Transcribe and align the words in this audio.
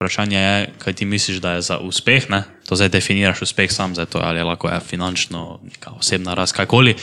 Vprašanje 0.00 0.38
je, 0.38 0.52
kaj 0.78 0.92
ti 0.92 1.04
misliš, 1.04 1.36
da 1.38 1.50
je 1.50 1.62
za 1.62 1.78
uspeh, 1.78 2.30
ne? 2.30 2.42
to 2.66 2.76
zdaj 2.76 2.88
definiraš 2.88 3.42
uspeh 3.42 3.72
sam, 3.72 3.92
zdaj 3.94 4.06
to, 4.06 4.18
ali 4.18 4.38
je 4.38 4.44
lahko 4.44 4.68
je 4.68 4.80
finančno, 4.80 5.58
neka 5.64 5.90
osebna 5.90 6.34
rast, 6.34 6.56
kakoli. 6.56 6.94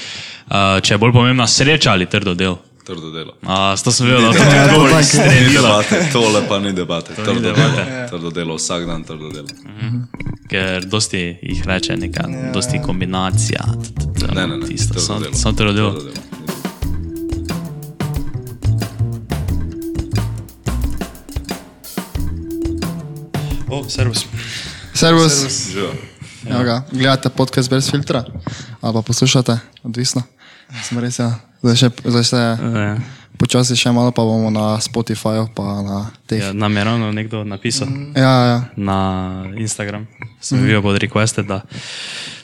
Uh, 0.47 0.54
če 0.82 0.93
je 0.93 0.98
bolj 0.98 1.12
pomembna 1.14 1.46
sreča 1.48 1.92
ali 1.92 2.06
trdo 2.08 2.33
delo. 2.33 2.58
Trdo 2.83 3.12
delo. 3.12 3.36
Uh, 3.44 3.50
to 3.78 3.92
sem 3.92 4.08
vedel, 4.08 4.22
da 4.24 4.32
to 4.33 4.50
je 4.50 4.64
odgovor 4.64 4.90
iz 4.92 5.14
Ni 5.14 5.22
strelila. 5.22 5.62
debate, 5.83 6.10
tole 6.12 6.42
pa 6.50 6.60
ni 6.60 6.74
debate. 6.74 7.12
ni 7.12 7.16
Trdo 7.18 7.40
debate. 7.42 7.86
delo. 7.86 8.07
Trdo 8.10 8.30
delo, 8.32 8.55
vsak 8.55 8.86
dan 8.86 9.04
trdo 9.04 9.29
delo. 9.29 9.48
Ker 10.50 10.86
dosti 10.86 11.21
jih 11.43 11.61
reče, 11.66 11.98
neka, 11.98 12.23
dosti 12.54 12.82
kombinacija. 12.82 13.61
Ne, 14.34 14.48
ne, 14.48 14.57
ne. 14.57 14.68
tisto, 14.68 14.93
trdo 14.93 15.02
Samo 15.02 15.20
delo. 15.20 15.34
samo 15.36 15.55
trdo 15.55 15.73
delo. 15.73 15.93
O, 23.70 23.84
servus. 23.86 24.25
Servus. 24.94 25.67
Živijo. 25.67 25.94
Evo 26.48 26.63
ga, 26.63 26.84
gledate 26.91 27.30
podcast 27.30 27.70
brez 27.70 27.91
filtra 27.91 28.23
ali 28.81 28.93
pa 28.93 29.02
poslušate, 29.02 29.59
odvisno. 29.84 30.23
Smo 30.84 31.02
res, 31.02 31.20
ja. 31.20 31.34
Zdaj, 31.62 31.76
še, 31.76 31.90
zdaj 32.05 32.23
se 32.23 32.38
Ja. 32.38 32.98
počasi 33.38 33.76
še 33.76 33.91
malo, 33.91 34.12
pa 34.12 34.21
bomo 34.21 34.49
na 34.49 34.77
Spotifyju, 34.77 35.49
pa 35.52 35.81
na 35.81 35.98
teh. 36.26 36.40
Ja, 36.40 36.53
nam 36.53 36.71
je 36.71 36.84
ravno 36.84 37.12
nekdo 37.12 37.43
napisal 37.43 37.88
Ja, 38.16 38.34
ja. 38.45 38.59
na 38.76 38.98
Instagram, 39.53 40.07
sem 40.40 40.59
videl 40.59 40.81
pod 40.81 40.95
requeste, 40.95 41.43
da 41.43 41.62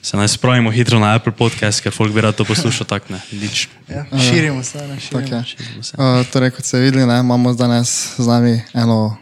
se 0.02 0.18
naj 0.18 0.28
spravimo 0.30 0.72
hitro 0.72 1.00
na 1.00 1.14
Apple 1.14 1.32
podcast, 1.34 1.80
ker 1.80 1.92
folk 1.92 2.12
bi 2.12 2.22
rad 2.22 2.36
to 2.36 2.44
poslušal 2.44 2.84
tak 2.86 3.08
ne. 3.10 3.22
Nič. 3.32 3.70
Ja, 3.88 4.04
širimo 4.12 4.64
se, 4.64 4.78
ne 4.80 4.98
Tak 5.00 5.24
širimo. 5.46 5.80
je. 5.80 5.96
Uh, 5.96 6.26
torej, 6.28 6.52
kot 6.52 6.66
ste 6.66 6.80
videli, 6.80 7.06
ne, 7.06 7.20
imamo 7.20 7.54
danes 7.54 8.18
z 8.18 8.28
nami 8.28 8.60
eno 8.74 9.16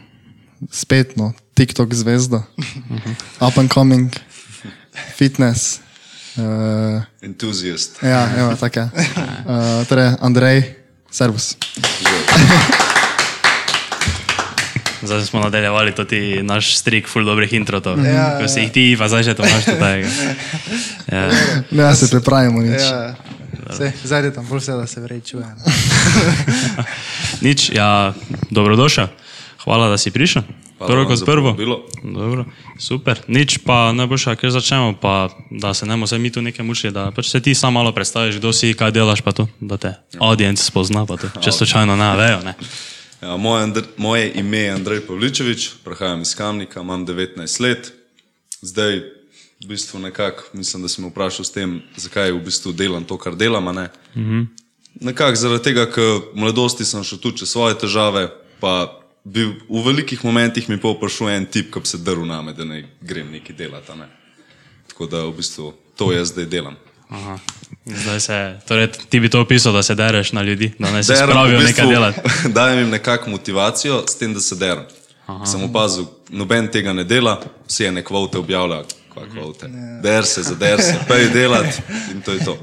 spetno 0.64 1.32
TikTok 1.54 1.94
zvezdo, 1.94 2.42
up 3.40 3.58
and 3.58 3.70
coming, 3.72 4.12
fitness. 5.16 5.80
Uh, 6.36 7.02
Entuzijast. 7.20 7.98
ja, 8.02 8.28
evo, 8.38 8.56
tako 8.56 8.80
je. 8.80 8.88
Uh, 8.88 9.86
torej, 9.88 10.10
Andrej, 10.20 10.74
servus. 11.10 11.56
Zdaj 15.02 15.26
smo 15.26 15.40
nadaljevali 15.40 15.94
tudi 15.94 16.42
naš 16.42 16.76
strik, 16.76 17.08
full 17.08 17.24
dobrih 17.26 17.52
introtov. 17.52 17.98
Ja, 18.06 18.38
Ko 18.40 18.48
si 18.48 18.60
jih 18.60 18.70
ti, 18.72 18.84
pa 18.98 19.08
zdaj 19.10 19.24
še 19.26 19.34
to 19.34 19.42
imaš 19.46 19.64
tutaj. 19.64 20.04
Ja. 21.12 21.28
Ne, 21.70 21.82
ja 21.82 21.94
se 21.94 22.06
pripravimo 22.08 22.62
nič. 22.62 22.80
Ja, 22.80 23.14
Sej, 23.76 23.92
zdaj 24.04 24.30
tam 24.32 24.46
bolj 24.48 24.62
vse, 24.62 24.72
da 24.72 24.86
se 24.86 25.00
vrej 25.00 25.20
čuje. 25.20 25.44
Nič, 27.46 27.68
ja, 27.74 28.14
dobrodošel. 28.48 29.10
Hvala, 29.64 29.90
da 29.92 29.98
si 30.00 30.10
prišel. 30.14 30.46
Hvala 30.82 30.94
Prvo 30.94 31.06
kot 31.06 31.24
prvo. 31.24 31.56
Dobro, 32.02 32.44
super. 32.78 33.20
Nič 33.30 33.58
pa 33.62 33.92
najboljša, 33.92 34.34
ker 34.34 34.50
začnemo, 34.50 34.96
pa 34.98 35.28
da 35.50 35.74
se 35.74 35.86
ne 35.86 35.94
bomo 35.94 36.18
mi 36.18 36.32
tu 36.32 36.42
nekaj 36.42 36.66
mučili, 36.66 36.92
da 36.92 37.10
pač 37.14 37.30
se 37.30 37.40
ti 37.40 37.54
sam 37.54 37.72
malo 37.72 37.92
predstaviš, 37.92 38.36
kdo 38.42 38.52
si, 38.52 38.74
kaj 38.74 38.90
delaš, 38.90 39.22
pa 39.22 39.32
to, 39.32 39.46
da 39.60 39.76
te 39.76 39.94
audience 40.18 40.64
spozna, 40.64 41.06
pa 41.06 41.16
to, 41.16 41.30
če 41.38 41.52
slučajno 41.52 41.96
ne 41.96 42.16
vejo. 42.16 42.40
Ne. 42.42 42.54
Ja, 43.22 43.36
moje, 43.36 43.62
Andr 43.62 43.82
moje 43.96 44.32
ime 44.34 44.58
je 44.58 44.70
Andrej 44.70 45.00
Pavličevič, 45.06 45.70
prihajam 45.84 46.22
iz 46.26 46.34
Kamnika, 46.34 46.80
imam 46.80 47.06
19 47.06 47.60
let. 47.62 47.92
Zdaj, 48.62 48.98
v 49.62 49.68
bistvu 49.68 50.00
nekako, 50.00 50.42
mislim, 50.52 50.82
da 50.82 50.88
sem 50.88 51.06
vprašal 51.06 51.44
s 51.44 51.54
tem, 51.54 51.82
zakaj 51.96 52.32
v 52.32 52.42
bistvu 52.42 52.72
delam 52.72 53.04
to, 53.04 53.18
kar 53.18 53.36
delam. 53.36 53.70
Ne? 53.74 53.88
-hmm. 54.14 54.46
Nekako 55.00 55.36
zaradi 55.36 55.62
tega, 55.62 55.86
ker 55.86 56.02
v 56.34 56.34
mladosti 56.34 56.84
sem 56.84 57.04
šel 57.04 57.18
tudi 57.18 57.38
čez 57.38 57.48
svoje 57.48 57.78
težave, 57.78 58.28
pa 58.60 59.01
bi 59.24 59.44
v 59.68 59.84
velikih 59.86 60.24
momentih 60.24 60.68
mi 60.68 60.80
pa 60.80 60.94
prišel 61.00 61.28
en 61.28 61.46
tip, 61.46 61.72
ki 61.74 61.86
se 61.88 61.98
drl 61.98 62.26
name, 62.26 62.52
da 62.52 62.64
ne 62.64 62.84
grem 63.00 63.30
nekaj 63.32 63.56
delati. 63.56 63.92
a 63.92 63.94
Ne? 63.94 64.08
Tako 64.88 65.06
da 65.06 65.24
v 65.24 65.36
bistvu 65.36 65.72
to 65.96 66.12
jaz 66.12 66.28
zdaj 66.28 66.46
delam. 66.46 66.76
Aha. 67.10 67.38
Zdaj 67.84 68.20
se, 68.20 68.58
torej 68.68 68.88
ti 69.08 69.20
bi 69.20 69.28
to 69.28 69.40
opisal, 69.40 69.72
da 69.72 69.82
se 69.82 69.94
dereš 69.94 70.32
na 70.32 70.42
ljudi, 70.42 70.72
da 70.78 70.90
ne 70.90 71.02
se 71.02 71.12
Derem, 71.12 71.30
spravijo 71.30 71.58
v 71.58 71.64
nekaj 71.64 71.86
delati. 71.86 72.20
Dajem 72.56 72.78
jim 72.78 72.90
nekako 72.90 73.30
motivacijo 73.30 74.04
s 74.08 74.18
tem, 74.18 74.34
da 74.34 74.40
se 74.40 74.56
derem. 74.56 74.84
Sem 75.46 75.62
opazil, 75.64 76.04
noben 76.28 76.68
tega 76.68 76.92
ne 76.92 77.04
dela, 77.04 77.40
vsi 77.68 77.84
ene 77.84 78.04
kvote 78.04 78.38
objavlja, 78.38 78.82
kva 79.12 79.26
kvote. 79.32 79.68
Der 80.02 80.26
se, 80.26 80.42
zader 80.42 80.82
se, 80.82 80.98
pej 81.08 81.28
delati 81.32 81.82
in 82.12 82.22
to 82.22 82.32
je 82.32 82.44
to. 82.44 82.58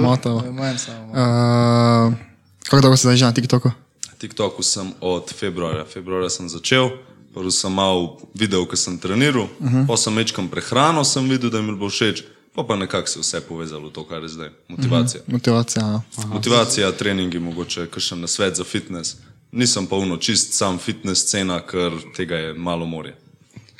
Moto. 0.00 0.44
Manj 0.52 0.78
samo. 0.78 1.12
Uh, 1.12 2.27
kako 2.68 2.82
dolgo 2.82 2.96
si 2.96 3.08
zdaj 3.08 3.16
že 3.16 3.24
na 3.24 3.32
TikToku? 3.32 3.70
TikToku 4.18 4.62
sem 4.62 4.92
od 5.00 5.32
februarja. 5.32 5.84
Februarja 5.84 6.30
sem 6.30 6.48
začel, 6.48 6.90
prvo 7.34 7.50
sem 7.50 7.72
malo 7.72 8.18
videl, 8.34 8.66
ko 8.66 8.76
sem 8.76 8.98
treniral, 8.98 9.48
uh 9.60 9.72
-huh. 9.72 9.86
pa 9.86 9.96
sem 9.96 10.16
večkrat 10.16 10.50
prehrano, 10.50 11.04
sem 11.04 11.28
videl, 11.28 11.50
da 11.50 11.62
mi 11.62 11.76
bo 11.76 11.88
všeč, 11.88 12.24
pa 12.54 12.64
pa 12.64 12.76
nekako 12.76 13.08
se 13.08 13.20
vse 13.20 13.40
povezalo 13.40 13.90
to, 13.90 14.04
kar 14.04 14.22
je 14.22 14.28
zdaj. 14.28 14.50
Motivacija. 14.68 15.20
Uh 15.20 15.28
-huh. 15.28 15.32
Motivacija. 15.32 15.84
Ja. 15.84 16.02
Motivacija, 16.26 16.92
treningi, 16.92 17.38
mogoče 17.38 17.86
kakšen 17.86 18.20
nasvet 18.20 18.56
za 18.56 18.64
fitness. 18.64 19.16
Nisem 19.52 19.86
pa 19.86 19.96
uno 19.96 20.16
čist 20.16 20.52
sam 20.52 20.78
fitness 20.78 21.22
scena, 21.22 21.60
ker 21.60 21.92
tega 22.16 22.36
je 22.36 22.54
malo 22.54 22.86
morje. 22.86 23.16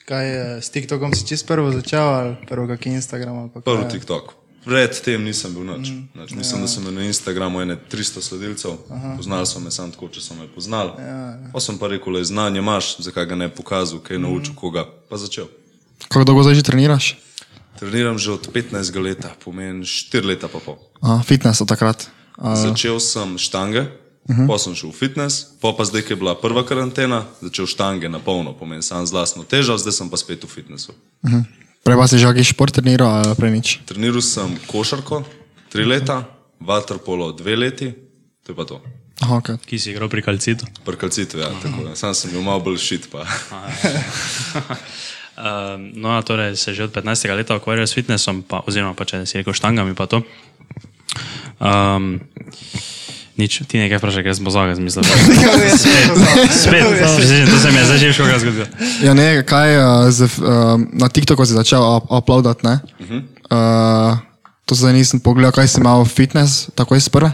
Kaj 0.04 0.28
je, 0.30 0.62
s 0.62 0.70
TikTokom 0.70 1.14
si 1.14 1.26
čist 1.26 1.46
prvo 1.46 1.72
začel 1.72 2.08
ali 2.08 2.36
prvo 2.48 2.66
kak 2.66 2.86
Instagram 2.86 3.38
ali 3.38 3.50
pa 3.54 3.60
Prvi 3.60 3.82
kaj? 3.82 3.90
TikTok. 3.90 4.32
Pred 4.68 5.00
tem 5.00 5.24
nisem 5.24 5.54
bil 5.56 5.64
nič. 5.64 5.88
Mm, 5.88 6.02
nič. 6.12 6.30
Mislim, 6.36 6.60
ja. 6.60 6.62
da 6.62 6.68
sem 6.68 6.82
imel 6.84 6.94
na 7.00 7.04
Instagramu 7.08 7.60
ene 7.64 7.76
300 7.88 8.20
sledilcev, 8.20 8.76
Aha. 8.92 9.14
poznali 9.16 9.46
so 9.48 9.60
me 9.64 9.70
samo 9.72 9.94
tako, 9.96 10.10
če 10.12 10.20
so 10.20 10.36
me 10.36 10.44
poznali. 10.44 10.92
Ja, 11.00 11.16
ja. 11.40 11.48
Pa 11.54 11.60
sem 11.64 11.78
pa 11.80 11.88
rekel, 11.88 12.12
le 12.12 12.20
znanje 12.24 12.60
imaš, 12.60 12.98
zakaj 13.00 13.32
ga 13.32 13.38
ne 13.40 13.48
pokazal, 13.48 14.02
kaj 14.04 14.20
naučil 14.20 14.52
koga, 14.52 14.84
pa 15.08 15.16
začel. 15.16 15.48
Kako 16.12 16.28
dolgo 16.28 16.44
zdaj 16.44 16.60
že 16.60 16.68
treniraš? 16.68 17.16
Treniram 17.80 18.20
že 18.20 18.36
od 18.36 18.44
15 18.52 18.92
let, 19.00 19.24
pomeni 19.40 19.88
4 19.88 20.28
leta 20.28 20.52
pa 20.52 20.60
pol. 20.60 20.76
Aha, 21.00 21.24
fitness 21.24 21.64
od 21.64 21.72
takrat. 21.72 22.04
Uh, 22.36 22.52
Začel 22.52 23.00
sem 23.00 23.38
štange, 23.40 23.88
uh 24.28 24.36
-huh. 24.36 24.46
pa 24.46 24.58
sem 24.60 24.76
šel 24.76 24.92
v 24.92 25.00
fitness, 25.00 25.48
pa 25.64 25.72
pa 25.72 25.88
zdaj, 25.88 26.02
ko 26.02 26.12
je 26.12 26.16
bila 26.16 26.36
prva 26.36 26.60
karantena, 26.60 27.24
začel 27.40 27.66
štange 27.66 28.08
na 28.08 28.20
polno, 28.20 28.52
pomeni 28.52 28.82
sam 28.82 29.06
z 29.06 29.12
lastno 29.16 29.48
težo, 29.48 29.78
zdaj 29.78 29.92
sem 29.92 30.10
pa 30.10 30.16
spet 30.16 30.44
v 30.44 30.46
fitnessu. 30.46 30.92
Prej 31.88 31.96
pa 31.96 32.04
si 32.04 32.20
že 32.20 32.28
kakšen 32.28 32.52
šport 32.52 32.72
treniral 32.76 33.24
ali 33.24 33.32
prej 33.32 33.52
nič? 33.56 33.68
Treniral 33.88 34.20
sem 34.20 34.60
košarko, 34.68 35.24
3 35.72 35.88
leta, 35.88 36.28
vaterpolo 36.60 37.32
2 37.32 37.56
leti, 37.56 37.88
to 38.44 38.52
je 38.52 38.56
pa 38.56 38.68
to. 38.68 38.76
Aha, 39.24 39.40
okay. 39.40 39.56
Ki 39.64 39.80
si 39.80 39.90
igral 39.90 40.12
pri 40.12 40.22
kalcitu. 40.22 40.68
Prkalcitev, 40.84 41.40
ja, 41.42 41.50
tako 41.58 41.88
da. 41.88 41.96
Sam 41.98 42.14
sem 42.14 42.30
bil 42.30 42.44
malo 42.44 42.60
bolj 42.60 42.78
šit. 42.78 43.08
Pa. 43.08 43.24
No, 45.94 46.18
torej 46.26 46.58
se 46.58 46.74
že 46.74 46.90
od 46.90 46.90
15. 46.90 47.30
leta 47.30 47.54
ukvarjajo 47.54 47.86
s 47.86 47.94
fitnessom, 47.94 48.42
pa, 48.42 48.58
oziroma 48.66 48.90
pa 48.98 49.06
če 49.06 49.22
si 49.22 49.38
rekel 49.38 49.54
štangami, 49.54 49.94
pa 49.94 50.10
to. 50.10 50.26
Um, 51.62 52.18
nič, 53.38 53.62
ti 53.70 53.78
nekaj 53.78 53.98
vprašaj, 53.98 54.22
ker 54.26 54.34
sem 54.34 54.44
pozagal, 54.44 54.74
zmislil. 54.74 55.04
Spet, 56.62 56.82
presežen, 56.82 57.46
to 57.46 57.56
se 57.58 57.70
mi 57.70 57.78
je 57.78 57.84
zdaj 57.84 57.98
že 57.98 58.12
škoga 58.12 58.38
zgodilo. 58.38 58.66
Ja, 59.02 59.14
ne, 59.14 59.42
kaj 59.46 59.68
uh, 59.78 60.10
z, 60.10 60.20
uh, 60.42 60.74
na 60.92 61.08
TikToku 61.08 61.46
si 61.46 61.54
začel 61.54 61.78
up 61.80 62.10
uploadati, 62.10 62.66
ne? 62.66 62.80
Uh 63.00 63.06
-huh. 63.06 63.20
uh, 63.54 64.18
to 64.66 64.74
zdaj 64.74 64.92
nisem 64.92 65.20
pogledal, 65.20 65.52
kaj 65.52 65.68
si 65.68 65.80
imel 65.80 66.04
fitness, 66.04 66.68
takoj 66.74 66.98
iz 66.98 67.08
prve? 67.08 67.32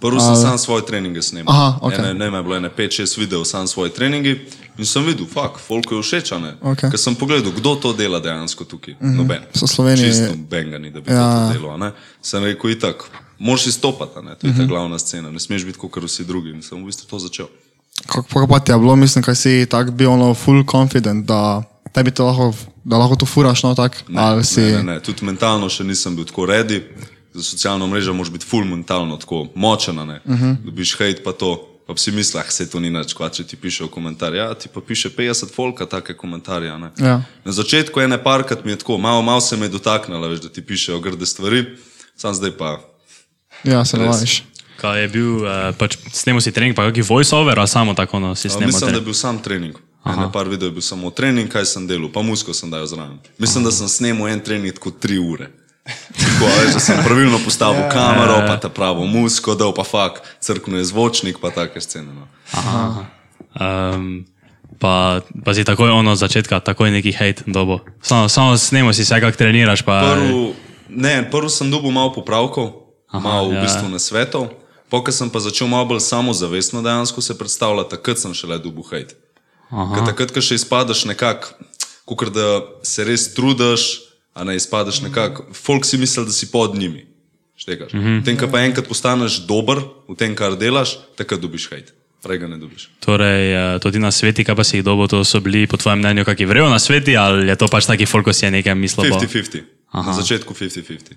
Prvo 0.00 0.20
sem 0.20 0.36
sam 0.36 0.58
svoje 0.58 0.86
treninge 0.86 1.22
snimal. 1.22 1.52
Aha, 1.54 1.78
okej. 1.82 1.98
Ne, 1.98 2.14
ne, 2.14 2.30
ne, 2.30 2.38
je 2.38 2.42
bilo 2.42 2.56
ene 2.56 2.70
5-6 2.76 3.18
videov, 3.18 3.44
sam 3.44 3.66
svoje 3.68 3.92
treninge 3.92 4.36
in 4.78 4.86
sem 4.86 5.04
videl, 5.04 5.26
fuk, 5.28 5.60
folko 5.60 5.94
je 6.00 6.02
všeč, 6.02 6.30
ne. 6.40 6.54
Okej. 6.60 6.90
Ker 6.90 7.00
sem 7.00 7.14
pogledal, 7.14 7.52
kdo 7.52 7.76
to 7.76 7.92
dela 7.92 8.20
dejansko 8.20 8.64
tukaj. 8.64 8.94
Mm 9.00 9.08
-hmm. 9.08 9.16
Noben. 9.16 9.42
So 9.54 9.66
Sloveniji- 9.66 10.08
Čisto 10.08 10.32
noben 10.32 10.70
ga 10.70 10.78
ni, 10.78 10.90
da 10.90 11.00
bi 11.00 11.12
ja. 11.12 11.48
to 11.52 11.52
delal, 11.52 11.74
a 11.74 11.76
ne. 11.76 11.92
Sem 12.22 12.44
rekel, 12.44 12.70
itak, 12.70 12.96
moraš 13.40 13.66
izstopati, 13.66 14.20
ne, 14.22 14.34
to 14.38 14.46
je 14.46 14.52
mm 14.52 14.56
-hmm. 14.56 14.58
ta 14.58 14.66
glavna 14.66 14.98
scena, 14.98 15.30
ne 15.30 15.40
smeš 15.40 15.64
biti 15.64 15.78
kot 15.78 16.02
vsi 16.04 16.24
drugi 16.24 16.50
in 16.50 16.62
sem 16.62 16.82
v 16.82 16.86
bistvu 16.86 17.06
to 17.10 17.18
začel. 17.18 17.46
Kako 18.06 18.46
pa 18.46 18.60
ti 18.60 18.72
je 18.72 18.78
bilo, 18.78 18.96
mislim, 18.96 19.24
kaj 19.24 19.34
si 19.34 19.66
tak 19.70 19.90
bil 19.90 20.10
ono 20.10 20.34
full 20.34 20.64
confident, 20.70 21.26
da 21.26 21.62
tebi 21.92 22.10
to 22.10 22.24
lahko, 22.26 22.54
da 22.84 22.98
lahko 22.98 23.16
to 23.16 23.26
furaš, 23.26 23.62
no 23.62 23.74
tak? 23.74 24.04
Ali 24.16 24.44
si... 24.44 24.60
Ne, 24.60 24.72
ne, 24.72 24.82
ne, 24.82 25.00
tudi 25.00 25.24
mentalno 25.24 25.68
še 25.68 25.84
nisem 25.84 26.16
bil 26.16 26.24
tako 26.24 26.46
redi. 26.46 26.82
Za 27.34 27.42
socialno 27.42 27.86
mrežo 27.86 28.12
moraš 28.14 28.32
biti 28.32 28.46
full 28.46 28.64
mentalno 28.64 29.16
tako 29.16 29.46
močen, 29.54 29.94
ne. 29.96 30.20
Uh 30.24 30.30
Mhm. 30.34 30.44
-huh. 30.44 30.56
Dobiš 30.64 30.98
hate 30.98 31.22
pa 31.24 31.32
to, 31.32 31.68
pa 31.86 31.96
si 31.96 32.10
mislil, 32.12 32.40
ah, 32.40 32.50
se 32.50 32.70
to 32.70 32.80
ni 32.80 32.90
nič, 32.90 33.14
kva, 33.14 33.28
če 33.28 33.44
ti 33.44 33.56
piše 33.56 33.84
v 33.84 33.88
komentar. 33.88 34.34
Ja, 34.34 34.54
ti 34.54 34.68
pa 34.74 34.80
piše 34.80 35.10
50 35.10 35.54
folka 35.54 35.86
take 35.86 36.14
komentarje, 36.16 36.78
ne. 36.78 36.90
Ja. 36.98 37.22
Na 37.44 37.52
začetku 37.52 38.00
ene 38.00 38.22
parkrat 38.24 38.64
mi 38.64 38.70
je 38.70 38.76
tako, 38.78 38.98
malo, 38.98 39.22
malo 39.22 39.40
se 39.40 39.56
me 39.56 39.66
je 39.66 39.68
dotaknila, 39.68 40.28
veš, 40.28 40.40
da 40.40 40.48
ti 40.48 40.62
pišejo 40.62 41.00
grde 41.00 41.26
stvari, 41.26 41.64
sam 42.16 42.34
zdaj 42.34 42.50
pa. 42.50 42.89
Ja, 43.64 43.84
se 43.84 43.98
navajiš. 43.98 44.42
Kaj 44.80 45.02
je 45.02 45.08
bil, 45.08 45.44
uh, 45.44 45.70
pač 45.76 45.98
snemal 46.12 46.40
si 46.40 46.52
trening, 46.52 46.76
pa 46.76 46.88
kakšen 46.88 47.04
voice-over, 47.04 47.58
ali 47.58 47.68
samo 47.68 47.94
tako, 47.94 48.20
no, 48.20 48.34
si 48.34 48.48
A, 48.48 48.50
snemal 48.50 48.72
mislim, 48.72 48.90
da 48.90 48.96
je 48.96 49.04
bil 49.04 49.14
sam 49.14 49.38
trening. 49.42 49.76
Ene 50.06 50.30
par 50.32 50.48
videov 50.48 50.70
je 50.70 50.78
bil 50.78 50.84
samo 50.84 51.10
trening, 51.12 51.48
kaj 51.52 51.66
sem 51.68 51.84
delal, 51.86 52.08
pa 52.08 52.22
musko 52.24 52.54
sem 52.56 52.70
dal 52.72 52.86
zraven. 52.88 53.18
Mislim, 53.38 53.64
da 53.64 53.70
sem 53.70 53.88
snemal 53.88 54.32
en 54.32 54.40
trening 54.40 54.72
tako 54.72 54.90
tri 54.90 55.18
ure. 55.20 55.50
Tako, 55.84 56.48
a 56.48 56.56
veš, 56.62 56.72
da 56.72 56.80
sem 56.80 57.04
pravilno 57.04 57.38
postavil 57.44 57.82
ja, 57.84 57.90
kamero, 57.92 58.40
pa 58.46 58.56
ta 58.60 58.68
pravo 58.68 59.06
muziko, 59.06 59.54
da 59.54 59.68
pa 59.76 59.84
fak, 59.84 60.22
crkno 60.40 60.78
je 60.78 60.84
zvočnik, 60.84 61.38
pa 61.40 61.50
take 61.50 61.80
scene. 61.80 62.12
No. 62.12 62.28
Um, 63.60 64.24
pa, 64.78 65.20
pa 65.44 65.54
si 65.54 65.64
takoj 65.64 65.90
ono 65.90 66.14
začetka, 66.16 66.60
takoj 66.60 66.90
neki 66.90 67.12
hate 67.12 67.42
dobo. 67.46 67.80
Samo, 68.02 68.28
samo 68.28 68.56
snemo 68.56 68.92
si 68.92 69.04
se, 69.04 69.20
kako 69.20 69.36
treniraš. 69.36 69.82
Pa, 69.82 70.16
Prvo, 70.16 70.52
ne, 70.88 71.30
prvo 71.30 71.48
sem 71.48 71.70
dobil 71.70 71.90
malo 71.90 72.12
popravkov, 72.12 72.79
malo 73.12 73.50
v 73.50 73.58
ja. 73.58 73.62
bistvu 73.66 73.88
na 73.88 73.98
svetov, 73.98 74.50
pokaj 74.90 75.14
sem 75.14 75.30
pa 75.30 75.42
začel 75.42 75.66
malo 75.66 75.86
bolj 75.90 76.00
samozavestno 76.00 76.82
dejansko 76.82 77.20
se 77.20 77.38
predstavljati, 77.38 77.90
takrat 77.90 78.18
sem 78.18 78.34
šele 78.34 78.58
dobil 78.58 78.86
hate. 78.86 79.18
Ker 79.70 80.02
takrat, 80.06 80.34
ko 80.34 80.42
še 80.42 80.58
izpadaš 80.58 81.04
nekako, 81.06 81.54
kot 82.04 82.32
da 82.34 82.62
se 82.82 83.06
res 83.06 83.30
trudiš, 83.34 84.10
a 84.34 84.44
ne 84.44 84.56
izpadaš 84.58 85.02
nekako, 85.02 85.46
folk 85.54 85.86
si 85.86 85.98
misli, 85.98 86.26
da 86.26 86.34
si 86.34 86.50
pod 86.50 86.74
njimi. 86.78 87.06
Štekaš. 87.60 87.92
Mm 87.92 88.00
-hmm. 88.00 88.24
Tem, 88.24 88.36
ko 88.36 88.48
pa 88.48 88.60
enkrat 88.64 88.88
postaneš 88.88 89.46
dober 89.46 89.78
v 90.08 90.14
tem, 90.16 90.34
kar 90.34 90.56
delaš, 90.56 90.98
takrat 91.16 91.40
dobiš 91.40 91.70
hate. 91.70 91.92
Prej 92.22 92.38
ga 92.38 92.48
ne 92.48 92.56
dobiš. 92.56 92.88
Torej, 93.00 93.52
eh, 93.52 93.78
to 93.78 93.90
ti 93.90 93.98
na 93.98 94.10
sveti, 94.10 94.44
kaj 94.44 94.56
pa 94.56 94.64
si 94.64 94.76
jih 94.76 94.84
dobo, 94.84 95.06
to 95.06 95.24
so 95.24 95.40
bili 95.40 95.66
po 95.66 95.76
tvojem 95.76 95.98
mnenju 95.98 96.24
kakšni 96.24 96.46
vrejo 96.46 96.68
na 96.68 96.78
sveti, 96.78 97.16
ali 97.16 97.48
je 97.48 97.56
to 97.56 97.68
pač 97.68 97.86
taki 97.86 98.06
folk, 98.06 98.24
ko 98.24 98.32
si 98.32 98.44
je 98.44 98.50
nekaj 98.50 98.74
mislil? 98.74 99.10
bo- 99.10 99.20
50-50. 99.20 99.62
Na 99.92 100.12
začetku 100.12 100.54
50-50. 100.54 101.16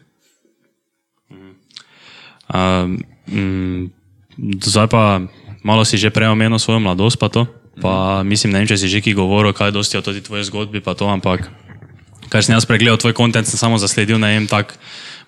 Um, 2.53 3.01
mm, 3.25 3.81
zdaj 4.61 4.88
pa 4.94 5.25
malo 5.65 5.81
si 5.81 5.97
že 5.97 6.13
prej 6.13 6.29
omenil 6.29 6.61
svojo 6.61 6.77
mladost, 6.77 7.17
pa 7.17 7.33
to. 7.33 7.50
Pa 7.81 8.21
mislim, 8.21 8.53
ne 8.53 8.61
vem, 8.61 8.69
če 8.69 8.77
si 8.77 8.85
že 8.85 9.01
ki 9.01 9.17
govoril, 9.17 9.50
kaj 9.50 9.73
dosti 9.73 9.97
o 9.97 10.05
toti 10.05 10.21
tvoji 10.21 10.45
zgodbi, 10.45 10.77
pa 10.77 10.94
to, 10.94 11.09
ampak 11.09 11.50
kar 12.29 12.45
sem 12.45 12.53
jaz 12.53 12.69
pregledal 12.69 13.01
tvoj 13.01 13.17
kontent, 13.17 13.50
sem 13.50 13.57
samo 13.57 13.81
zasledil, 13.81 14.21
ne 14.21 14.38
vem, 14.38 14.45
tak, 14.45 14.77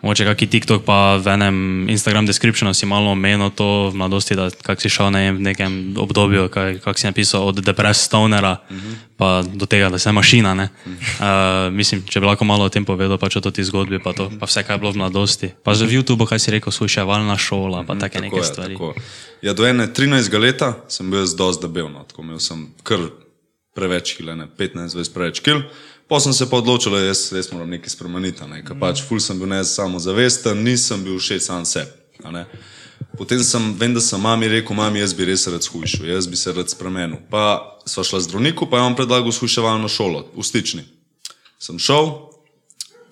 mogoče 0.06 0.26
kaki 0.26 0.46
TikTok, 0.48 0.86
pa 0.86 1.18
v 1.18 1.34
enem 1.34 1.56
Instagram 1.90 2.30
descriptionu 2.30 2.78
si 2.78 2.86
malo 2.86 3.18
omenil 3.18 3.50
to 3.50 3.90
v 3.90 3.98
mladosti, 3.98 4.38
da 4.38 4.54
kak 4.54 4.78
si 4.78 4.86
šel, 4.86 5.10
ne 5.10 5.34
v 5.34 5.42
nekem 5.42 5.98
obdobju, 5.98 6.46
kaj, 6.54 6.78
kak 6.86 7.02
si 7.02 7.10
napisal 7.10 7.50
od 7.50 7.58
Depressed 7.58 8.06
Stonera, 8.06 8.62
pa 9.18 9.42
do 9.42 9.66
tega, 9.66 9.90
da 9.90 9.98
si 9.98 10.14
mašina, 10.14 10.54
ne. 10.54 10.70
Uh, 10.86 11.74
mislim, 11.74 12.06
če 12.06 12.22
bi 12.22 12.30
lahko 12.30 12.46
malo 12.46 12.70
o 12.70 12.74
tem 12.74 12.86
povedal, 12.86 13.18
pač 13.18 13.40
o 13.40 13.42
toti 13.42 13.66
zgodbi, 13.66 13.98
pa 13.98 14.14
to, 14.14 14.30
pa 14.30 14.46
vse, 14.46 14.62
kaj 14.62 14.78
je 14.78 14.82
bilo 14.86 14.94
v 14.94 15.02
mladosti. 15.02 15.50
Pa 15.66 15.74
že 15.74 15.90
v 15.90 15.98
YouTubu, 15.98 16.30
kaj 16.30 16.38
si 16.38 16.54
rekel, 16.54 16.70
sluševalna 16.70 17.34
šola, 17.42 17.82
pa 17.82 17.98
take 17.98 18.22
neke 18.22 18.38
Tako 18.38 18.46
je, 18.46 18.52
stvari. 18.54 18.74
tako. 18.78 18.94
Ja, 19.42 19.58
do 19.58 19.66
ene 19.66 19.90
13 19.90 20.30
leta 20.38 20.86
sem 20.86 21.10
bil 21.10 21.26
jaz 21.26 21.34
dosti 21.34 21.66
debel, 21.66 21.90
no. 21.90 22.06
tako 22.06 22.22
imel 22.22 22.38
sem 22.38 22.70
kar 22.86 23.10
preveč 23.76 24.16
kil, 24.16 24.30
ne 24.38 24.46
15-20 24.54 25.18
preveč 25.18 25.42
kil. 25.42 25.66
Pa 26.08 26.20
sem 26.20 26.34
se 26.34 26.46
pa 26.50 26.58
odločil, 26.58 26.94
da 26.94 27.02
jaz 27.02 27.32
res 27.34 27.50
moram 27.52 27.70
nekaj 27.74 27.90
spremeniti, 27.90 28.46
ne. 28.46 28.62
ker 28.66 28.78
pač 28.78 29.02
ful 29.08 29.20
sem 29.20 29.40
bil 29.42 29.50
ne 29.50 29.64
samo 29.66 30.00
zavesten, 30.00 30.62
nisem 30.62 31.02
bil 31.04 31.18
všeč 31.18 31.48
sam 31.48 31.66
sebi. 31.66 31.90
Potem 33.18 33.42
sem, 33.44 33.74
vem, 33.80 33.94
da 33.96 34.02
sem 34.04 34.22
mami 34.22 34.48
rekel, 34.52 34.76
mami, 34.76 35.00
jaz 35.00 35.16
bi 35.16 35.26
res 35.26 35.48
rad 35.48 35.64
shujšal, 35.64 36.06
jaz 36.10 36.28
bi 36.28 36.38
se 36.38 36.54
rad 36.54 36.70
spremenil. 36.70 37.18
Pa 37.32 37.80
sva 37.88 38.04
šla 38.04 38.22
zdravniku, 38.28 38.68
pa 38.70 38.78
je 38.78 38.88
on 38.92 38.98
predlagal 38.98 39.34
shujševalno 39.34 39.90
šolo 39.90 40.28
v 40.36 40.46
Stični. 40.46 40.84
Sem 41.60 41.80
šel, 41.80 42.12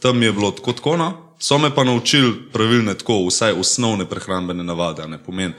tam 0.03 0.19
mi 0.19 0.27
je 0.27 0.35
bilo 0.35 0.51
tako 0.51 0.75
tako, 0.77 0.97
no. 0.99 1.09
so 1.39 1.57
me 1.57 1.73
pa 1.75 1.83
naučili 1.83 2.35
pravilne 2.53 2.93
tako, 2.93 3.23
vsaj 3.27 3.57
osnovne 3.59 4.05
prehrambene 4.05 4.63
navade, 4.63 5.07
ne 5.07 5.17
pomeni. 5.17 5.53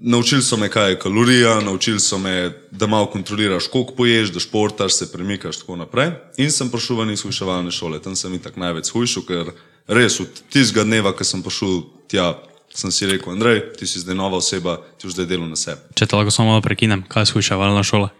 Naučili 0.00 0.42
so 0.42 0.56
me, 0.56 0.68
kaj 0.68 0.90
je 0.90 0.98
kalorija, 0.98 1.60
naučili 1.60 2.00
so 2.00 2.18
me, 2.18 2.34
da 2.70 2.86
malo 2.86 3.06
kontroliraš, 3.06 3.66
koliko 3.66 3.94
poješ, 3.94 4.28
da 4.28 4.40
športaš, 4.40 4.92
se 4.92 5.12
premikaš 5.12 5.56
in 5.56 5.60
tako 5.60 5.76
naprej. 5.76 6.10
In 6.36 6.50
sem 6.50 6.70
prišel 6.70 6.96
ven 6.96 7.10
iz 7.10 7.22
hujševalne 7.22 7.70
šole, 7.70 7.98
tam 7.98 8.16
sem 8.16 8.34
itak 8.34 8.56
največ 8.56 8.90
hujšal, 8.90 9.22
ker 9.22 9.50
res 9.88 10.20
od 10.20 10.28
tistega 10.50 10.84
dneva, 10.84 11.10
ko 11.12 11.24
sem 11.24 11.42
prišel 11.42 11.80
tja, 12.06 12.34
sem 12.70 12.92
si 12.92 13.06
rekel, 13.06 13.32
Andrej, 13.32 13.74
ti 13.74 13.86
si 13.86 13.98
zdaj 13.98 14.14
nova 14.14 14.36
oseba, 14.36 14.78
ti 14.94 15.06
už 15.06 15.12
zdaj 15.14 15.26
delo 15.26 15.46
na 15.46 15.56
sebi. 15.56 15.82
Če 15.94 16.06
te 16.06 16.14
lahko 16.14 16.30
samo 16.30 16.48
malo 16.48 16.62
prekinem, 16.62 17.02
kaj 17.02 17.22
je 17.22 17.32
slušavalna 17.34 17.82
šola? 17.82 18.12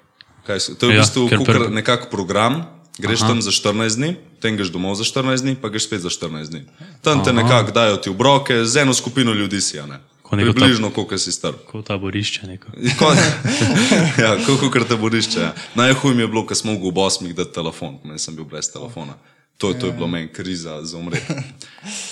Kaj 0.43 0.59
so- 0.59 0.75
To 0.75 0.87
je 0.87 0.91
v 0.91 0.97
Ja, 0.97 1.01
bistvu 1.01 1.29
ker 1.29 1.39
kakor 1.39 1.55
prv- 1.55 1.71
nekak 1.73 2.11
program, 2.11 2.67
greš 2.99 3.21
Aha. 3.21 3.29
tam 3.29 3.39
za 3.39 3.51
14 3.53 3.95
dni, 3.95 4.17
potem 4.35 4.57
greš 4.57 4.69
domov 4.69 4.97
za 4.97 5.05
14 5.05 5.43
dni, 5.43 5.55
pa 5.55 5.69
greš 5.69 5.85
spet 5.85 6.01
za 6.01 6.11
14 6.11 6.51
dni. 6.51 6.67
Tam 7.03 7.23
te 7.23 7.31
nekako 7.33 7.71
dajo 7.71 7.97
ti 7.97 8.11
obroke, 8.11 8.65
z 8.65 8.77
eno 8.79 8.91
skupino 8.93 9.31
ljudi 9.33 9.61
si, 9.61 9.79
a 9.79 9.87
ne. 9.87 10.03
Ko 10.18 10.18
neko 10.37 10.53
Približno, 10.53 10.91
koliko 10.91 11.19
si 11.19 11.33
star. 11.33 11.53
Kot 11.67 11.87
taborišče. 11.87 12.59
Kot- 12.99 13.19
ja, 14.25 14.37
kako 14.47 14.71
kar 14.71 14.85
te 14.85 14.97
borišče. 14.97 15.41
Ja. 15.41 15.55
Najhuj 15.75 16.15
mi 16.15 16.23
je 16.23 16.29
bilo, 16.29 16.47
ko 16.47 16.55
smo 16.55 16.73
mogli 16.73 16.91
v 16.91 16.99
osmih 16.99 17.35
dati 17.35 17.53
telefon, 17.53 17.99
meni 18.05 18.19
sem 18.19 18.37
bil 18.37 18.45
brez 18.45 18.73
telefona. 18.73 19.15
To, 19.59 19.73
to 19.75 19.87
je 19.87 19.93
bilo 19.93 20.07
meni 20.07 20.29
kriza 20.33 20.83
za 20.83 20.99
umreti. 20.99 21.33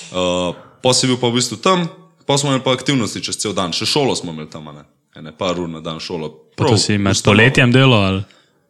Uh, 0.06 0.54
pa 0.82 0.94
si 0.94 1.08
bil 1.10 1.16
pa 1.18 1.26
v 1.26 1.34
bistvu 1.34 1.56
tam, 1.58 1.88
pa 2.26 2.38
smo 2.38 2.52
imeli 2.54 2.62
pa 2.62 2.72
aktivnosti 2.72 3.18
čez 3.20 3.36
cel 3.42 3.52
dan, 3.52 3.74
še 3.74 3.88
šolo 3.90 4.14
smo 4.14 4.30
imeli 4.30 4.46
tam, 4.50 4.68
a 4.70 4.72
ne. 4.72 4.84
Ene 5.18 5.32
par 5.34 5.58
ur 5.58 5.66
na 5.68 5.80
dan 5.82 5.98
šolo. 6.00 6.30
Pa 6.54 6.70
to 6.70 6.78
si 6.78 6.94
med 6.98 7.18
poletjem 7.24 7.72
delo 7.74 7.98
ali? 7.98 8.22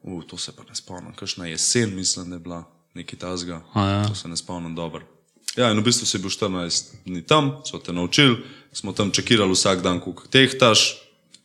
Uh, 0.02 0.24
to 0.24 0.40
se 0.40 0.56
pa 0.56 0.64
ne 0.64 0.74
spomnim, 0.74 1.12
kakšna 1.12 1.50
jesen, 1.52 1.92
mislim, 1.94 2.30
da 2.32 2.40
je 2.40 2.40
bila 2.40 2.62
nekaj 2.96 3.18
tazga. 3.18 3.60
A 3.74 3.84
ja. 3.88 4.00
To 4.08 4.14
se 4.14 4.28
ne 4.28 4.36
spomnim 4.36 4.74
dobro. 4.74 5.04
Ja, 5.56 5.70
in 5.72 5.80
v 5.80 5.86
bistvu 5.88 6.08
si 6.08 6.18
bil 6.20 6.32
14 6.32 7.04
dni 7.04 7.22
tam, 7.24 7.60
so 7.64 7.78
te 7.78 7.92
naučili, 7.92 8.36
smo 8.76 8.92
tam 8.92 9.10
čekirali 9.10 9.52
vsak 9.52 9.82
dan, 9.82 10.00
koliko 10.00 10.28
tehtaš, 10.28 10.96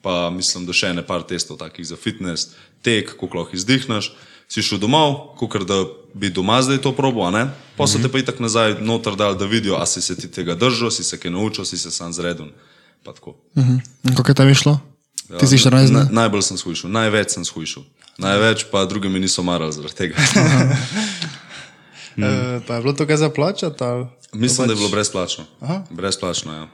pa 0.02 0.30
mislim, 0.30 0.66
da 0.68 0.76
še 0.76 0.92
ene 0.92 1.04
par 1.08 1.24
testov 1.24 1.62
takih 1.62 1.86
za 1.88 1.96
fitness, 1.96 2.52
tek, 2.84 3.16
koliko 3.16 3.44
lahko 3.44 3.56
izdihneš. 3.56 4.12
Si 4.52 4.60
šel 4.60 4.82
domov, 4.84 5.38
kot 5.40 5.64
da 5.64 5.86
bi 6.14 6.28
doma 6.28 6.58
zdaj 6.60 6.82
to 6.84 6.92
probo, 6.92 7.24
a 7.24 7.32
ne? 7.32 7.46
Pa 7.78 7.88
so 7.88 8.02
te 8.04 8.12
pa 8.12 8.20
itak 8.20 8.42
nazaj 8.44 8.82
noter 8.84 9.16
dali, 9.16 9.38
da 9.40 9.48
vidijo, 9.48 9.78
a 9.80 9.86
si 9.88 10.04
se 10.04 10.18
ti 10.20 10.28
tega 10.28 10.58
držal, 10.60 10.92
si 10.92 11.08
se 11.08 11.16
kaj 11.16 11.32
naučil, 11.32 11.64
si 11.66 11.80
se 11.80 11.92
sam. 11.92 12.12
Pa 13.06 13.14
tako. 13.14 13.38
In 13.56 14.16
kako 14.16 14.32
je 14.32 14.36
tam 14.36 14.50
išlo? 14.52 14.76
Ti 15.40 15.48
si 15.48 15.56
14 15.56 15.88
dni? 15.88 15.96
Na, 15.96 16.04
najbolj 16.26 16.44
sem 16.44 16.60
skušal, 16.60 16.92
največ 16.92 17.38
sem 17.38 17.48
skušal. 17.48 17.88
Največ 18.20 18.68
pa 18.72 18.84
drugi 18.86 19.08
mi 19.10 19.24
niso 19.24 19.44
marali 19.44 19.72
zaradi 19.72 19.96
tega. 19.96 20.20
Mm. 22.12 22.24
E, 22.28 22.60
pa 22.68 22.76
je 22.76 22.82
bilo 22.82 22.94
to 22.94 23.08
kaj 23.08 23.18
za 23.18 23.30
plačati? 23.30 23.84
Mislim, 24.34 24.68
da 24.68 24.74
je 24.74 24.78
bilo 24.78 24.90
brezplačno. 24.90 25.46
Brezplačno, 25.90 26.54
ja. 26.54 26.68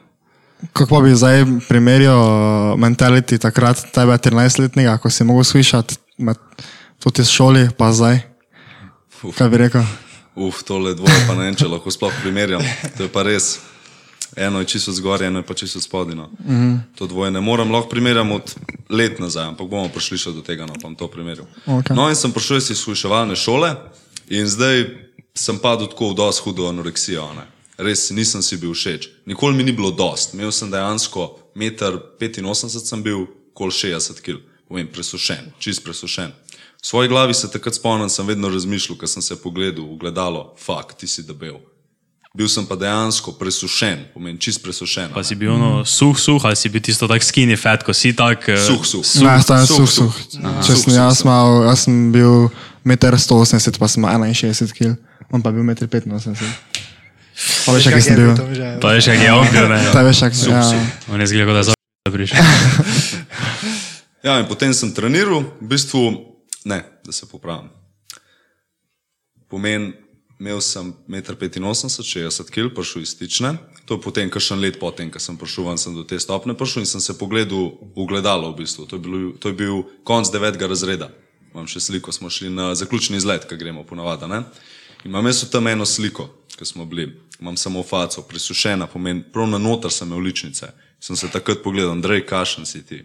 Kako 0.74 1.02
bi 1.02 1.16
zdaj 1.16 1.46
primerjal 1.68 2.18
uh, 2.18 2.80
mentality 2.80 3.38
takrat, 3.38 3.78
tebe 3.94 4.18
13-letnega, 4.18 4.98
ko 4.98 5.10
si 5.10 5.24
mogel 5.24 5.44
slišati 5.44 5.96
med 6.18 6.38
tudi 7.00 7.26
s 7.26 7.30
šoli, 7.30 7.70
pa 7.78 7.92
zdaj? 7.94 8.20
Kaj 9.38 9.50
bi 9.50 9.58
rekel? 9.58 9.86
Uf, 10.38 10.64
tole 10.64 10.94
dvoje 10.94 11.26
pa 11.28 11.34
ne 11.34 11.48
vem, 11.50 11.56
če 11.58 11.70
lahko 11.70 11.92
sploh 11.94 12.14
primerjam. 12.22 12.62
To 12.98 13.06
je 13.06 13.10
pa 13.14 13.26
res. 13.26 13.60
Eno 14.38 14.60
je 14.62 14.70
čisto 14.70 14.94
zgoraj, 14.94 15.28
eno 15.28 15.42
je 15.42 15.48
pa 15.50 15.54
čisto 15.54 15.82
spodino. 15.82 16.30
Mm 16.46 16.56
-hmm. 16.56 16.80
To 16.96 17.08
dvoje 17.08 17.32
ne 17.32 17.42
morem, 17.42 17.72
lahko 17.72 17.90
primerjam 17.90 18.32
od 18.32 18.56
let 18.90 19.20
nazaj, 19.20 19.48
ampak 19.48 19.68
bomo 19.68 19.90
prišli 19.90 20.18
še 20.18 20.32
do 20.32 20.42
tega, 20.42 20.66
no 20.66 20.74
bom 20.82 20.96
to 20.96 21.08
primerjal. 21.08 21.46
Okej. 21.66 21.96
No 21.96 22.10
in 22.10 22.16
sem 22.16 22.32
prišel 22.32 22.58
iz 22.58 22.70
izkuševalne 22.70 23.36
šole 23.36 23.76
in 24.30 24.48
zdaj 24.48 24.86
sem 25.34 25.58
padel 25.58 25.88
tako 25.88 26.10
v 26.10 26.14
dosti 26.14 26.44
hudo 26.44 26.70
anoreksijo. 26.70 27.34
ne. 27.34 27.57
Res 27.78 28.10
nisem 28.10 28.42
si 28.42 28.58
bil 28.58 28.74
všeč. 28.74 29.10
Nikoli 29.30 29.54
mi 29.54 29.64
ni 29.64 29.72
bilo 29.72 29.92
dost. 29.94 30.34
Imel 30.34 30.50
sem 30.52 30.72
dejansko 30.72 31.28
1,85 31.56 32.42
m, 32.42 32.54
sem 32.82 33.04
bil 33.04 33.28
kol 33.54 33.70
60 33.70 34.22
kg, 34.22 34.42
povem, 34.68 34.88
presušen, 34.90 35.54
čist 35.62 35.84
presušen. 35.86 36.34
V 36.82 36.86
svoji 36.86 37.10
glavi 37.10 37.34
se 37.34 37.50
takrat 37.50 37.76
spomnim, 37.76 38.10
sem 38.10 38.26
vedno 38.26 38.50
razmišljal, 38.50 38.98
ko 38.98 39.08
sem 39.10 39.22
se 39.22 39.38
pogledal 39.38 39.86
v 39.86 39.98
gledalo, 39.98 40.54
fakt, 40.58 40.98
ti 41.02 41.08
si 41.08 41.24
debel. 41.26 41.58
Bil 42.38 42.46
sem 42.46 42.66
pa 42.70 42.78
dejansko 42.78 43.34
presušen, 43.34 44.12
pomeni 44.14 44.38
čist 44.38 44.62
presušen. 44.62 45.10
Pa 45.14 45.24
si 45.26 45.34
bil 45.34 45.50
ono 45.54 45.82
suh, 45.86 46.14
suh, 46.14 46.38
ali 46.46 46.54
si 46.56 46.70
bil 46.70 46.82
tisto 46.86 47.10
tak 47.10 47.26
skinny 47.26 47.58
fat, 47.58 47.82
ko 47.82 47.94
si 47.98 48.14
tak. 48.14 48.46
eh, 48.50 48.62
Suh, 48.62 48.86
suh. 48.86 49.02
Ne, 49.26 49.38
suh, 49.42 49.66
suh, 49.66 49.90
suh. 49.90 50.14
suh. 50.14 50.42
Aha. 50.46 50.62
Če 50.62 50.74
Suh, 50.74 50.82
sem 50.84 50.92
suh 50.94 50.98
jaz 51.02 51.18
sem. 51.22 51.30
mal, 51.30 51.66
jaz 51.66 51.86
sem 51.88 51.98
bil 52.14 52.50
1,180 52.86 53.74
m, 53.74 53.82
pa 53.82 53.88
sem 53.90 54.06
imel 54.06 54.34
61 54.38 54.70
kg, 54.78 54.94
on 55.34 55.42
pa 55.42 55.50
bil 55.50 55.66
1,85 55.66 56.06
m. 56.14 56.54
Pa 57.66 57.72
veš, 57.76 57.84
kak 57.94 58.02
sem 58.02 58.18
je 58.18 58.26
bil. 58.26 58.34
že? 58.56 58.68
Pa 58.82 58.88
veš, 58.98 59.06
kak 59.14 59.22
je 59.22 59.32
on 59.34 59.48
bil, 59.54 59.68
ne? 59.70 59.80
Ta 59.94 60.02
veš, 60.02 60.20
kak 60.26 60.34
sem 60.34 60.50
bil. 60.50 60.82
On 61.14 61.22
je 61.22 61.28
zgledal, 61.28 61.54
da 61.54 61.62
je 61.62 61.66
za 61.70 61.76
prišel. 62.10 62.38
Ja, 64.26 64.42
in 64.42 64.48
potem 64.50 64.74
sem 64.74 64.92
treniral, 64.92 65.46
v 65.62 65.68
bistvu 65.72 66.02
ne, 66.66 66.82
da 67.06 67.12
se 67.16 67.24
popravim. 67.30 67.70
Pomen, 69.48 69.94
imel 70.42 70.60
sem 70.60 70.90
1,85 71.08 71.62
m, 71.62 71.70
60 71.72 72.50
kg, 72.52 72.74
prišel 72.76 73.06
iz 73.06 73.14
stične. 73.16 73.56
To 73.88 73.96
je 73.96 74.04
potem, 74.04 74.28
kar 74.28 74.44
še 74.44 74.58
let 74.60 74.82
potem, 74.82 75.08
ko 75.14 75.22
sem 75.22 75.38
prišel 75.40 75.70
ven, 75.70 75.80
sem 75.80 75.96
do 75.96 76.04
te 76.04 76.20
stopne 76.20 76.58
prišel 76.58 76.84
in 76.84 76.90
sem 76.90 77.00
se 77.00 77.16
pogledal 77.16 77.78
v 77.96 78.04
gledalo. 78.10 78.52
V 78.52 78.66
bistvu. 78.66 78.90
to, 78.90 79.00
je 79.00 79.02
bil, 79.06 79.32
to 79.40 79.54
je 79.54 79.56
bil 79.56 79.86
konc 80.04 80.28
devetega 80.34 80.68
razreda. 80.68 81.08
Imam 81.54 81.70
še 81.70 81.80
sliko, 81.80 82.12
smo 82.12 82.28
šli 82.28 82.52
na 82.52 82.74
zaključni 82.76 83.16
izlet, 83.22 83.48
ki 83.48 83.56
gremo 83.56 83.86
ponavadi. 83.88 84.28
ne. 84.28 84.44
In 85.06 85.14
imam 85.14 85.26
jaz 85.30 85.46
tam 85.48 85.72
eno 85.72 85.86
sliko, 85.86 86.28
ki 86.58 86.66
smo 86.66 86.86
bili. 86.86 87.22
Imam 87.40 87.58
samo 87.58 87.84
faco, 87.84 88.22
prisušena, 88.22 88.88
pomeni, 88.88 89.24
prav 89.34 89.48
na 89.48 89.58
noter 89.58 89.92
sem 89.92 90.08
imel 90.08 90.20
ličnice. 90.26 90.72
Sem 91.00 91.16
se 91.16 91.30
takrat 91.30 91.62
pogledal, 91.64 91.92
Andrej, 91.92 92.26
kašen 92.26 92.66
si 92.66 92.86
ti. 92.86 93.04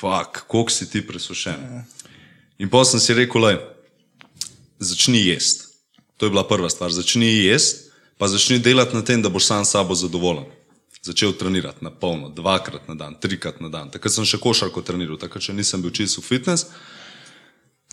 Fak, 0.00 0.44
koliko 0.48 0.70
si 0.70 0.90
ti 0.90 1.06
presušen. 1.06 1.84
In 2.58 2.68
potem 2.68 2.90
sem 2.90 3.00
si 3.00 3.14
rekel, 3.14 3.40
le, 3.40 3.54
začni 4.78 5.26
jesti. 5.26 5.72
To 6.16 6.26
je 6.26 6.30
bila 6.30 6.44
prva 6.48 6.70
stvar. 6.70 6.92
Začni 6.92 7.26
jesti, 7.26 7.90
pa 8.18 8.28
začni 8.28 8.58
delati 8.58 8.94
na 8.96 9.02
tem, 9.02 9.22
da 9.22 9.28
boš 9.28 9.46
sam 9.46 9.64
s 9.64 9.72
sabo 9.72 9.94
zadovoljen. 9.94 10.44
Začel 11.02 11.32
trenirati 11.32 11.84
na 11.84 11.90
polno, 11.90 12.28
dvakrat 12.28 12.88
na 12.88 12.94
dan, 12.94 13.16
trikrat 13.20 13.60
na 13.60 13.68
dan. 13.68 13.90
Takrat 13.90 14.12
sem 14.12 14.24
še 14.24 14.40
košarko 14.40 14.82
treniral, 14.82 15.18
takrat 15.20 15.44
še 15.44 15.52
nisem 15.52 15.82
bil 15.82 15.92
čisto 15.92 16.22
v 16.22 16.28
fitness. 16.28 16.70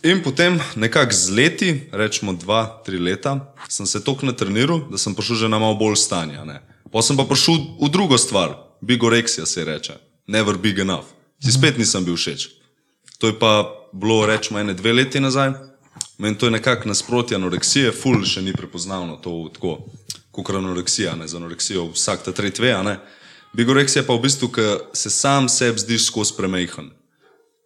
In 0.02 0.22
potem, 0.22 0.58
nekako 0.76 1.12
z 1.14 1.30
leti, 1.30 1.70
rečemo 1.92 2.32
dva, 2.34 2.82
tri 2.82 2.98
leta, 2.98 3.54
sem 3.68 3.86
se 3.86 4.02
toliko 4.04 4.26
natreniral, 4.26 4.80
da 4.90 4.98
sem 4.98 5.14
prišel 5.14 5.46
že 5.46 5.48
na 5.48 5.62
malo 5.62 5.78
bolj 5.78 5.96
stanje. 5.96 6.42
a 6.42 6.44
ne. 6.44 6.58
Pa 6.90 7.02
sem 7.02 7.16
pa 7.16 7.22
prišel 7.22 7.78
v 7.78 7.88
drugo 7.88 8.18
stvar, 8.18 8.58
bigorexija 8.82 9.46
se 9.46 9.64
reče, 9.64 9.94
never 10.26 10.58
big 10.58 10.78
enough. 10.78 11.06
Si 11.38 11.52
spet 11.52 11.78
nisem 11.78 12.04
bil 12.04 12.18
všeč. 12.18 12.50
To 13.18 13.30
je 13.30 13.38
pa 13.38 13.70
bilo, 13.92 14.26
rečemo, 14.26 14.58
ene 14.58 14.74
dve 14.74 14.92
leti 14.92 15.20
nazaj. 15.20 15.54
Meni 16.18 16.38
to 16.38 16.46
je 16.46 16.50
nekako 16.50 16.88
nasprotje 16.88 17.38
anoreksije, 17.38 17.92
ful 17.94 18.24
še 18.26 18.42
ni 18.42 18.52
prepoznavno 18.52 19.16
to 19.22 19.50
tako, 19.54 19.86
kot 20.34 20.50
anoreksija, 20.50 21.14
ne 21.14 21.28
za 21.28 21.38
anoreksijo, 21.38 21.92
vsak 21.94 22.26
ta 22.26 22.32
tretji 22.32 22.62
ve, 22.62 22.72
a 22.74 22.82
ne. 22.82 22.98
Bigoreksija 23.54 24.02
pa 24.02 24.16
v 24.18 24.26
bistvu, 24.26 24.48
ker 24.50 24.82
se 24.98 25.10
sam 25.10 25.48
sebi 25.48 25.78
zdiš 25.78 26.10
skozi 26.10 26.34
premehen. 26.34 26.90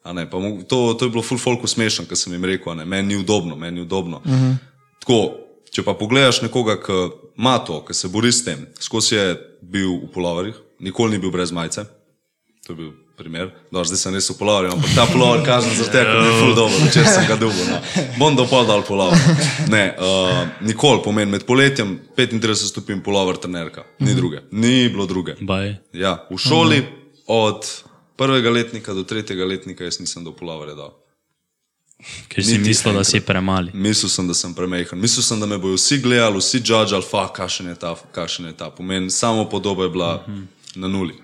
A 0.07 0.13
Ne, 0.15 0.25
pa, 0.31 0.39
mo- 0.39 0.63
to, 0.63 0.95
to 0.95 1.05
je 1.05 1.11
bilo 1.11 1.23
full 1.23 1.41
folk 1.41 1.67
smešno, 1.67 2.07
ker 2.07 2.19
sem 2.19 2.33
jim 2.33 2.45
rekel, 2.47 2.73
a 2.73 2.79
ne, 2.79 2.85
meni 2.87 3.09
ni 3.09 3.17
udobno, 3.19 3.57
meni 3.59 3.81
ni 3.81 3.83
udobno. 3.83 4.23
Uh 4.25 4.33
-huh. 4.33 4.55
Tako, 5.03 5.19
če 5.71 5.83
pa 5.83 5.95
pogledaš 5.95 6.43
nekoga, 6.43 6.79
ki 6.81 6.93
ima 7.39 7.59
to, 7.59 7.85
ki 7.85 7.95
se 7.95 8.09
bori 8.09 8.33
s 8.33 8.45
tem, 8.45 8.67
skozi 8.81 9.15
je 9.15 9.57
bil 9.63 9.91
v 10.07 10.13
polovarjih, 10.15 10.55
nikoli 10.81 11.11
ni 11.11 11.19
bil 11.19 11.31
brez 11.31 11.53
majice, 11.53 11.85
to 12.67 12.73
je 12.73 12.77
bil 12.77 12.93
primer, 13.17 13.51
no, 13.73 13.85
zdaj 13.85 13.99
sem 13.99 14.15
res 14.15 14.29
v 14.31 14.37
polovarju, 14.39 14.73
ampak 14.77 14.93
ta 14.95 15.07
polovar 15.09 15.41
kažem 15.45 15.73
za 15.79 15.89
te, 15.89 16.03
ker 16.05 16.21
je 16.21 16.33
full 16.41 16.55
dobro, 16.57 16.89
če 16.93 17.05
sem 17.09 17.25
ga 17.29 17.37
dubo, 17.41 17.65
no. 17.71 17.81
bom 18.21 18.37
do 18.37 18.45
pol 18.51 18.67
dal 18.69 18.85
polovar. 18.85 19.17
Ne, 19.73 19.97
uh, 19.97 20.45
nikoli 20.61 21.01
pomeni 21.05 21.31
med 21.33 21.47
poletjem 21.49 21.97
35 22.17 22.69
stopinj 22.71 23.01
polovar 23.03 23.41
trenerka, 23.41 23.87
ni 23.99 24.15
druge, 24.15 24.45
ni 24.53 24.89
bilo 24.93 25.09
druge. 25.09 25.35
Baj. 25.41 25.75
Ja, 25.97 26.19
v 26.31 26.39
šoli 26.39 26.85
od 27.27 27.65
prvega 28.17 28.51
letnika 28.51 28.95
do 28.95 29.05
tretjega 29.05 29.45
letnika 29.45 29.85
jaz 29.85 30.01
nisem 30.01 30.25
do 30.25 30.33
polovarja 30.33 30.75
dal. 30.75 30.95
Ker 32.29 32.45
si 32.45 32.59
Niti 32.59 32.69
mislil, 32.69 32.93
da 32.93 33.01
enkrat. 33.01 33.07
si 33.07 33.21
premali. 33.21 33.71
Mislil 33.75 34.11
sem, 34.13 34.27
da 34.29 34.35
sem 34.35 34.55
premehen. 34.55 35.01
Mislil 35.01 35.25
sem, 35.25 35.41
da 35.41 35.47
me 35.47 35.57
bodo 35.59 35.79
vsi 35.79 35.99
gledali, 36.05 36.43
vsi 36.43 36.61
judžali, 36.61 37.03
fa, 37.03 37.29
kakšen 37.33 37.71
je 37.73 37.77
ta, 37.81 37.95
kakšen 38.13 38.51
je 38.51 38.57
ta. 38.57 38.69
Pomen, 38.71 39.11
samo 39.11 39.49
podoba 39.49 39.85
je 39.85 39.91
bila 39.91 40.15
uh 40.15 40.29
-huh. 40.29 40.45
na 40.75 40.89
nuli. 40.89 41.15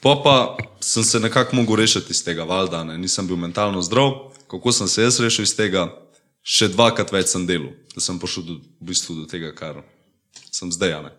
Po 0.00 0.22
pa 0.22 0.56
sem 0.80 1.04
se 1.04 1.20
nekako 1.20 1.56
mogel 1.56 1.76
rešiti 1.76 2.10
iz 2.10 2.24
tega, 2.24 2.44
valjda, 2.44 2.84
ne. 2.84 2.98
nisem 2.98 3.26
bil 3.26 3.36
mentalno 3.36 3.82
zdrav. 3.82 4.12
Kako 4.50 4.72
sem 4.72 4.88
se 4.88 5.02
jaz 5.02 5.20
rešil 5.20 5.42
iz 5.42 5.56
tega? 5.56 5.94
Še 6.42 6.68
dvakrat 6.68 7.12
več 7.12 7.26
sem 7.26 7.46
delal, 7.46 7.70
da 7.94 8.00
sem 8.00 8.18
prišel 8.18 8.42
do, 8.42 8.52
v 8.80 8.86
bistvu 8.90 9.14
do 9.14 9.26
tega, 9.26 9.52
kar 9.54 9.78
sem 10.50 10.72
zdaj. 10.72 10.92
a 10.92 11.02
ne. 11.02 11.10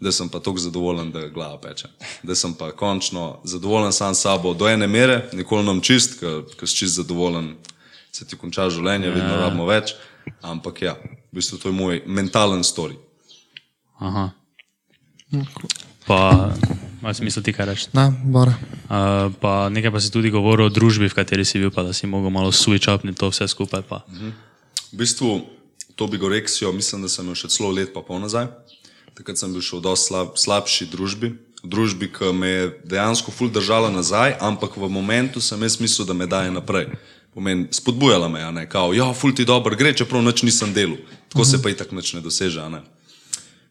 Da 0.00 0.12
sem 0.12 0.28
pa 0.28 0.38
tako 0.38 0.58
zadovoljen, 0.58 1.10
da 1.12 1.28
glava 1.28 1.58
peče. 1.60 1.88
Da 2.22 2.34
sem 2.34 2.54
pa 2.54 2.70
končno 2.72 3.40
zadovoljen 3.44 3.92
sam 3.92 4.14
s 4.14 4.22
sabo 4.22 4.54
do 4.54 4.68
ene 4.68 4.86
mere, 4.86 5.28
nikoli 5.32 5.64
nam 5.66 5.80
čist, 5.80 6.20
ker 6.20 6.68
si 6.68 6.76
čist 6.76 6.94
zadovoljen, 6.94 7.54
se 8.12 8.26
ti 8.26 8.36
konča 8.36 8.70
življenje, 8.70 9.10
vedno 9.10 9.36
rabimo 9.36 9.66
več. 9.66 9.94
Ampak 10.42 10.82
ja, 10.82 10.96
v 11.32 11.38
bistvu 11.38 11.58
to 11.58 11.68
je 11.68 11.74
moj 11.74 12.02
mentalen 12.06 12.64
story. 12.64 12.96
Aha. 13.98 14.30
Pa, 16.06 16.54
ali 17.02 17.14
si 17.14 17.24
mislil 17.26 17.42
ti 17.42 17.52
kaj 17.52 17.66
reči? 17.66 17.86
Ne, 17.94 18.10
bara. 18.30 18.54
Uh, 18.86 19.34
pa 19.42 19.66
nekaj 19.68 19.90
pa 19.90 20.00
si 20.02 20.10
tudi 20.14 20.30
govoril 20.30 20.70
o 20.70 20.72
družbi, 20.72 21.10
v 21.10 21.18
kateri 21.18 21.44
si 21.44 21.58
bil, 21.58 21.74
pa 21.74 21.82
da 21.82 21.90
si 21.90 22.06
mogel 22.06 22.30
malo 22.30 22.54
switch 22.54 22.86
upni 22.86 23.14
to 23.14 23.30
vse 23.30 23.50
skupaj. 23.50 23.82
Pa. 23.86 24.06
V 24.06 24.94
bistvu 24.94 25.55
to 25.96 26.06
bigoreksijo, 26.06 26.72
mislim, 26.72 27.02
da 27.02 27.08
sem 27.08 27.28
jo 27.28 27.34
še 27.34 27.48
celo 27.48 27.72
let 27.72 27.94
pa 27.94 28.04
pol 28.04 28.20
nazaj. 28.20 28.50
Takrat 29.16 29.40
sem 29.40 29.52
bil 29.52 29.64
še 29.64 29.78
v 29.78 29.84
dosti 29.86 30.12
slab, 30.12 30.34
slabši 30.36 30.88
družbi, 30.92 31.32
v 31.64 31.70
družbi, 31.72 32.10
ki 32.12 32.32
me 32.36 32.50
je 32.52 32.64
dejansko 32.92 33.32
ful 33.32 33.48
držala 33.48 33.88
nazaj, 33.90 34.36
ampak 34.44 34.76
v 34.76 34.90
momentu 34.92 35.40
sem 35.40 35.62
jaz 35.64 35.78
mislil, 35.80 36.04
da 36.04 36.12
me 36.12 36.28
daje 36.28 36.52
naprej. 36.52 36.92
Pomen, 37.32 37.66
spodbujala 37.72 38.28
me 38.32 38.40
je, 38.40 38.48
a 38.48 38.52
ne, 38.52 38.64
kao, 38.68 38.92
ja, 38.96 39.08
ful 39.16 39.32
ti 39.36 39.48
dobro 39.48 39.76
gre, 39.76 39.94
čeprav 39.96 40.20
nič 40.24 40.44
nisem 40.44 40.72
delal. 40.76 41.00
Tako 41.32 41.48
se 41.48 41.60
pa 41.64 41.72
itak 41.72 41.96
nič 41.96 42.12
ne 42.16 42.20
doseže, 42.24 42.68
ne. 42.72 42.84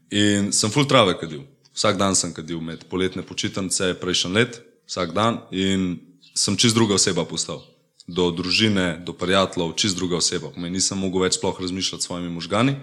In 0.09 0.49
sem 0.53 0.73
ful 0.73 0.89
trave 0.89 1.13
kadil. 1.17 1.45
Vsak 1.77 1.97
dan 2.01 2.17
sem 2.17 2.33
kadil 2.33 2.61
med 2.61 2.85
poletne 2.89 3.21
počitnice, 3.25 3.93
prejšnji 4.01 4.33
let, 4.33 4.61
vsak 4.89 5.13
dan 5.13 5.41
in 5.53 5.97
sem 6.33 6.57
čist 6.57 6.77
druga 6.77 6.97
oseba 6.97 7.25
postal. 7.25 7.61
Do 8.07 8.29
družine, 8.31 8.99
do 9.05 9.13
prijateljev, 9.17 9.73
čist 9.81 9.97
druga 9.97 10.19
oseba. 10.21 10.51
Pomeni, 10.53 10.77
nisem 10.77 10.99
mogel 11.01 11.25
več 11.25 11.39
sploh 11.39 11.57
razmišljati 11.61 12.03
s 12.03 12.05
svojimi 12.05 12.29
možgani. 12.29 12.75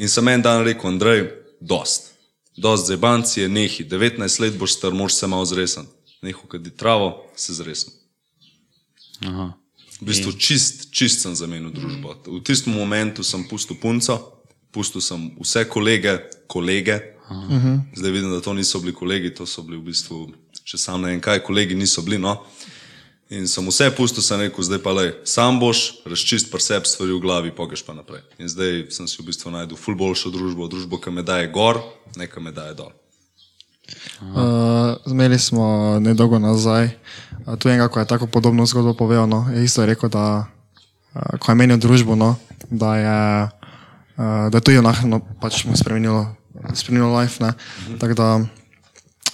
In 0.00 0.08
sem 0.08 0.28
en 0.28 0.42
dan 0.42 0.64
rekel, 0.64 0.88
Andrej, 0.88 1.26
dost. 1.60 2.14
Dost 2.56 2.88
zebanci 2.88 3.40
je 3.40 3.48
nehi, 3.48 3.84
19 3.84 4.40
let 4.40 4.56
boš 4.58 4.78
star, 4.78 4.94
moraš 4.94 5.20
se 5.20 5.26
malo 5.26 5.44
zresen. 5.44 5.86
Neho 6.22 6.48
kadi 6.48 6.70
travo, 6.70 7.26
se 7.36 7.54
zresen. 7.54 7.92
Aha. 9.26 9.52
V 10.00 10.06
bistvu 10.06 10.32
čist, 10.32 10.88
čist 10.94 11.22
sem 11.26 11.34
zamenil 11.34 11.70
družbo. 11.74 12.14
V 12.26 12.42
tistem 12.46 12.74
momentu 12.74 13.26
sem 13.26 13.42
pustil 13.50 13.76
punco, 13.82 14.16
pustil 14.70 15.02
sem 15.02 15.28
vse 15.38 15.64
kolege, 15.68 16.18
kolege. 16.46 17.00
Zdaj 17.94 18.10
vidim, 18.10 18.30
da 18.30 18.40
to 18.40 18.54
niso 18.54 18.80
bili 18.80 18.94
kolegi, 18.94 19.34
to 19.34 19.46
so 19.46 19.62
bili 19.66 19.78
v 19.78 19.90
bistvu 19.90 20.28
še 20.64 20.78
sam 20.78 21.02
ne 21.02 21.12
vem 21.12 21.20
kaj, 21.20 21.42
kolegi 21.46 21.74
niso 21.78 22.02
bili. 22.06 22.20
No? 22.22 22.38
In 23.28 23.44
sem 23.44 23.60
vse 23.68 23.90
pustil, 23.92 24.24
sem 24.24 24.40
rekel, 24.40 24.64
zdaj 24.64 24.80
pa 24.80 24.92
le, 24.96 25.10
sam 25.28 25.58
boš, 25.60 26.00
razčist 26.08 26.48
pri 26.48 26.64
sebi 26.64 26.88
stvari 26.88 27.12
v 27.12 27.20
glavi, 27.20 27.50
pogeš 27.52 27.84
pa 27.84 27.92
naprej. 27.92 28.24
In 28.40 28.48
zdaj 28.48 28.88
sem 28.88 29.04
si 29.04 29.20
v 29.20 29.28
bistvu 29.28 29.52
najdel 29.52 29.76
ful 29.76 29.92
boljšo 29.92 30.32
družbo, 30.32 30.64
družbo, 30.64 30.96
ki 30.96 31.12
me 31.12 31.20
daje 31.20 31.50
gor, 31.52 31.76
ne 32.16 32.24
ki 32.24 32.40
me 32.40 32.56
daje 32.56 32.72
dol. 32.80 32.88
Uh, 34.24 34.96
zmeli 35.04 35.36
smo 35.36 35.96
nedolgo 36.00 36.40
nazaj, 36.40 36.88
uh, 37.44 37.52
tu 37.60 37.68
enega, 37.68 37.92
ko 37.92 38.00
je 38.00 38.08
tako 38.08 38.32
podobno 38.32 38.64
zgodbo 38.64 38.96
povedal, 38.96 39.28
no, 39.28 39.44
je 39.52 39.60
isto 39.60 39.84
rekel, 39.84 40.08
da 40.08 40.48
uh, 40.48 41.36
ko 41.36 41.52
je 41.52 41.56
menil 41.60 41.76
družbo, 41.76 42.16
no, 42.16 42.40
da 42.72 42.96
je, 42.96 43.20
da 44.16 44.56
je 44.56 44.64
to 44.64 44.72
enako 44.72 45.04
no, 45.04 45.20
pač 45.40 45.68
mu 45.68 45.76
spremenilo, 45.76 46.32
spremenilo 46.72 47.12
life, 47.12 47.44
ne. 47.44 47.52
Tako 48.00 48.16
da, 48.16 48.28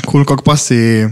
kul, 0.02 0.22
cool, 0.22 0.26
kako 0.26 0.42
pa 0.42 0.58
si, 0.58 1.06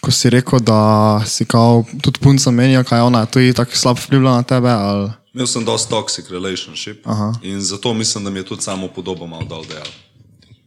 ko 0.00 0.10
si 0.10 0.30
rekel, 0.30 0.60
da 0.60 1.20
si 1.26 1.44
kao 1.44 1.84
tudi 2.02 2.18
punca 2.20 2.50
menil, 2.50 2.84
kaj 2.84 3.00
ona 3.00 3.20
je 3.20 3.26
tudi 3.26 3.52
tako 3.52 3.76
slab 3.76 3.98
vplivala 3.98 4.36
na 4.36 4.42
tebe, 4.42 4.70
ali 4.70 5.10
Imel 5.34 5.46
sem 5.46 5.64
dosti 5.64 5.90
toxic 5.90 6.30
relationship 6.30 7.06
Aha. 7.06 7.32
in 7.42 7.60
zato 7.60 7.94
mislim, 7.94 8.24
da 8.24 8.30
mi 8.30 8.38
je 8.38 8.44
tudi 8.44 8.62
samo 8.62 8.88
podobo 8.88 9.26
malo 9.26 9.44
dal 9.44 9.64
dejal. 9.68 9.86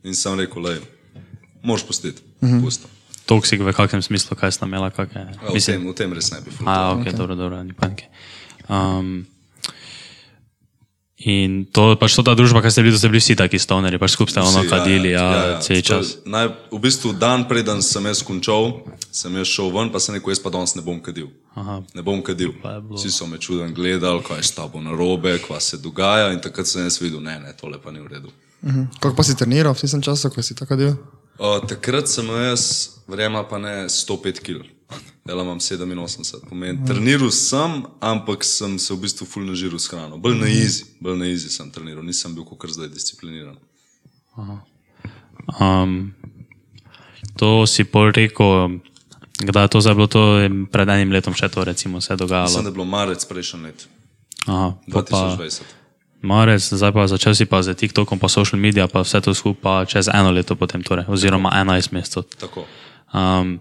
In 0.03 0.15
sem 0.15 0.39
rekel, 0.39 0.63
le, 0.63 0.79
moš 1.63 1.83
pustiti, 1.87 2.21
uh 2.41 2.49
-huh. 2.49 2.61
pusto. 2.63 2.87
Toksik 3.25 3.61
v 3.61 3.73
kakšnem 3.73 4.01
smislu, 4.01 4.35
kaj 4.35 4.51
sta 4.51 4.65
imela, 4.65 4.89
kakšne. 4.89 5.21
A, 5.41 5.51
V 5.53 5.59
tem, 5.65 5.87
v 5.89 5.93
tem 5.95 6.13
res 6.13 6.31
ne 6.31 6.41
bi 6.41 6.49
A, 6.49 6.53
fulal. 6.57 6.91
ok, 6.91 6.99
okay. 7.01 7.17
dobro, 7.17 7.35
dobro, 7.35 7.63
ni 7.63 7.73
panike. 7.73 8.05
Um, 8.69 9.25
in 11.25 11.65
to 11.71 11.95
pač 11.95 12.15
to 12.15 12.23
ta 12.23 12.35
družba, 12.35 12.59
kaj 12.59 12.75
ste 12.75 12.83
bili, 12.83 12.93
to 12.95 12.99
ste 12.99 13.09
bili 13.11 13.21
vsi 13.23 13.35
taki 13.39 13.59
stoneri, 13.59 13.99
pač 13.99 14.15
skupaj 14.15 14.31
ste 14.35 14.41
ono 14.43 14.63
Vsi, 14.63 14.69
kadili, 14.69 15.13
ja, 15.15 15.59
cel 15.63 15.75
To 15.75 15.79
je 15.79 15.83
čas. 15.87 16.05
Naj, 16.27 16.51
v 16.71 16.79
bistvu 16.83 17.13
dan 17.15 17.47
preden 17.47 17.79
sem 17.81 18.03
jaz 18.05 18.23
končal, 18.27 18.83
sem 19.11 19.31
jaz 19.39 19.47
šel 19.47 19.71
ven, 19.71 19.91
pa 19.93 20.03
sem 20.03 20.15
rekel, 20.15 20.35
jaz 20.35 20.43
pa 20.43 20.51
danes 20.51 20.75
ne 20.75 20.83
bom 20.83 20.99
kadil. 20.99 21.31
Aha. 21.55 21.79
Ne 21.95 22.03
bom 22.03 22.19
kadil. 22.19 22.51
Je 22.59 22.75
Vsi 22.99 23.11
so 23.13 23.27
me 23.27 23.39
čuden 23.39 23.71
gledali, 23.73 24.19
kaj 24.25 24.43
je 24.43 24.49
s 24.49 24.55
tabo 24.57 24.83
narobe, 24.83 25.39
kaj 25.39 25.61
se 25.61 25.79
dogaja 25.79 26.33
in 26.35 26.43
takrat 26.43 26.67
sem 26.67 26.83
jaz 26.83 26.99
videl, 26.99 27.23
ne, 27.23 27.39
ne, 27.39 27.55
tole 27.55 27.79
pa 27.79 27.91
ni 27.91 28.03
v 28.03 28.07
redu. 28.07 28.29
uh 28.63 28.71
-huh. 28.71 28.87
kako 28.99 29.15
pa 29.15 29.23
si 29.23 29.35
treniral 29.35 29.73
v 29.73 29.79
tistem 29.79 30.01
času, 30.01 30.29
ko 30.29 30.41
si 30.41 30.55
tako 30.55 30.75
delal? 30.75 30.95
O, 31.37 31.59
takrat 31.59 32.07
sem 32.07 32.27
jaz, 32.27 32.89
verjema 33.07 33.43
pa 33.43 33.57
ne, 33.57 33.89
105 33.89 34.39
kg. 34.39 34.72
Dela 35.25 35.43
imam 35.43 35.59
87, 35.59 36.49
pomeni. 36.49 36.79
Treniral 36.87 37.31
sem, 37.31 37.83
ampak 38.03 38.43
sem 38.43 38.75
se 38.79 38.93
v 38.93 38.99
bistvu 39.05 39.25
full 39.25 39.47
nažiral 39.47 39.79
s 39.79 39.87
hrano. 39.87 40.17
Bolj 40.19 40.35
na 40.35 40.47
easy, 40.51 40.83
bolj 40.99 41.15
na 41.17 41.25
easy 41.31 41.47
sem 41.49 41.71
treniral, 41.71 42.03
nisem 42.03 42.35
bil 42.35 42.43
kot 42.43 42.67
zdaj 42.69 42.91
discipliniran. 42.91 43.55
Um, 45.59 46.13
to 47.39 47.63
si 47.67 47.83
pol 47.87 48.11
rekel, 48.11 48.79
kdaj 49.39 49.67
to 49.71 49.81
zdaj 49.81 49.95
bilo, 49.95 50.07
to 50.07 50.21
je 50.43 50.49
pred 50.71 50.89
enim 50.89 51.11
letom 51.11 51.33
še 51.33 51.49
to 51.49 51.63
recimo 51.63 52.01
se 52.01 52.13
je 52.13 52.15
Mislim, 52.15 52.27
dogajalo. 52.27 52.61
da 52.61 52.69
je 52.69 52.75
bilo 52.75 52.85
marec 52.85 53.25
prejšnji 53.25 53.59
let, 53.63 53.87
Aha, 54.47 54.75
pa 54.91 55.01
pa 55.03 55.19
2020. 55.39 55.61
marec, 56.21 56.61
zdaj 56.63 56.91
pa 56.91 57.07
začel 57.07 57.33
si 57.35 57.45
pa 57.45 57.63
z 57.63 57.75
TikTokom, 57.75 58.19
pa 58.19 58.27
social 58.27 58.59
media, 58.59 58.87
pa 58.87 59.03
vse 59.03 59.21
to 59.21 59.33
skupaj 59.33 59.87
čez 59.87 60.07
eno 60.11 60.31
leto 60.31 60.55
potem, 60.55 60.83
torej, 60.83 61.05
oziroma 61.07 61.51
11 61.55 61.91
mesecev. 61.95 62.23
Tako. 62.39 62.67
Um, 63.13 63.59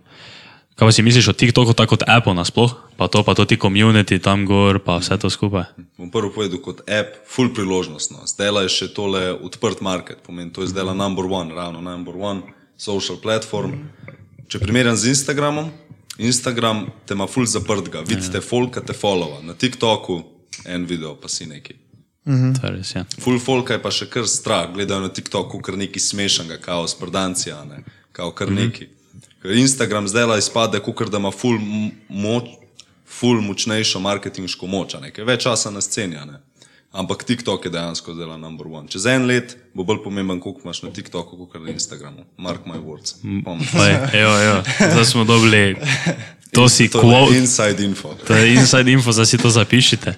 kaj 0.83 0.89
pa 0.89 0.93
si 0.93 1.03
misliš 1.03 1.29
o 1.29 1.33
TikToku, 1.33 1.73
tako 1.79 1.95
kot 1.95 2.03
Apple 2.11 2.35
nasploh, 2.35 2.75
pa 2.99 3.07
to, 3.07 3.23
pa 3.23 3.35
to 3.39 3.45
ti 3.47 3.55
community 3.55 4.19
tam 4.19 4.43
gor, 4.47 4.81
pa 4.83 4.99
vse 4.99 5.15
to 5.15 5.31
skupaj. 5.31 5.71
Bom 5.95 6.11
prvo 6.11 6.33
povedal 6.35 6.59
kot 6.59 6.81
app, 6.91 7.23
full 7.23 7.53
priložnost. 7.55 8.11
No. 8.11 8.27
Zdaj 8.27 8.51
je 8.67 8.73
še 8.75 8.89
tole 8.91 9.31
odprt 9.31 9.79
market, 9.79 10.25
pomeni, 10.27 10.51
to 10.51 10.67
je 10.67 10.73
zdaj 10.75 10.91
number 10.91 11.29
one, 11.31 11.55
ravno 11.55 11.79
number 11.79 12.17
one 12.19 12.51
social 12.75 13.15
platform. 13.23 13.77
Če 14.51 14.59
primerjam 14.59 14.99
z 14.99 15.13
Instagramom, 15.15 15.71
Instagram 16.19 16.89
te 17.07 17.15
ima 17.15 17.29
full 17.31 17.47
zaprtega, 17.47 18.03
vidite, 18.03 18.43
folk 18.43 18.81
te 18.83 18.97
followa, 18.97 19.39
na 19.47 19.55
TikToku 19.55 20.17
en 20.67 20.89
video, 20.91 21.15
pa 21.15 21.31
si 21.31 21.47
neki. 21.47 21.79
To 22.27 22.67
je 22.67 22.73
res, 22.75 22.91
ja. 22.97 23.05
Full 23.23 23.39
folka 23.39 23.79
je 23.79 23.83
pa 23.87 23.95
še 23.95 24.11
kar 24.11 24.27
strah, 24.27 24.67
gledajo 24.75 25.07
na 25.07 25.15
TikToku 25.15 25.63
kar 25.63 25.79
nekaj 25.79 26.03
smešnega, 26.11 26.59
kao 26.59 26.91
sprdancija, 26.91 27.61
ne, 27.71 27.85
kao 28.11 28.35
kar 28.35 28.51
neki. 28.51 28.91
Ker 28.91 29.02
Instagram 29.45 30.09
zdaj 30.09 30.25
la 30.25 30.39
izpade, 30.39 30.81
kot 30.81 31.11
da 31.11 31.19
ima 31.19 31.31
full 31.31 31.57
m- 31.57 31.91
moč, 32.09 32.45
full 33.09 33.41
močnejšo 33.41 34.01
marketinško 34.01 34.67
moč, 34.67 34.95
a 34.95 35.01
ne, 35.01 35.11
ker 35.11 35.23
je 35.23 35.27
več 35.27 35.43
časa 35.43 35.71
na 35.71 35.81
sceni, 35.81 36.15
ne. 36.17 36.41
Ampak 36.93 37.25
TikTok 37.25 37.65
je 37.65 37.71
dejansko 37.71 38.13
zdaj 38.15 38.37
number 38.39 38.67
one. 38.69 38.89
Čez 38.89 39.07
en 39.07 39.25
let 39.27 39.57
bo 39.75 39.81
bolj 39.83 40.03
pomemben, 40.05 40.41
koliko 40.41 40.61
imaš 40.61 40.83
na 40.83 40.91
TikToku, 40.91 41.47
kot 41.47 41.63
na 41.63 41.71
Instagramu. 41.71 42.25
Mark 42.37 42.67
my 42.67 42.77
words. 42.77 43.15
Zdaj 44.85 45.05
smo 45.05 45.25
dobili, 45.25 45.77
to 46.51 46.69
si 46.69 46.89
To 46.89 47.01
quote, 47.01 47.33
inside 47.35 47.81
info. 47.81 48.15
to 48.27 48.35
je 48.35 48.55
inside 48.55 48.93
info, 48.93 49.13
da 49.13 49.25
si 49.25 49.39
to 49.39 49.51
zapišite. 49.51 50.15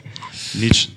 Nič. 0.55 0.89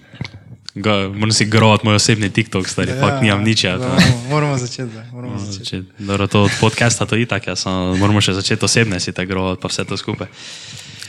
Ga, 0.77 1.09
moram 1.09 1.31
si 1.33 1.45
grovat 1.45 1.83
moj 1.83 1.97
osebni 1.97 2.29
TikTok, 2.29 2.67
stari, 2.69 2.93
ja, 2.93 3.01
fakt 3.01 3.21
nimam 3.25 3.41
nič. 3.41 3.63
Ja, 3.63 3.77
da, 3.77 3.89
to. 3.89 3.93
moramo, 3.97 4.29
moramo 4.29 4.57
začeti, 4.57 4.93
da. 4.93 5.03
Moramo 5.13 5.39
začeti. 5.39 5.57
Začet, 5.57 5.85
dobro, 5.99 6.27
to 6.27 6.43
od 6.45 6.53
podcasta 6.61 7.05
to 7.09 7.17
itak, 7.17 7.47
ja, 7.47 7.55
samo 7.55 7.95
moramo 7.97 8.21
še 8.21 8.37
začeti 8.37 8.65
osebne 8.65 8.99
si 9.01 9.13
tako 9.15 9.29
grovat, 9.33 9.61
pa 9.63 9.71
vse 9.71 9.87
to 9.89 9.97
skupaj. 9.97 10.29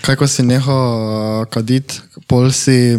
Kaj 0.01 0.17
ko 0.17 0.29
si 0.31 0.47
nehal 0.47 0.73
uh, 0.73 1.45
kaditi, 1.53 2.01
pol 2.31 2.49
si, 2.55 2.97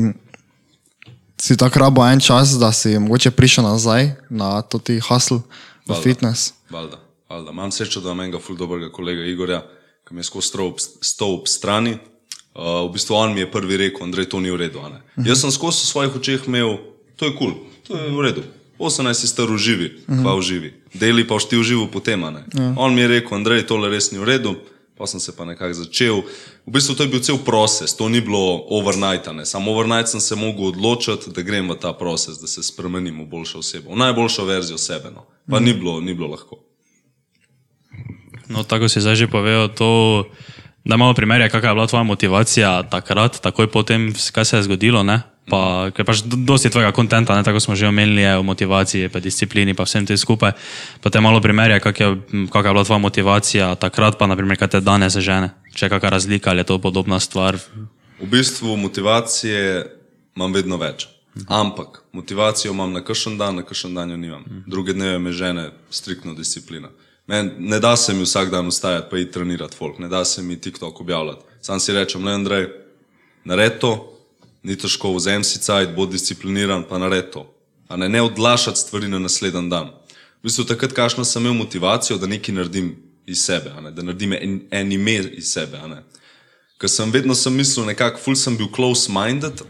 si 1.42 1.58
tako 1.58 1.90
rabo 1.90 2.06
en 2.06 2.22
čas, 2.22 2.54
da 2.62 2.70
si 2.76 2.94
mogoče 3.00 3.34
prišel 3.34 3.66
nazaj 3.66 4.14
na 4.30 4.62
to 4.62 4.78
ti 4.78 5.00
hustle 5.02 5.42
v 5.42 5.96
Valjda. 5.96 6.04
fitness. 6.04 6.54
Valjda, 6.70 7.02
valjda. 7.30 7.56
Imam 7.56 7.74
srečo, 7.74 8.04
da 8.04 8.14
imam 8.14 8.28
enega 8.28 8.44
ful 8.44 8.60
dobrega 8.60 8.92
kolega 8.94 9.26
Igorja, 9.26 9.64
ki 10.06 10.14
mi 10.14 10.22
je 10.22 10.30
skozi 10.30 10.54
stol 11.02 11.42
ob 11.42 11.50
strani. 11.50 11.98
Uh, 12.56 12.90
v 12.90 12.98
bistvu 12.98 13.16
on 13.16 13.34
mi 13.34 13.46
je 13.46 13.52
prvi 13.52 13.78
rekel, 13.78 14.04
Andrej, 14.04 14.30
to 14.34 14.40
ni 14.42 14.52
v 14.52 14.58
redu. 14.58 14.80
a 14.82 14.90
ne. 14.90 15.00
Jaz 15.22 15.46
sem 15.46 15.52
skozi 15.54 15.86
v 15.86 15.92
svojih 15.94 16.14
očeh 16.16 16.42
imel, 16.50 16.82
to 17.16 17.30
je 17.30 17.34
kul, 17.38 17.54
cool, 17.54 17.54
to 17.88 17.92
je 17.96 18.10
v 18.10 18.22
redu. 18.26 18.44
18 18.80 19.12
si 19.14 19.28
star 19.28 19.52
uživi, 19.52 20.02
kva 20.08 20.36
uživi. 20.40 20.72
Deli 20.96 21.28
pa 21.28 21.36
šti 21.40 21.60
uživo 21.60 21.92
potem. 21.92 22.24
a 22.24 22.32
ne. 22.32 22.44
On 22.80 22.96
mi 22.96 23.02
je 23.02 23.08
rekel, 23.20 23.36
Andrej, 23.38 23.68
tole 23.68 23.92
res 23.92 24.12
ni 24.12 24.20
v 24.20 24.24
redu. 24.24 24.56
Pa 25.00 25.08
sem 25.08 25.20
se 25.20 25.32
pa 25.32 25.48
nekako 25.48 25.74
začel. 25.74 26.28
V 26.68 26.72
bistvu 26.76 26.96
to 26.96 27.04
je 27.04 27.12
bil 27.12 27.24
cel 27.24 27.40
proces, 27.40 27.96
to 27.96 28.12
ni 28.12 28.20
bilo 28.20 28.68
overnight. 28.68 29.28
a 29.28 29.34
ne. 29.34 29.48
Samo 29.48 29.72
overnight 29.72 30.12
sem 30.12 30.20
se 30.20 30.36
mogel 30.36 30.76
odločiti, 30.76 31.32
da 31.32 31.40
grem 31.40 31.72
v 31.72 31.80
ta 31.80 31.96
proces, 31.96 32.36
da 32.36 32.48
se 32.52 32.60
spremenim 32.64 33.16
v 33.24 33.28
boljšo 33.32 33.64
osebo, 33.64 33.96
v 33.96 34.00
najboljšo 34.00 34.44
verzijo 34.44 34.76
sebe. 34.76 35.08
No. 35.16 35.24
Pa 35.48 35.60
ni, 35.64 35.72
bilo, 35.72 36.04
ni 36.04 36.12
bilo 36.12 36.28
lahko. 36.36 36.60
No, 38.50 38.64
tako 38.68 38.90
si 38.92 39.00
zdaj 39.00 39.16
že 39.16 39.28
povedal, 39.32 39.70
to, 39.72 40.26
da 40.86 40.98
malo 40.98 41.14
primerja, 41.14 41.50
kakšna 41.50 41.70
je 41.70 41.76
bila 41.76 41.88
tvoja 41.88 42.04
motivacija 42.04 42.84
takrat, 42.90 43.40
takoj 43.42 43.68
potem, 43.72 44.14
kaj 44.32 44.46
se 44.46 44.58
je 44.58 44.64
zgodilo, 44.64 45.04
ne? 45.04 45.22
Pa, 45.50 45.90
ker 45.96 46.06
pač 46.06 46.22
do- 46.30 46.38
dosti 46.38 46.70
tvojega 46.70 46.92
kontenta, 46.94 47.36
ne, 47.36 47.44
tako 47.44 47.60
smo 47.60 47.76
že 47.76 47.88
omenili, 47.88 48.22
je 48.22 48.38
o 48.38 48.44
motivaciji, 48.44 49.10
pa 49.10 49.20
disciplini, 49.20 49.74
pa 49.74 49.84
vsem 49.84 50.06
tem 50.06 50.18
skupaj. 50.18 50.52
Pa 51.02 51.10
te 51.10 51.20
malo 51.22 51.42
primerja, 51.42 51.80
kak 51.80 52.00
je, 52.00 52.08
kakšna 52.54 52.70
je 52.70 52.74
bila 52.74 52.86
tvoja 52.86 53.02
motivacija 53.02 53.76
takrat, 53.76 54.18
pa 54.18 54.28
naprimer, 54.28 54.58
kaj 54.58 54.68
te 54.68 54.80
danes 54.82 55.18
žene. 55.18 55.50
Če 55.74 55.86
je 55.86 55.90
kakšna 55.90 56.10
razlika, 56.10 56.50
ali 56.54 56.62
je 56.62 56.70
to 56.70 56.78
podobna 56.78 57.20
stvar. 57.20 57.58
V 58.22 58.28
bistvu 58.30 58.78
motivacije 58.78 59.86
imam 60.38 60.54
vedno 60.54 60.78
več. 60.78 61.08
Ampak 61.48 62.04
motivacijo 62.14 62.72
imam 62.72 62.94
na 62.94 63.04
kršen 63.04 63.38
dan, 63.38 63.56
na 63.56 63.64
kršen 63.64 63.94
dan 63.96 64.12
jo 64.12 64.18
nimam. 64.18 64.44
Druge 64.68 64.94
dneve 64.94 65.20
me 65.20 65.32
žene 65.32 65.72
striktno 65.90 66.34
disciplina. 66.34 66.90
Men, 67.30 67.52
ne 67.60 67.78
da 67.80 67.98
se 67.98 68.14
mi 68.14 68.24
vsak 68.24 68.50
dan 68.50 68.68
vstajati 68.68 69.08
pa 69.10 69.18
iti 69.18 69.32
trenirati 69.32 69.78
folk, 69.78 70.00
ne 70.00 70.08
da 70.10 70.26
se 70.26 70.42
mi 70.42 70.62
TikTok 70.62 71.02
objavljati. 71.02 71.46
Sam 71.62 71.80
si 71.80 71.94
rečem, 71.94 72.26
le 72.26 72.32
Andrej, 72.34 72.66
naredi 73.46 73.76
to, 73.80 73.92
ni 74.64 74.74
težko, 74.76 75.12
vzem 75.14 75.44
si 75.46 75.62
cajt, 75.62 75.94
bod 75.96 76.10
discipliniran, 76.10 76.88
pa 76.90 76.98
naredi 76.98 77.30
to. 77.36 77.44
A 77.88 77.98
ne, 78.02 78.10
ne 78.10 78.22
odlašati 78.22 78.80
stvari 78.80 79.08
na 79.08 79.20
naslednji 79.20 79.70
dan. 79.70 79.92
V 80.40 80.50
bistvu 80.50 80.66
takrat, 80.72 80.96
kašno 80.98 81.26
sem 81.26 81.46
imel 81.46 81.54
motivacijo, 81.60 82.18
da 82.18 82.28
nekaj 82.28 82.56
naredim 82.56 82.96
iz 83.30 83.46
sebe, 83.46 83.76
ne, 83.78 83.92
da 83.92 84.02
naredim 84.02 84.34
en, 84.34 84.60
en 84.72 84.92
ime 84.92 85.20
iz 85.38 85.54
sebe. 85.54 85.78
Ker 86.82 86.90
sem 86.90 87.14
vedno 87.14 87.38
sem 87.38 87.54
mislil, 87.54 87.86
nekako 87.86 88.24
ful 88.26 88.40
sem 88.42 88.58
bil 88.58 88.74
close-minded, 88.74 89.62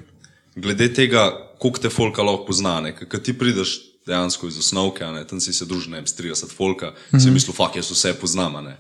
glede 0.56 0.94
tega, 0.96 1.28
koliko 1.60 1.84
te 1.84 1.92
folka 1.92 2.24
lahko 2.24 2.48
pozna. 2.48 2.80
ker 2.96 3.20
ti 3.20 3.36
prideš 3.36 3.82
dejansko 4.10 4.50
iz 4.50 4.58
osnovke, 4.60 5.06
ne, 5.06 5.24
tam 5.28 5.42
si 5.42 5.54
se 5.54 5.66
družil, 5.70 5.94
s 6.06 6.18
30 6.18 6.56
folka, 6.56 6.90
mm 6.90 7.18
-hmm. 7.18 7.24
si 7.24 7.32
mislil, 7.32 7.54
fuck, 7.54 7.76
jaz 7.76 7.92
vse 7.92 8.14
poznam. 8.14 8.64
ne. 8.64 8.78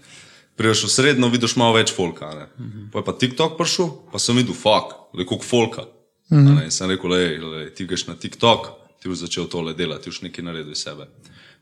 Prideš 0.56 0.84
v 0.84 0.90
srednjo, 0.90 1.30
vidiš 1.30 1.56
malo 1.56 1.74
več 1.74 1.94
folka. 1.96 2.26
a 2.26 2.36
ne. 2.36 2.46
Pa 2.92 3.00
je 3.00 3.06
pa 3.06 3.14
TikTok 3.14 3.58
prišel, 3.58 3.90
pa 4.12 4.20
sem 4.20 4.36
videl, 4.36 4.54
fuck, 4.54 5.14
le 5.14 5.26
koliko 5.26 5.46
folka. 5.46 5.86
Mm 6.32 6.38
-hmm. 6.38 6.64
In 6.64 6.72
sem 6.72 6.90
rekel, 6.90 7.10
lej, 7.10 7.38
lej, 7.38 7.74
ti 7.76 7.86
greš 7.86 8.08
na 8.08 8.16
TikTok, 8.16 8.68
ti 9.02 9.10
boš 9.10 9.18
začel 9.18 9.48
tole 9.48 9.74
delati, 9.74 10.04
ti 10.04 10.10
boš 10.10 10.22
nekaj 10.22 10.44
naredil 10.44 10.72
iz 10.72 10.78
sebe. 10.78 11.08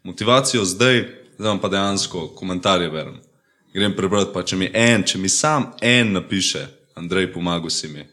Motivacijo 0.03 0.65
zdaj, 0.65 1.07
zdaj 1.37 1.49
vam 1.49 1.59
pa 1.59 1.67
dejansko 1.69 2.27
komentarje 2.27 2.89
berem. 2.89 3.19
Grem 3.73 3.95
prebrati, 3.95 4.31
pa 4.33 4.43
če 4.43 4.55
mi 4.55 4.69
en, 4.73 5.03
če 5.03 5.17
mi 5.17 5.29
sam 5.29 5.71
en 5.81 6.11
napiše, 6.13 6.67
Andrej, 6.95 7.33
pomagal 7.33 7.69
si 7.69 7.87
mi, 7.87 8.05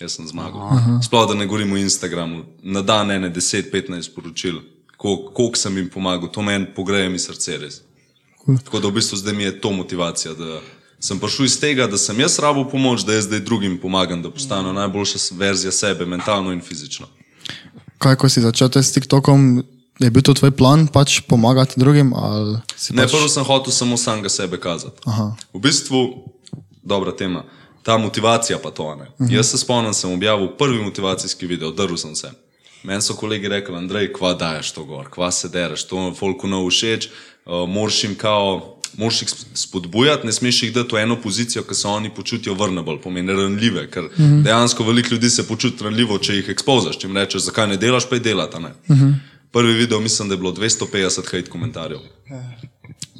jaz 0.00 0.12
sem 0.12 0.26
zmagal. 0.28 0.60
Sploh 1.02 1.28
da 1.28 1.34
ne 1.34 1.46
govorim 1.46 1.72
o 1.72 1.76
Instagramu, 1.76 2.44
na 2.62 2.82
dan 2.82 3.10
ene 3.10 3.30
10-15 3.30 4.02
sporočil, 4.02 4.52
kol- 4.54 4.71
koliko 5.02 5.58
sem 5.58 5.76
jim 5.76 5.88
pomagal, 5.88 6.28
to 6.28 6.42
meni 6.42 6.66
pogreje 6.76 7.08
mi 7.08 7.18
srce 7.18 7.58
res. 7.58 7.80
Tako 8.64 8.80
da 8.80 8.88
v 8.88 8.92
bistvu 8.92 9.16
zdaj 9.16 9.34
mi 9.34 9.42
je 9.42 9.60
to 9.60 9.70
motivacija, 9.72 10.34
da 10.34 10.60
sem 11.00 11.18
prišel 11.18 11.46
iz 11.46 11.56
tega, 11.60 11.86
da 11.86 11.98
sem 11.98 12.20
jaz 12.20 12.38
rabo 12.38 12.64
pomoč, 12.64 13.02
da 13.02 13.14
jaz 13.14 13.24
zdaj 13.24 13.40
drugim 13.40 13.78
pomagam, 13.78 14.22
da 14.22 14.30
postanejo 14.30 14.72
najboljša 14.72 15.18
s- 15.18 15.32
verzija 15.32 15.72
sebe, 15.72 16.06
mentalno 16.06 16.52
in 16.52 16.60
fizično. 16.60 17.06
Kaj 17.98 18.16
ko 18.16 18.28
si 18.28 18.40
začel 18.40 18.70
s 18.72 18.92
TikTokom, 18.92 19.62
je 19.98 20.10
bil 20.10 20.22
to 20.22 20.34
tvoj 20.34 20.50
plan, 20.50 20.86
pač 20.86 21.20
pomagati 21.20 21.74
drugim? 21.76 22.10
Ne, 22.90 23.02
pač... 23.02 23.10
prvo 23.10 23.28
sem 23.28 23.44
hotel 23.44 23.72
samo 23.72 23.96
samega 23.96 24.28
sebe 24.28 24.58
kazati. 24.58 25.02
Aha. 25.04 25.34
V 25.54 25.60
bistvu, 25.60 26.00
dobra 26.82 27.12
tema, 27.12 27.44
ta 27.82 27.98
motivacija 27.98 28.58
pa 28.58 28.70
to. 28.70 28.94
Ne. 28.94 29.06
Mhm. 29.20 29.34
Jaz 29.34 29.50
se 29.50 29.58
spomnim, 29.58 29.94
sem 29.94 30.10
objavil 30.10 30.48
prvi 30.58 30.82
motivacijski 30.82 31.46
video, 31.46 31.70
drl 31.70 31.94
sem 31.96 32.14
se. 32.16 32.30
Meni 32.82 33.02
so 33.02 33.14
kolegi 33.14 33.48
rekli, 33.48 33.76
Andrej, 33.76 34.12
kva 34.12 34.34
daješ 34.34 34.72
to 34.72 34.84
gor, 34.84 35.10
kva 35.10 35.30
se 35.30 35.48
dereš, 35.48 35.84
to 35.86 36.10
folku 36.18 36.48
ne 36.50 36.58
všeč, 36.66 37.08
uh, 37.08 37.68
moraš 37.68 38.04
jim 38.04 38.14
kao. 38.14 38.78
Moraš 38.96 39.22
jih 39.22 39.28
sp- 39.32 39.54
spodbujati, 39.56 40.26
ne 40.26 40.32
smeš 40.32 40.62
jih 40.62 40.72
dati 40.74 40.92
v 40.94 40.98
eno 41.00 41.16
pozicijo, 41.16 41.62
ki 41.64 41.74
se 41.74 41.88
oni 41.88 42.10
počutijo 42.14 42.52
vrnable, 42.54 42.98
pomeni 43.00 43.32
ranljive, 43.32 43.86
ker 43.90 44.02
mm 44.02 44.24
-hmm. 44.24 44.42
dejansko 44.42 44.84
veliko 44.84 45.14
ljudi 45.14 45.30
se 45.30 45.46
počuti 45.48 45.84
ranljivo, 45.84 46.18
če 46.18 46.34
jih 46.34 46.48
ekspozaš, 46.48 46.98
če 46.98 47.06
jim 47.06 47.16
rečeš, 47.16 47.42
zakaj 47.42 47.68
ne 47.68 47.76
delaš, 47.76 48.08
pa 48.08 48.16
je 48.16 48.20
delata. 48.20 48.58
Mm 48.58 48.72
-hmm. 48.88 49.14
Prvi 49.52 49.72
video, 49.72 50.00
mislim, 50.00 50.28
da 50.28 50.34
je 50.34 50.38
bilo 50.38 50.52
250 50.52 51.24
hate 51.24 51.50
komentarjev 51.50 51.98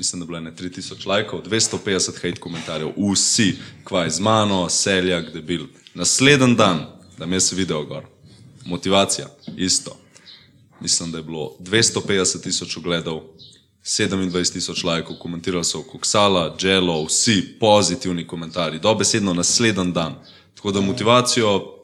mislim, 0.03 0.21
da 0.21 0.25
je 0.25 0.27
bilo 0.27 0.41
ne 0.41 0.53
3000 0.53 1.07
lajkov, 1.07 1.41
250 1.51 2.15
hate 2.15 2.41
komentarjev, 2.41 2.89
vsi, 3.13 3.57
kvaj 3.85 4.11
z 4.11 4.21
mano, 4.21 4.69
seljak, 4.69 5.33
debil. 5.33 5.67
Naslednji 5.95 6.57
dan, 6.57 6.87
da 7.19 7.27
me 7.27 7.37
je 7.37 7.41
video 7.53 7.85
gor, 7.85 8.05
motivacija, 8.65 9.29
isto. 9.57 9.97
Mislim, 10.81 11.13
da 11.13 11.19
je 11.19 11.25
bilo 11.25 11.57
250 11.61 12.43
tisoč 12.43 12.77
ogledov, 12.77 13.21
27 13.85 14.53
tisoč 14.53 14.85
lajkov, 14.85 15.17
komentirali 15.19 15.65
so 15.65 15.83
Koksala, 15.83 16.57
Jello, 16.61 17.05
vsi 17.05 17.57
pozitivni 17.61 18.27
komentarji, 18.27 18.79
dobesedno 18.79 19.35
naslednji 19.35 19.93
dan. 19.93 20.15
Tako 20.55 20.73
da 20.73 20.81
motivacijo 20.81 21.83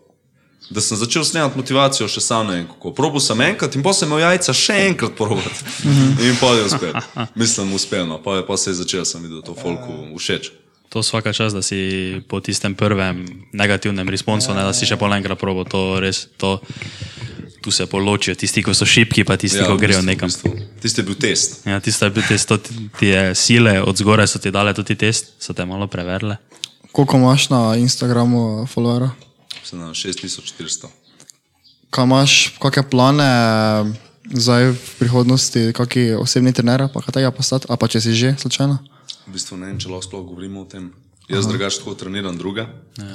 da 0.70 0.80
sem 0.80 0.96
začel 0.96 1.24
snemati 1.24 1.56
motivacijo, 1.58 2.08
še 2.08 2.20
sam 2.20 2.46
ne 2.46 2.58
vem 2.58 2.66
kako. 2.68 2.92
Probil 2.92 3.22
sem 3.24 3.40
enkrat 3.40 3.76
in 3.76 3.82
potem 3.82 4.02
sem 4.02 4.10
imel 4.10 4.20
jajca 4.20 4.54
še 4.54 4.76
enkrat 4.90 5.14
probati. 5.16 5.64
In 6.26 6.36
pa 6.40 6.52
je 6.56 6.64
uspel. 6.68 6.98
Mislim, 7.34 7.72
uspelno. 7.72 8.18
Pa, 8.22 8.36
je, 8.36 8.46
pa 8.46 8.56
se 8.56 8.70
je 8.70 8.80
začel, 8.82 9.04
sem 9.08 9.22
videl 9.24 9.40
to 9.46 9.56
folku 9.56 10.18
všeč. 10.18 10.52
To 10.88 11.04
vsaka 11.04 11.32
čas, 11.36 11.52
da 11.52 11.60
si 11.62 12.20
po 12.28 12.40
tistem 12.40 12.74
prvem 12.74 13.26
negativnem 13.52 14.08
responsu, 14.08 14.54
ne 14.56 14.64
da 14.64 14.72
si 14.72 14.88
še 14.88 14.96
pol 14.96 15.12
enkrat 15.12 15.36
probo, 15.36 15.66
to 15.68 16.00
res, 16.00 16.24
to, 16.40 16.56
tu 17.60 17.68
se 17.70 17.84
poločijo 17.84 18.32
tisti, 18.38 18.64
ki 18.64 18.72
so 18.72 18.88
šipki, 18.88 19.26
pa 19.28 19.36
tisti, 19.36 19.60
ja, 19.60 19.68
ki 19.68 19.76
grejo 19.76 20.00
bistvu, 20.00 20.08
nekam. 20.08 20.32
V 20.32 20.32
bistvu. 20.32 20.80
Tisti 20.80 21.04
je 21.04 21.06
bil 21.10 21.18
test. 21.20 21.60
Ja, 21.68 21.76
tisto 21.84 22.08
je 22.08 22.16
bil 22.16 22.24
test, 22.24 22.48
to 22.48 22.56
ti 22.56 22.88
ti 22.98 23.06
je 23.06 23.34
sile 23.34 23.82
od 23.82 23.96
zgoraj 23.96 24.26
so 24.26 24.38
ti 24.38 24.50
dale 24.50 24.74
tudi 24.74 24.96
test, 24.96 25.32
so 25.38 25.52
te 25.52 25.64
malo 25.64 25.86
preverile. 25.86 26.36
Koliko 26.92 27.16
imaš 27.16 27.50
na 27.50 27.76
Instagramu 27.76 28.66
followera? 28.74 29.10
Sem 29.64 29.78
na 29.78 29.94
6400. 29.94 30.88
Kaj 31.90 32.04
imaš, 32.04 32.32
kakšne 32.58 32.82
plane 32.90 33.28
eh, 33.28 33.92
zdaj 34.34 34.72
v 34.72 34.94
prihodnosti, 34.98 35.72
kakšni 35.72 36.18
osebni 36.18 36.52
trener, 36.52 36.88
pa 36.92 37.00
kaj 37.04 37.20
tega 37.20 37.30
postati, 37.30 37.68
a 37.70 37.76
pa 37.76 37.88
če 37.88 38.00
si 38.00 38.16
že 38.16 38.34
slučajno? 38.38 38.97
V 39.28 39.32
bistvu 39.36 39.58
ne 39.60 39.66
vem, 39.68 39.76
če 39.76 39.90
lahko 39.92 40.06
sploh 40.06 40.24
govorimo 40.24 40.62
o 40.64 40.64
tem. 40.64 40.88
Jaz 41.28 41.44
drugače 41.44 41.82
tako 41.82 41.92
treniram 41.94 42.36
druge, 42.38 42.64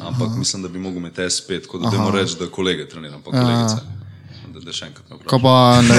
ampak 0.06 0.36
mislim, 0.38 0.62
da 0.62 0.70
bi 0.70 0.80
mogel 0.80 1.02
imeti 1.02 1.26
spet, 1.34 1.66
kot 1.68 1.82
da 1.82 1.90
dajmo 1.90 2.12
reči, 2.14 2.36
da 2.40 2.46
kolege 2.46 2.86
treniram, 2.90 3.24
pa 3.26 3.32
kolegice. 3.34 3.82
Da, 4.54 4.62
da 4.62 4.76
še 4.76 4.92
enkrat 4.92 5.10
me 5.10 5.18
Kaj 5.32 5.42
pa 5.42 5.56
ne. 5.82 5.98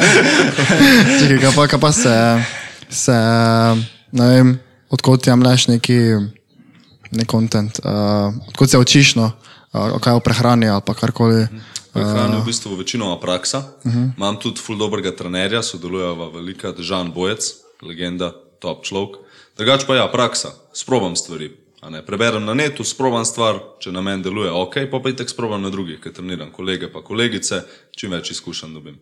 Čekaj, 1.20 1.36
kaj 1.42 1.52
pa, 1.58 1.66
kaj 1.68 1.82
pa 1.82 1.92
se, 1.92 2.14
se, 2.88 3.18
ne 4.16 4.30
vem, 4.32 4.54
odkot 4.88 5.28
jemlješ 5.28 5.68
neki, 5.74 5.98
ne 7.20 7.28
content, 7.28 7.82
uh, 7.84 8.32
odkot 8.48 8.72
se 8.72 8.80
učiš, 8.80 9.14
no, 9.20 9.28
uh, 9.76 10.00
kaj 10.00 10.16
o 10.16 10.24
prehrani 10.24 10.72
ali 10.72 10.86
pa 10.86 10.96
karkoli. 10.96 11.44
Prehrana 11.92 12.40
je 12.40 12.40
v 12.40 12.48
bistvu 12.48 12.76
večinoma 12.80 13.20
praksa. 13.20 13.66
Uh 13.84 13.92
-huh. 13.92 14.10
Imam 14.16 14.40
tudi 14.40 14.64
ful 14.64 14.80
dobrega 14.80 15.12
trenerja, 15.16 15.62
sodelujeva 15.62 16.32
velika, 16.32 16.72
Žan 16.78 17.12
Bojec, 17.12 17.52
legenda, 17.82 18.32
top 18.62 18.84
človek. 18.84 19.18
Drugač 19.58 19.86
pa 19.86 19.98
ja, 19.98 20.06
praksa, 20.10 20.54
sprobam 20.72 21.16
stvari. 21.16 21.50
a 21.82 21.90
Ne, 21.90 22.02
preberem 22.02 22.44
na 22.44 22.54
netu, 22.54 22.84
sprobam 22.84 23.24
stvar, 23.24 23.60
če 23.80 23.92
na 23.94 24.02
meni 24.02 24.22
deluje, 24.22 24.50
ok, 24.50 24.90
pa 24.90 24.98
pa 24.98 25.10
itek 25.10 25.30
sprobam 25.30 25.62
na 25.62 25.70
drugih, 25.70 26.00
ker 26.02 26.12
treniram 26.12 26.50
kolege 26.50 26.90
pa 26.90 27.02
kolegice, 27.02 27.62
čim 27.94 28.10
več 28.10 28.30
izkušenj 28.34 28.74
dobim. 28.74 28.98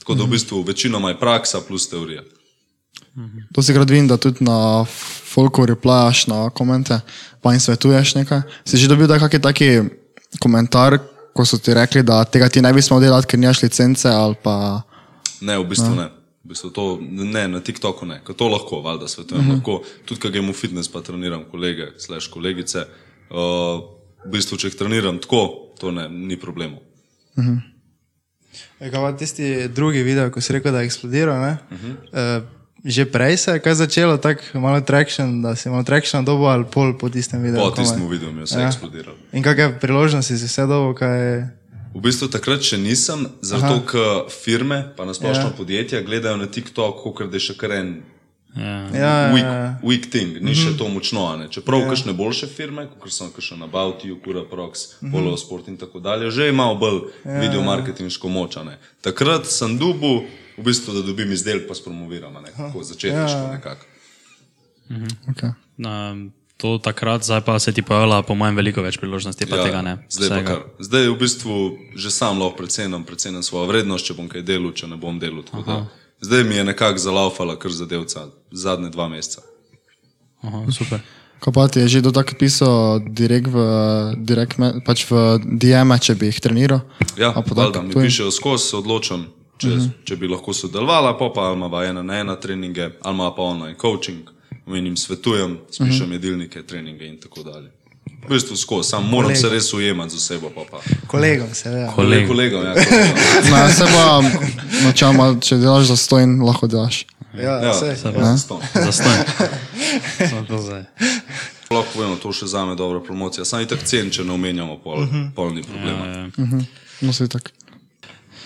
Tako 0.00 0.14
da 0.14 0.24
v 0.24 0.32
bistvu 0.36 0.62
večinoma 0.62 1.12
je 1.12 1.20
praksa 1.20 1.60
plus 1.60 1.88
teorija. 1.88 2.24
To 3.54 3.62
si 3.62 3.74
krat 3.74 3.90
vidim, 3.90 4.08
da 4.08 4.16
tudi 4.16 4.44
na 4.44 4.84
Folku 5.34 5.66
replajaš 5.66 6.26
na 6.26 6.50
komente, 6.50 7.00
pa 7.42 7.52
jim 7.52 7.60
svetuješ 7.60 8.14
nekaj. 8.14 8.42
Si 8.64 8.76
že 8.76 8.88
dobil 8.88 9.08
kakšen 9.08 9.42
taki 9.42 9.68
komentar, 10.40 10.98
ko 11.34 11.44
so 11.46 11.58
ti 11.58 11.74
rekli, 11.74 12.02
da 12.02 12.24
tega 12.24 12.48
ti 12.48 12.62
ne 12.62 12.72
bi 12.72 12.82
smel 12.82 13.02
delati, 13.02 13.26
ker 13.26 13.38
nimaš 13.38 13.62
licence 13.62 14.08
ali 14.08 14.34
pa... 14.42 14.82
Ne, 15.40 15.58
v 15.58 15.66
bistvu 15.66 15.94
ne. 15.94 16.08
V 16.44 16.52
bistvu 16.52 16.70
to, 16.76 16.98
ne, 17.00 17.46
na 17.48 17.60
TikToku 17.64 18.06
ne, 18.06 18.18
ker 18.24 18.36
to 18.36 18.48
lahko, 18.52 18.82
valjda 18.84 19.08
svetujem. 19.08 19.40
Uh 19.40 19.46
-huh. 19.46 19.54
lahko, 19.54 19.82
tudi, 20.04 20.20
ko 20.20 20.28
grem 20.28 20.50
v 20.50 20.52
fitness, 20.52 20.92
pa 20.92 21.00
treniram 21.00 21.44
kolege, 21.50 21.92
slash 21.98 22.28
kolegice. 22.30 22.84
Uh, 23.30 23.80
v 24.24 24.30
bistvu, 24.32 24.56
če 24.56 24.68
jih 24.68 24.76
treniram 24.76 25.18
tako, 25.18 25.72
to 25.80 25.90
ne, 25.90 26.08
ni 26.08 26.36
problemov. 26.36 26.80
E, 28.80 28.90
Kaj 28.90 29.00
pa 29.00 29.12
tisti 29.16 29.68
drugi 29.68 30.02
video, 30.02 30.30
ko 30.30 30.40
si 30.40 30.52
rekel, 30.52 30.72
da 30.72 30.80
je 30.80 30.86
eksplodiral? 30.86 31.40
Uh 31.40 31.78
-huh. 31.80 31.96
uh, 32.38 32.44
že 32.84 33.08
prej 33.08 33.36
se 33.36 33.50
je 33.50 33.60
kaj 33.64 33.74
začelo, 33.74 34.16
tako 34.20 34.60
malo 34.60 34.80
traction, 34.80 35.42
da 35.42 35.56
si 35.56 35.68
malo 35.68 35.82
traction 35.82 36.24
dobo 36.24 36.44
ali 36.44 36.64
pol 36.68 36.98
po 36.98 37.08
tistem 37.08 37.42
videu? 37.42 37.60
Po 37.60 37.70
tistem 37.70 38.08
videu 38.08 38.28
je 38.28 38.44
vse 38.44 38.60
ja. 38.60 38.66
eksplodiral. 38.68 39.14
In 39.32 39.42
kakšne 39.42 39.80
priložnosti 39.80 40.36
si 40.36 40.44
vse 40.44 40.66
dobo, 40.68 40.92
kaj 40.94 41.16
je... 41.20 41.48
V 41.94 42.00
bistvu 42.02 42.26
takrat 42.28 42.64
še 42.66 42.78
nisem, 42.78 43.28
zato 43.40 43.78
ker 43.86 44.26
firme, 44.32 44.80
pa 44.96 45.06
nasplošno 45.06 45.52
ja. 45.52 45.54
podjetja, 45.56 46.02
gledajo 46.02 46.36
na 46.36 46.46
TikTok, 46.50 47.04
kot 47.04 47.30
da 47.30 47.38
je 47.38 47.52
še 47.52 47.56
kar 47.60 47.76
en 47.78 47.94
Ja. 48.54 48.62
Ja, 48.64 48.90
ja, 48.94 49.34
weak, 49.34 49.42
ja. 49.42 49.78
weak 49.82 50.04
thing, 50.10 50.36
ni 50.38 50.54
še 50.54 50.76
to 50.78 50.86
močno. 50.88 51.26
a 51.26 51.36
ne. 51.36 51.48
Čeprav 51.50 51.80
ja. 51.80 51.88
kakšne 51.90 52.12
boljše 52.14 52.46
firme, 52.46 52.86
kot 53.02 53.10
so 53.10 53.26
kakšne 53.34 53.58
na 53.58 53.66
Bauti, 53.66 54.12
Kura 54.24 54.44
Prox, 54.46 54.84
Polo 55.10 55.34
Sport 55.36 55.68
in 55.68 55.76
tako 55.76 55.98
dalje, 55.98 56.30
že 56.30 56.48
imajo 56.52 56.76
bolj 56.78 57.00
ja, 57.24 57.40
video 57.42 57.64
marketinško 57.66 58.30
moč. 58.30 58.56
a 58.56 58.62
ne. 58.62 58.78
Takrat 59.02 59.50
sem 59.50 59.74
dubu, 59.78 60.22
v 60.54 60.62
bistvu, 60.62 60.94
da 60.94 61.02
dobim 61.02 61.32
izdelek, 61.34 61.66
pa 61.66 61.74
spromoviram, 61.74 62.36
a 62.36 62.40
ne, 62.46 62.54
kako 62.54 62.84
začetniško 62.86 63.42
Ja. 63.42 63.52
nekako. 63.58 63.86
Okay. 65.34 65.50
Um, 65.82 66.30
to 66.56 66.78
takrat, 66.78 67.24
zdaj 67.24 67.40
pa 67.40 67.58
se 67.58 67.72
ti 67.72 67.82
pojavlja, 67.82 68.22
po 68.22 68.34
mojem, 68.34 68.56
veliko 68.56 68.82
več 68.82 68.98
priložnosti, 69.02 69.46
pa 69.46 69.56
ja, 69.56 69.64
tega 69.64 69.82
ne. 69.82 69.96
Zdaj, 70.08 70.28
pa 70.28 70.34
Vsega. 70.34 70.48
kar. 70.48 70.60
zdaj 70.78 71.08
v 71.08 71.16
bistvu 71.18 71.54
že 71.94 72.10
sam 72.10 72.38
lahko 72.38 72.56
precenim, 72.56 73.04
precenim 73.04 73.42
svojo 73.42 73.66
vrednost, 73.72 74.06
če 74.06 74.14
bom 74.14 74.28
kaj 74.30 74.46
delal, 74.46 74.72
če 74.72 74.86
ne 74.86 74.96
bom 74.96 75.18
delal. 75.18 75.42
da 75.66 75.86
Zdaj 76.20 76.44
mi 76.44 76.54
je 76.54 76.64
nekako 76.64 76.98
zalaufala 76.98 77.58
kar 77.58 77.70
zadevca 77.70 78.28
zadnje 78.52 78.90
dva 78.90 79.08
meseca. 79.08 79.42
Aha, 80.42 80.64
super. 80.72 81.02
Ko 81.40 81.52
pa 81.52 81.68
ti 81.68 81.80
je 81.84 81.88
že 81.88 82.00
do 82.00 82.12
tako 82.12 82.38
pisal 82.40 83.04
direkt 83.04 83.52
v, 83.52 83.58
direkt 84.16 84.56
me, 84.56 84.80
pač 84.80 85.04
v 85.10 85.36
DM-e, 85.44 85.98
če 86.00 86.14
bi 86.16 86.30
jih 86.30 86.40
treniral? 86.40 86.80
Ja, 87.20 87.34
A 87.36 87.44
pa 87.44 87.52
valjda, 87.52 87.84
tako, 87.84 88.00
mi 88.00 88.06
pišejo 88.08 88.30
skozi, 88.32 88.70
se 88.70 88.76
odločam, 88.80 89.26
če, 89.60 89.68
uh 89.68 89.74
-huh. 89.74 89.90
če 90.08 90.16
bi 90.16 90.28
lahko 90.28 90.52
sodelovala, 90.56 91.18
pa 91.18 91.28
pa 91.34 91.52
ima 91.52 91.68
ena 91.84 92.02
na 92.02 92.14
ena 92.20 92.36
treninge, 92.36 92.96
ali 93.02 93.14
ima 93.14 93.34
pa 93.34 93.42
online 93.42 93.76
coaching, 93.80 94.33
menim 94.66 94.96
svetujem, 94.96 95.58
spišem 95.70 96.02
uh 96.02 96.08
-huh. 96.08 96.12
jedilnike, 96.12 96.62
treninge 96.62 97.06
in 97.06 97.20
tako 97.20 97.42
dalje. 97.42 97.70
V 98.24 98.28
bistvu 98.28 98.56
skozi, 98.56 98.88
sam 98.88 99.04
moram 99.04 99.28
Kolega. 99.28 99.40
se 99.40 99.48
res 99.48 99.72
ujemati 99.72 100.10
z 100.10 100.16
osebo. 100.16 100.50
Pa 100.50 100.60
pa. 100.70 100.80
Kolegom, 101.06 101.54
seveda. 101.54 101.92
Koleg. 101.92 102.28
Kolegom, 102.28 102.64
ja, 102.64 102.74
kolegom. 102.74 103.08
No, 103.50 103.68
se 103.68 103.84
pa 103.84 104.22
načeloma, 104.84 105.40
če 105.40 105.56
delaš 105.56 105.86
za 105.86 105.96
stojn, 105.96 106.42
lahko 106.42 106.66
delaš. 106.66 107.06
Ja, 107.34 107.60
Ja, 107.62 107.74
se. 107.74 107.96
Samo 110.30 110.44
to 110.48 110.58
zdaj. 110.58 110.84
Lahko 111.70 111.88
povemo, 111.94 112.16
to 112.16 112.32
še 112.32 112.46
za 112.46 112.64
me 112.64 112.74
dobra 112.74 113.00
promocija. 113.00 113.44
Sam 113.44 113.60
itak 113.60 113.82
cen, 113.84 114.10
če 114.10 114.24
ne 114.24 114.32
omenjamo, 114.32 114.78
pol, 114.78 115.02
uh 115.02 115.08
-huh. 115.08 115.30
pol 115.34 115.54
ni 115.54 115.62
problema. 115.62 116.30
No, 117.00 117.12
se 117.12 117.28
tako. 117.28 117.50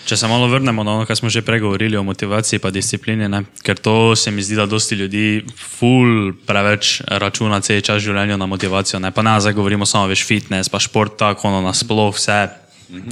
Če 0.09 0.17
se 0.17 0.25
malo 0.25 0.47
vrnemo 0.49 0.81
na 0.81 0.95
ono, 0.97 1.05
kar 1.05 1.13
smo 1.13 1.29
že 1.29 1.43
pregovorili 1.45 1.97
o 1.97 2.01
motivaciji 2.03 2.57
in 2.57 2.71
disciplini, 2.73 3.27
ne? 3.29 3.43
ker 3.61 3.77
to 3.77 4.15
se 4.17 4.31
mi 4.31 4.41
zdi, 4.41 4.55
da 4.57 4.65
dosti 4.65 4.95
ljudi 4.95 5.45
ful 5.53 6.33
preveč 6.49 7.01
računa 7.05 7.61
cel 7.61 7.81
čas 7.85 8.01
v 8.01 8.07
življenju 8.07 8.37
na 8.37 8.47
motivacijo. 8.49 8.99
Ne? 8.99 9.11
Pa 9.13 9.21
ne, 9.21 9.37
zdaj 9.37 9.53
govorimo 9.53 9.85
samo 9.85 10.09
veš 10.09 10.25
fitness, 10.25 10.69
pa 10.69 10.81
šport, 10.81 11.13
tako 11.19 11.51
ono 11.51 11.61
nasploh 11.61 12.09
vse. 12.15 12.39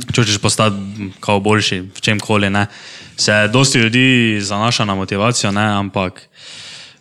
Če 0.09 0.23
hočeš 0.23 0.41
postati 0.41 1.11
kao 1.21 1.37
boljši 1.37 1.83
v 1.93 2.01
čem 2.01 2.17
koli, 2.17 2.49
ne. 2.49 2.65
Se 3.13 3.45
dosti 3.53 3.77
ljudi 3.85 4.41
zanaša 4.41 4.89
na 4.89 4.97
motivacijo, 4.97 5.53
ne, 5.53 5.69
ampak 5.77 6.23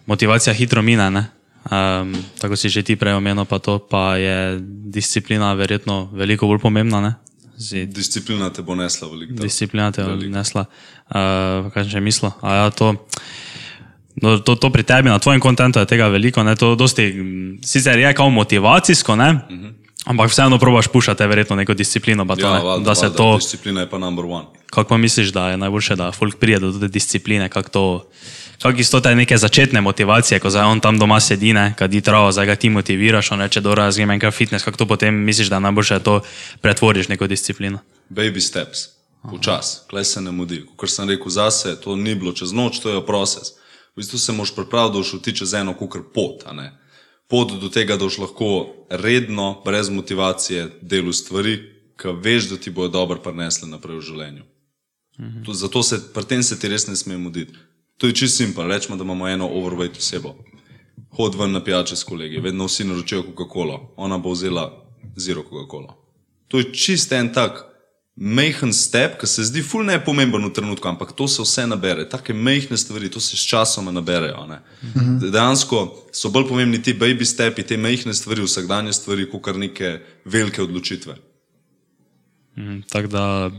motivacija 0.04 0.52
hitro 0.52 0.84
mine. 0.84 1.08
Ne? 1.10 1.24
Um, 1.72 2.12
tako 2.36 2.60
si 2.60 2.68
že 2.68 2.84
ti 2.84 3.00
prej 3.00 3.16
omenil, 3.16 3.48
pa 3.48 3.64
to 3.64 3.80
pa 3.80 4.20
je 4.20 4.60
disciplina 4.92 5.56
verjetno 5.56 6.10
veliko 6.12 6.52
bolj 6.52 6.60
pomembna. 6.60 7.00
Ne? 7.00 7.16
Zdaj, 7.56 7.86
Disciplina 7.86 8.50
te 8.50 8.62
bo 8.62 8.74
nesla 8.74 9.08
veliko. 9.08 9.32
disciplina 9.42 9.92
te 9.92 10.00
je 10.02 10.08
odnesla. 10.08 10.64
Uh, 11.08 11.72
kaj 11.72 11.88
še 11.88 12.00
mislil? 12.00 12.30
A 12.42 12.54
Ja, 12.54 12.70
to, 12.70 12.94
no, 14.22 14.38
to, 14.38 14.54
to 14.54 14.70
pri 14.70 14.82
tebi, 14.82 15.08
na 15.08 15.18
tvojem 15.18 15.40
kontentu 15.40 15.78
je 15.78 15.86
tega 15.86 16.08
veliko, 16.08 16.42
ne? 16.42 16.56
to 16.56 16.74
dosti, 16.74 17.04
sicer 17.64 17.98
je 17.98 18.14
kao 18.14 18.30
motivacijsko, 18.30 19.16
ne? 19.16 19.30
Uh 19.32 19.56
-huh. 19.56 19.72
ampak 20.04 20.30
vseeno 20.30 20.58
probaš 20.58 20.88
pušati 20.88 21.26
verjetno 21.26 21.56
neko 21.56 21.74
disciplino, 21.74 22.26
pa 22.26 22.36
to, 22.36 22.40
Ja, 22.42 22.54
ne, 22.54 22.60
valjda, 22.60 22.84
da 22.84 22.94
se 22.94 23.06
valjda, 23.06 23.16
to, 23.16 23.36
Disciplina 23.36 23.80
je 23.80 23.90
pa 23.90 23.98
number 23.98 24.24
one. 24.24 24.46
kako 24.70 24.88
pa 24.88 24.96
misliš, 24.96 25.28
da 25.28 25.50
je 25.50 25.56
najboljše, 25.56 25.96
da 25.96 26.12
folk 26.12 26.36
pride 26.38 26.58
do 26.60 26.72
te 26.72 26.88
discipline, 26.88 27.48
kako 27.48 27.68
to, 27.68 28.08
kako 28.62 28.78
isto 28.80 29.00
te 29.00 29.14
neke 29.14 29.38
začetne 29.38 29.80
motivacije, 29.80 30.40
ko 30.40 30.50
zdaj 30.50 30.64
on 30.64 30.80
tam 30.80 30.98
doma 30.98 31.20
sedi, 31.20 31.54
kadi 31.76 32.00
travo, 32.00 32.32
zdaj 32.32 32.46
ga 32.46 32.54
ti 32.56 32.70
motiviraš, 32.70 33.32
on 33.32 33.40
reče, 33.40 33.60
dobro, 33.60 33.90
grem 33.92 34.10
enkrat 34.10 34.34
v 34.34 34.36
fitness, 34.36 34.64
kako 34.64 34.76
to 34.76 34.86
potem 34.86 35.14
misliš, 35.14 35.48
da 35.48 35.58
najboljše, 35.58 35.98
to 35.98 36.20
pretvoriš 36.60 37.08
neko 37.08 37.26
disciplino. 37.26 37.78
Baby 38.08 38.40
steps, 38.40 38.78
počasi, 39.30 39.78
klej 39.90 40.04
se 40.04 40.20
ne 40.20 40.32
mudi. 40.32 40.64
Kot 40.76 40.90
sem 40.90 41.08
rekel 41.08 41.30
zase, 41.30 41.76
to 41.80 41.96
ni 41.96 42.14
bilo 42.14 42.32
čez 42.32 42.52
noč, 42.52 42.80
to 42.80 42.90
je 42.90 43.06
proces. 43.06 43.54
V 43.96 44.02
bistvu 44.02 44.18
se 44.18 44.32
moš 44.32 44.54
pripraviti, 44.54 44.92
da 44.92 44.98
boš 44.98 45.10
šel 45.10 45.20
ti 45.20 45.36
čez 45.36 45.54
eno 45.54 45.74
kukar 45.74 46.02
pot. 46.14 46.42
a 46.46 46.52
ne. 46.52 46.72
Pot 47.28 47.52
do 47.60 47.68
tega, 47.68 47.96
da 47.96 48.04
boš 48.04 48.18
lahko 48.18 48.66
redno, 48.90 49.62
brez 49.64 49.88
motivacije, 49.88 50.68
delal 50.82 51.12
stvari, 51.12 51.56
ki 51.96 52.12
veš, 52.22 52.50
da 52.50 52.56
ti 52.56 52.70
bodo 52.70 52.88
dobro 52.88 53.18
prinesle 53.20 53.68
naprej 53.68 53.96
v 53.96 54.04
življenju. 54.04 54.44
To, 55.44 55.54
zato 55.54 55.82
se 55.82 56.12
pri 56.12 56.24
tem 56.24 56.42
se 56.42 56.58
ti 56.60 56.68
res 56.68 56.86
ne 56.86 56.96
sme 56.96 57.16
muditi. 57.16 57.56
To 57.98 58.06
je 58.06 58.14
čisto 58.14 58.36
simpel. 58.36 58.68
Rečemo, 58.68 58.96
da 58.96 59.04
imamo 59.04 59.28
eno 59.28 59.48
overweight 59.48 59.98
osebo. 59.98 60.34
Hod 61.16 61.34
ven 61.34 61.52
na 61.52 61.64
pijače 61.64 61.96
s 61.96 62.04
kolegi, 62.04 62.40
vedno 62.40 62.66
vsi 62.66 62.84
naročijo 62.84 63.22
Coca-Cola, 63.22 63.80
ona 63.96 64.18
bo 64.18 64.30
vzela 64.30 64.84
zero 65.16 65.42
Coca-Cola. 65.42 65.94
To 66.48 66.58
je 66.58 66.72
čist 66.74 67.12
en 67.12 67.32
tak 67.32 67.64
majhen 68.16 68.72
step, 68.72 69.20
ki 69.20 69.26
se 69.26 69.44
zdi 69.44 69.62
ful 69.62 69.84
nepomemben 69.84 70.44
v 70.44 70.52
trenutku, 70.52 70.88
ampak 70.88 71.12
to 71.12 71.28
se 71.28 71.42
vse 71.42 71.66
nabere. 71.66 72.08
Take 72.08 72.34
majhne 72.34 72.76
stvari, 72.76 73.10
to 73.10 73.20
se 73.20 73.36
s 73.36 73.44
časom 73.48 73.92
naberejo. 73.94 74.36
a 74.40 74.46
ne. 74.46 74.58
Dejansko 75.30 76.08
so 76.12 76.30
bolj 76.30 76.48
pomembni 76.48 76.82
ti 76.82 76.94
baby 76.94 77.24
stepi, 77.24 77.62
te 77.62 77.76
majhne 77.76 78.14
stvari, 78.14 78.42
vsakdanje 78.42 78.92
stvari, 78.92 79.30
kot 79.30 79.42
kar 79.42 79.56
neke 79.56 80.00
velike 80.24 80.62
odločitve. 80.62 81.16
Mm, 82.56 82.82
Tako 82.88 83.08
da 83.08 83.50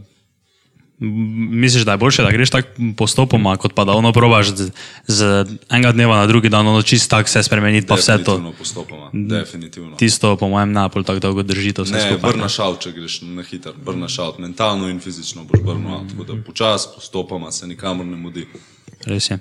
misliš, 1.00 1.84
da 1.86 1.92
je 1.92 1.98
boljše, 1.98 2.24
da 2.24 2.32
greš 2.32 2.50
tako 2.50 2.68
postopoma, 2.98 3.58
kot 3.58 3.74
pa 3.74 3.86
da 3.86 3.92
ono 3.92 4.12
probaš 4.14 4.48
z, 4.48 4.72
z 5.08 5.46
enega 5.70 5.92
dneva 5.92 6.18
na 6.18 6.28
drugi 6.28 6.50
dan, 6.50 6.68
ono 6.68 6.82
čist 6.82 7.10
tako 7.10 7.30
se 7.30 7.44
spremeniti, 7.44 7.88
pa 7.88 7.96
vse 7.96 8.24
to. 8.24 8.54
Postopoma. 8.58 9.10
Definitivno. 9.14 9.96
Tisto, 9.96 10.36
po 10.38 10.50
mojem, 10.50 10.72
napol 10.72 11.04
tako 11.04 11.20
dolgo 11.20 11.44
drži 11.44 11.74
to 11.74 11.84
vse 11.84 11.94
Ne, 11.94 12.02
skupaj. 12.02 12.32
brnaš 12.34 12.60
out, 12.60 12.82
če 12.82 12.92
greš 12.92 13.22
na 13.22 13.44
hiter, 13.44 13.74
brnaš 13.86 14.20
out, 14.20 14.40
mentalno 14.40 14.90
in 14.90 15.00
fizično 15.00 15.44
boš 15.44 15.62
brnil 15.62 15.94
out. 15.94 16.10
Tako 16.10 16.24
da 16.24 16.42
počasi, 16.44 16.88
postopoma 16.96 17.52
se 17.52 17.68
nikamor 17.68 18.06
ne 18.06 18.18
mudi. 18.18 18.48
Res 19.06 19.30
je. 19.30 19.38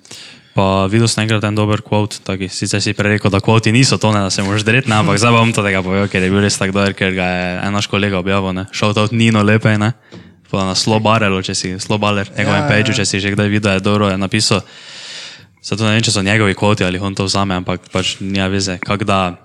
Pa 0.57 0.87
videl 0.88 1.09
sem 1.09 1.23
enkrat 1.25 1.45
en 1.45 1.55
dober 1.57 1.81
kvot, 1.85 2.21
taki, 2.25 2.49
sicer 2.49 2.81
si 2.81 2.95
prej 2.97 3.16
rekel, 3.16 3.31
da 3.31 3.40
kvoti 3.45 3.73
niso 3.73 3.99
to, 4.01 4.12
ne, 4.12 4.21
da 4.25 4.31
se 4.31 4.42
moraš 4.42 4.64
dreti, 4.64 4.88
ne, 4.88 4.97
ampak 4.97 5.19
zdaj 5.21 5.33
bom 5.33 5.53
to 5.53 5.61
tega 5.64 5.83
povedal, 5.85 6.09
ker 6.09 6.23
je 6.25 6.31
bil 6.33 6.40
res 6.40 6.57
tako 6.57 6.73
dober, 6.79 6.95
ker 6.97 7.12
ga 7.12 7.27
je 7.29 7.51
en 7.66 7.77
naš 7.77 7.88
kolega 7.92 8.16
objavil, 8.19 8.53
ne, 8.57 8.64
šel 8.73 8.95
to 8.97 9.05
Nino 9.12 9.42
Lepe, 9.45 9.77
ne, 9.77 9.92
pa 10.50 10.66
na 10.68 10.74
Slobarelu, 10.74 11.42
če 11.42 11.54
si 11.54 11.72
Slobaler, 11.80 12.30
njegovem 12.37 12.66
Ja, 12.66 12.76
ja, 12.76 12.85
ja. 12.85 12.94
če 12.94 13.04
si 13.04 13.20
že 13.20 13.32
kdaj 13.35 13.48
videl, 13.48 13.78
je 13.78 13.80
dobro, 13.80 14.11
je 14.11 14.18
napisal, 14.18 14.62
zato 15.62 15.85
ne 15.85 15.96
vem, 15.96 16.02
če 16.02 16.14
so 16.14 16.22
njegovi 16.22 16.54
kvoti 16.54 16.85
ali 16.85 16.98
on 16.98 17.14
to 17.14 17.26
vzame, 17.26 17.54
ampak 17.54 17.90
pač 17.92 18.18
nija 18.20 18.46
veze, 18.48 18.78
kak 18.78 19.04
da, 19.04 19.37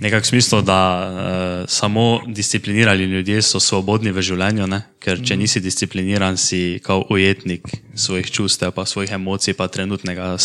nekak 0.00 0.26
smislu, 0.26 0.62
da 0.62 0.80
uh, 0.80 1.68
samo 1.68 2.22
disciplinirani 2.26 3.04
ljudje 3.04 3.42
so 3.42 3.60
svobodni 3.60 4.12
v 4.12 4.22
življenju, 4.22 4.66
ne? 4.66 4.82
ker 5.02 5.20
če 5.22 5.36
nisi 5.36 5.60
discipliniran, 5.60 6.36
si 6.36 6.80
kao 6.84 7.06
ujetnik 7.10 7.68
svojih 7.94 8.30
čustev, 8.30 8.72
pa 8.72 8.86
svojih 8.86 9.12
emocij, 9.18 9.56
pa 9.58 9.68
trenutnega 9.68 10.36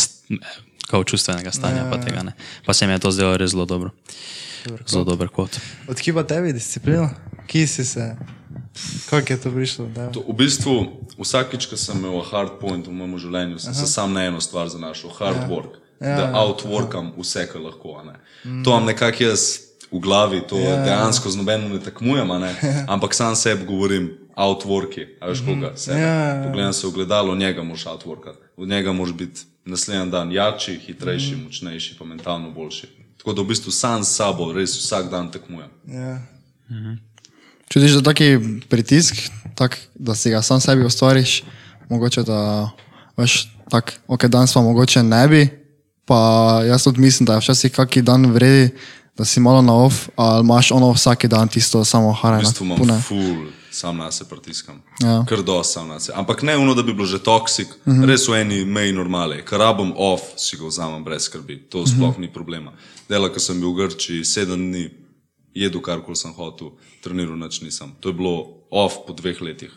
kao 0.90 1.04
čustvenega 1.04 1.52
stanja. 1.52 1.88
Pa, 1.92 1.98
tega, 1.98 2.24
ne. 2.24 2.34
pa 2.66 2.74
se 2.74 2.88
mi 2.88 2.94
je 2.94 3.00
to 3.00 3.12
zdelo 3.12 3.38
res 3.38 3.52
zelo 3.52 3.66
dobro. 3.66 3.92
Zelo 4.88 5.04
dober 5.04 5.28
kot. 5.28 5.60
Odkje 5.88 6.14
pa 6.14 6.24
tebi 6.24 6.54
disciplina? 6.54 7.10
Kje 7.48 7.68
si 7.68 7.86
se 7.86 8.16
Kako 9.10 9.34
je 9.34 9.42
to 9.42 9.52
prišlo? 9.52 9.86
Da? 9.86 10.10
To, 10.12 10.24
v 10.28 10.34
bistvu, 10.34 10.74
vsakič, 11.18 11.68
ko 11.70 11.78
sem 11.78 11.98
imel 11.98 12.22
hard 12.26 12.58
point 12.62 12.88
v 12.88 12.94
mojem 12.94 13.20
življenju, 13.28 13.60
sem 13.62 13.74
se 13.78 13.86
sam 13.88 14.14
na 14.14 14.26
eno 14.26 14.42
stvar 14.42 14.70
zanašal, 14.70 15.14
hard 15.20 15.46
work. 15.52 15.78
Ja, 16.02 16.18
da 16.18 16.24
outworkam 16.42 17.14
vse, 17.16 17.46
kar 17.48 17.62
lahko. 17.62 17.96
a 18.02 18.04
Ne. 18.04 18.16
To 18.66 18.74
vam 18.74 18.86
nekako 18.86 19.24
jaz 19.24 19.74
v 19.92 20.02
glavi, 20.02 20.42
to 20.50 20.58
ja. 20.58 20.82
dejansko 20.84 21.30
z 21.30 21.38
nobenim 21.38 21.72
ne 21.72 21.80
tekmujem, 21.80 22.32
a 22.32 22.40
ne. 22.40 22.52
ampak 22.94 23.14
sam 23.14 23.36
sebi 23.36 23.66
govorim, 23.66 24.10
outworki, 24.36 25.06
a 25.22 25.30
veš 25.30 25.46
koga, 25.46 25.78
sebe. 25.78 26.00
Ja. 26.02 26.44
Pogledam 26.44 26.74
se 26.74 26.88
v 26.88 26.92
gledalo, 26.92 27.36
njega 27.36 27.64
moraš 27.64 27.86
outworkati, 27.86 28.38
od 28.58 28.68
njega 28.68 28.92
moraš 28.92 29.14
biti 29.14 29.42
naslednji 29.66 30.12
dan 30.12 30.32
jači, 30.32 30.80
hitrejši, 30.86 31.36
močnejši, 31.36 31.96
pa 32.00 32.06
mentalno 32.06 32.52
boljši. 32.52 32.88
Tako 33.18 33.34
da 33.34 33.42
v 33.42 33.46
bistvu 33.46 33.72
sam 33.72 34.04
s 34.04 34.16
sabo 34.16 34.52
res 34.54 34.76
vsak 34.78 35.10
dan 35.10 35.32
tekmujem. 35.32 35.70
Ja. 35.88 36.20
Čutiš, 37.74 37.92
da 37.92 38.02
taki 38.02 38.38
pritisk, 38.70 39.16
tak, 39.56 39.78
da 39.96 40.16
si 40.16 40.30
ga 40.30 40.42
sam 40.42 40.62
sebi 40.62 40.86
ustvariš, 40.86 41.44
mogoče 41.90 42.22
da 42.24 42.70
veš, 43.18 43.48
tak, 43.70 44.00
ok, 44.08 44.26
danes 44.26 44.54
pa 44.54 44.62
mogoče 44.62 45.04
ne 45.04 45.28
bi, 45.28 45.48
pa 46.06 46.62
jaz 46.68 46.84
tudi 46.84 47.02
mislim, 47.02 47.26
da 47.26 47.34
je 47.34 47.40
včasih 47.40 47.72
kaki 47.72 48.02
dan 48.02 48.26
vredi, 48.26 48.76
da 49.18 49.26
si 49.26 49.40
malo 49.40 49.62
na 49.62 49.74
off, 49.74 50.10
ali 50.16 50.44
imaš 50.44 50.72
ono 50.72 50.92
vsak 50.92 51.26
dan 51.26 51.48
tisto 51.48 51.86
samo 51.86 52.14
haraj 52.14 52.40
V 52.40 52.44
bistvu 52.44 52.66
imam 52.66 52.78
pune. 52.78 53.02
ful, 53.02 53.50
sam 53.72 53.98
na 53.98 54.12
se 54.12 54.30
pritiskam. 54.30 54.82
Ja. 55.00 55.26
Kar 55.30 55.42
dosti 55.42 55.74
sam 55.74 55.88
na 55.88 56.00
se. 56.00 56.12
Ampak 56.16 56.42
ne 56.42 56.58
ono, 56.58 56.74
da 56.74 56.84
bi 56.84 56.94
bilo 56.94 57.06
že 57.06 57.20
toksik, 57.20 57.68
uh 57.68 57.94
-huh. 57.94 58.06
res 58.06 58.28
v 58.28 58.34
eni 58.34 58.66
meji 58.66 58.94
normale. 58.94 59.46
Kar 59.46 59.60
rabim 59.60 59.94
off, 59.98 60.22
si 60.38 60.58
ga 60.58 60.66
vzamem 60.66 61.04
brez 61.04 61.24
skrbi. 61.24 61.58
To 61.70 61.88
sploh 61.88 62.10
uh 62.10 62.16
-huh. 62.16 62.20
ni 62.20 62.34
problema. 62.34 62.72
Dela, 63.10 63.34
ko 63.34 63.40
sem 63.40 63.60
bil 63.60 63.70
v 63.70 63.76
Grči 63.76 64.26
sedem 64.26 64.60
dni, 64.72 64.90
jedu 65.54 65.82
karkoli 65.82 66.16
sem 66.16 66.34
hotel, 66.34 66.74
treniral 67.02 67.38
nič 67.38 67.62
nisem. 67.62 67.94
To 68.00 68.10
je 68.10 68.14
bilo 68.14 68.66
off 68.70 69.06
po 69.08 69.14
dveh 69.14 69.42
letih. 69.42 69.72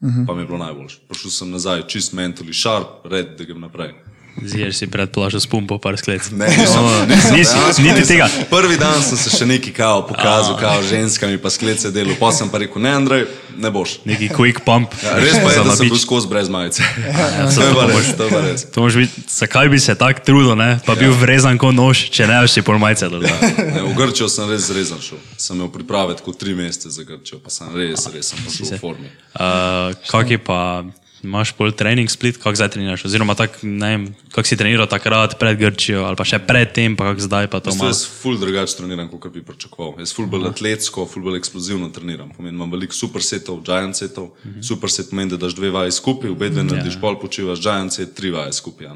Uh 0.00 0.10
-huh. 0.10 0.26
Pa 0.26 0.34
mi 0.34 0.42
je 0.42 0.46
bilo 0.46 0.58
najboljše. 0.58 1.00
Prišel 1.08 1.30
sem 1.30 1.50
nazaj, 1.50 1.86
čist 1.86 2.12
mentally 2.12 2.54
sharp, 2.54 3.06
red, 3.06 3.38
da 3.38 3.44
grem 3.44 3.60
naprej. 3.60 3.94
Zješ 4.40 4.80
si 4.80 4.86
predplažal 4.88 5.40
s 5.40 5.46
pumpo, 5.46 5.76
par 5.78 5.92
sklec. 6.00 6.30
Ne, 6.32 6.48
nisem, 6.48 6.80
O, 6.80 7.04
nisem, 7.04 7.36
nisi- 7.36 7.52
dejansko 7.52 7.82
niti 7.82 8.02
tega. 8.08 8.26
Prvi 8.50 8.76
dan 8.80 9.02
sem 9.04 9.18
se 9.20 9.28
še 9.28 9.44
neki 9.46 9.70
kao 9.70 10.06
pokazal, 10.08 10.56
kao 10.56 10.80
ženskami, 10.82 11.36
pa 11.38 11.52
sklece 11.52 11.92
delo. 11.92 12.16
Pa 12.16 12.32
sem 12.32 12.48
pa 12.48 12.58
rekel, 12.58 12.80
ne, 12.82 12.90
Andrej, 12.90 13.26
ne 13.54 13.70
boš. 13.70 14.00
Neki 14.08 14.32
quick 14.32 14.64
pump. 14.64 14.96
Ja, 15.04 15.20
res 15.20 15.36
pa 15.36 15.52
je, 15.52 15.60
da 15.62 15.76
sem 15.76 15.86
bil 15.86 16.00
skozi 16.00 16.32
brez 16.32 16.48
majice. 16.48 16.80
Ja, 17.12 17.44
to 17.46 17.60
je 17.60 17.74
pa 17.74 17.84
res, 17.86 18.08
to 18.16 18.24
je 18.24 18.30
pa 18.30 18.40
res. 18.40 18.64
To 18.72 18.80
moraš 18.80 18.96
biti, 18.96 19.22
zakaj 19.28 19.68
bi 19.68 19.78
se 19.78 19.94
tako 19.94 20.24
trudil, 20.24 20.56
ne? 20.56 20.80
pa 20.86 20.96
bil 20.96 21.12
vrezan 21.12 21.60
kot 21.60 21.76
nož, 21.76 22.08
če 22.10 22.26
ne 22.26 22.40
si 22.48 22.64
pol 22.64 22.80
majice 22.80 23.12
dol. 23.12 23.22
Ne, 23.72 23.84
v 23.84 23.92
Grčijo 23.94 24.26
sem 24.32 24.48
res 24.50 24.66
zrezan 24.72 24.98
šel. 25.04 25.20
Sem 25.36 25.56
imel 25.60 25.68
priprave 25.68 26.16
tako 26.16 26.32
tri 26.32 26.56
mesece 26.56 26.88
za 26.90 27.04
Grčijo, 27.04 27.38
pa 27.44 27.52
sem 27.52 27.68
res, 27.76 28.08
res 28.10 28.32
sem 28.32 28.40
prišel 28.42 28.74
v 28.74 28.80
formi. 28.80 29.08
Uh, 29.36 29.92
kak 30.08 30.32
je 30.32 30.40
pa, 30.40 30.82
imaš 31.22 31.52
pol 31.54 31.70
trening 31.72 32.10
split, 32.10 32.36
kak 32.42 32.58
zdaj 32.58 32.74
treniraš? 32.74 33.06
Oziroma, 33.06 33.34
tak, 33.38 33.62
ne 33.62 33.88
vem, 33.94 34.04
kak 34.34 34.46
si 34.46 34.58
treniral 34.58 34.90
takrat 34.90 35.38
pred 35.38 35.58
Grčijo 35.58 36.02
ali 36.06 36.18
pa 36.18 36.26
še 36.26 36.42
pred 36.42 36.74
tem, 36.74 36.98
pa 36.98 37.12
kak 37.12 37.22
zdaj 37.22 37.48
pa 37.52 37.62
to 37.62 37.70
imaš. 37.70 37.94
jaz 37.94 38.02
ful 38.10 38.38
drugače 38.40 38.76
treniram, 38.82 39.08
kot 39.08 39.30
bi 39.32 39.44
pričakoval. 39.46 40.02
Jaz 40.02 40.14
ful 40.16 40.26
bolj 40.26 40.50
atletsko, 40.50 41.06
ful 41.06 41.22
bolj 41.22 41.38
eksplozivno 41.38 41.90
treniram. 41.94 42.32
Pomeni, 42.34 42.56
imam 42.58 42.70
veliko 42.74 42.96
supersetov, 42.96 43.62
giant 43.66 43.98
setov. 43.98 44.32
Superset 44.60 45.12
pomeni, 45.12 45.32
da 45.32 45.38
daš 45.46 45.54
dve 45.58 45.70
vaje 45.74 45.94
skupaj, 45.94 46.34
obe 46.34 46.50
dve 46.50 46.66
narediš, 46.66 46.98
pol 47.02 47.18
počivaš, 47.22 47.62
giant 47.62 47.94
set, 47.94 48.16
tri 48.18 48.34
vaje 48.34 48.56
skupaj. 48.58 48.90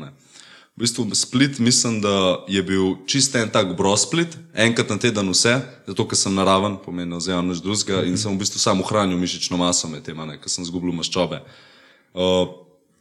V 0.76 0.84
bistvu 0.84 1.06
split 1.16 1.56
mislim, 1.62 2.02
da 2.04 2.42
je 2.52 2.60
bil 2.60 2.98
čist 3.08 3.32
en 3.40 3.48
tak 3.48 3.70
bro 3.78 3.94
split, 3.96 4.34
enkrat 4.52 4.90
na 4.92 4.98
teden 5.00 5.30
vse, 5.32 5.54
zato 5.86 6.04
ker 6.04 6.18
sem 6.20 6.34
naraven, 6.36 6.76
pomeni, 6.82 7.14
da 7.14 7.22
vzamem 7.22 7.54
nič 7.54 7.62
drugega 7.64 8.02
in 8.04 8.20
sem 8.20 8.28
v 8.28 8.42
bistvu 8.42 8.60
samo 8.60 8.84
ohranil 8.84 9.16
mišično 9.16 9.56
maso 9.56 9.88
med 9.88 10.04
tem, 10.04 10.20
ker 10.36 10.52
sem 10.52 10.68
zgubil 10.68 10.92
maščobe. 10.92 11.40
Uh, 11.40 11.75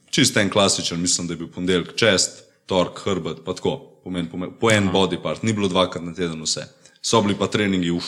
čist 0.09 0.37
en 0.37 0.49
klasičen, 0.49 1.01
mislim, 1.01 1.27
da 1.27 1.33
je 1.33 1.37
bil 1.37 1.47
ponedeljek 1.47 1.95
čest, 1.95 2.43
tork, 2.65 2.99
hrbet, 3.05 3.43
pa 3.45 3.53
tako, 3.53 3.77
pomen, 4.03 4.27
pomen, 4.31 4.51
po 4.59 4.71
en 4.71 4.89
body 4.93 5.21
part, 5.21 5.43
ni 5.43 5.53
bilo 5.53 5.67
dvakrat 5.67 6.03
na 6.03 6.13
teden 6.13 6.41
vse. 6.41 6.67
So 7.01 7.21
bili 7.21 7.35
pa 7.37 7.47
treningi, 7.47 7.91
uf, 7.91 8.05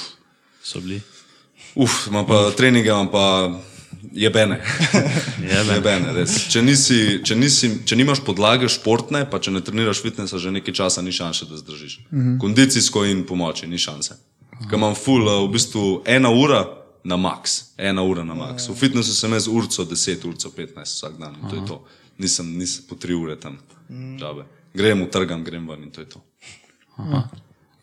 So 0.64 0.80
bili. 0.80 1.02
uf, 1.76 2.08
imam 2.08 2.26
pa 2.28 2.52
treninge, 2.58 2.90
imam 2.90 3.12
pa 3.12 3.26
jebene. 4.14 4.62
Jebe. 5.52 5.74
jebene 5.74 6.14
res. 6.14 6.34
Če, 6.52 6.62
nisi, 6.62 7.20
če, 7.24 7.36
nisi, 7.36 7.70
če 7.86 7.96
nimaš 7.96 8.22
podlage 8.26 8.70
športne, 8.70 9.24
pa 9.30 9.40
če 9.40 9.52
ne 9.52 9.62
treniraš 9.62 10.02
fitnesa 10.04 10.40
že 10.42 10.52
nekaj 10.52 10.74
časa, 10.74 11.02
ni 11.02 11.12
šanse, 11.12 11.46
da 11.50 11.58
zdržiš. 11.58 12.00
-hmm. 12.12 12.40
Kondicijsko 12.42 13.06
in 13.06 13.24
pomoči, 13.26 13.68
ni 13.68 13.78
šanse. 13.78 14.18
Ker 14.70 14.78
imam 14.78 14.96
full, 14.96 15.28
uh, 15.28 15.50
v 15.50 15.54
bistvu 15.54 16.02
ena 16.06 16.30
ura 16.30 16.66
na 17.04 17.18
max, 17.18 17.74
ena 17.78 18.02
ura 18.02 18.24
na 18.24 18.34
max. 18.34 18.68
V 18.68 18.76
fitnessu 18.76 19.14
sem 19.14 19.32
jaz 19.32 19.48
urco 19.48 19.86
10, 19.86 20.26
urco 20.26 20.50
15 20.50 20.84
vsak 20.86 21.18
dan 21.18 21.36
in 21.36 21.50
to 21.50 21.56
je 21.56 21.66
to. 21.66 21.78
Nisem, 22.18 22.58
nisem 22.58 22.84
po 22.84 22.96
tri 22.96 23.14
ure 23.14 23.36
tam. 23.36 23.58
Džabe. 24.18 24.46
Grem, 24.74 25.02
utrgam, 25.02 25.44
grem 25.44 25.68
ven 25.68 25.84
in 25.84 25.92
to 25.92 26.02
je 26.02 26.10
to. 26.10 26.20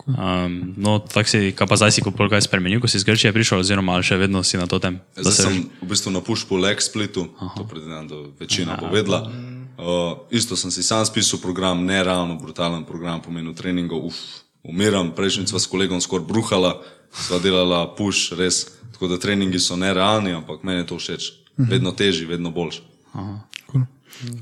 Um, 0.06 0.74
no, 0.76 0.98
tako 0.98 1.24
si, 1.24 1.52
kaj 1.52 1.64
pa 1.64 1.76
zdaj 1.76 1.90
si 1.90 2.04
pol 2.04 2.28
kaj 2.28 2.44
spremenil, 2.44 2.76
ko 2.76 2.84
si 2.84 3.00
iz 3.00 3.04
Grčije 3.04 3.32
prišel, 3.32 3.58
oziroma 3.58 3.94
ali 3.94 4.04
še 4.04 4.18
vedno 4.18 4.42
si 4.42 4.60
na 4.60 4.68
to 4.68 4.76
tem? 4.76 5.00
da 5.16 5.22
Zdaj 5.22 5.32
se- 5.32 5.42
sem 5.42 5.54
v 5.80 5.86
bistvu 5.86 6.12
na 6.12 6.20
pušku 6.20 6.52
Lex 6.54 6.92
Splitu, 6.92 7.32
Aha. 7.34 7.56
to 7.56 7.64
predvidevam, 7.64 8.04
da 8.04 8.16
večina 8.36 8.76
povedala. 8.76 9.32
Uh, 9.74 10.28
isto 10.28 10.54
sem 10.54 10.68
si 10.68 10.82
sam 10.82 11.00
spisal 11.02 11.40
program, 11.40 11.80
ne 11.82 11.98
ravno 11.98 12.36
brutalen 12.36 12.84
program, 12.84 13.18
pomeni 13.18 13.48
treningov, 13.50 14.04
uf, 14.04 14.14
umiram, 14.62 15.08
prejšnjič 15.10 15.48
sva 15.48 15.58
s 15.58 15.66
kolegom 15.66 15.98
skoraj 15.98 16.26
bruhala, 16.26 16.84
sva 17.14 17.38
delala 17.38 17.86
puš, 17.96 18.30
res. 18.38 18.66
Tako 18.94 19.08
da 19.10 19.18
treningi 19.18 19.58
so 19.58 19.76
nerealni, 19.76 20.34
ampak 20.34 20.62
meni 20.62 20.82
je 20.82 20.90
to 20.90 20.98
všeč. 20.98 21.32
Vedno 21.56 21.92
težji, 21.94 22.26
vedno 22.26 22.50
boljši. 22.50 22.82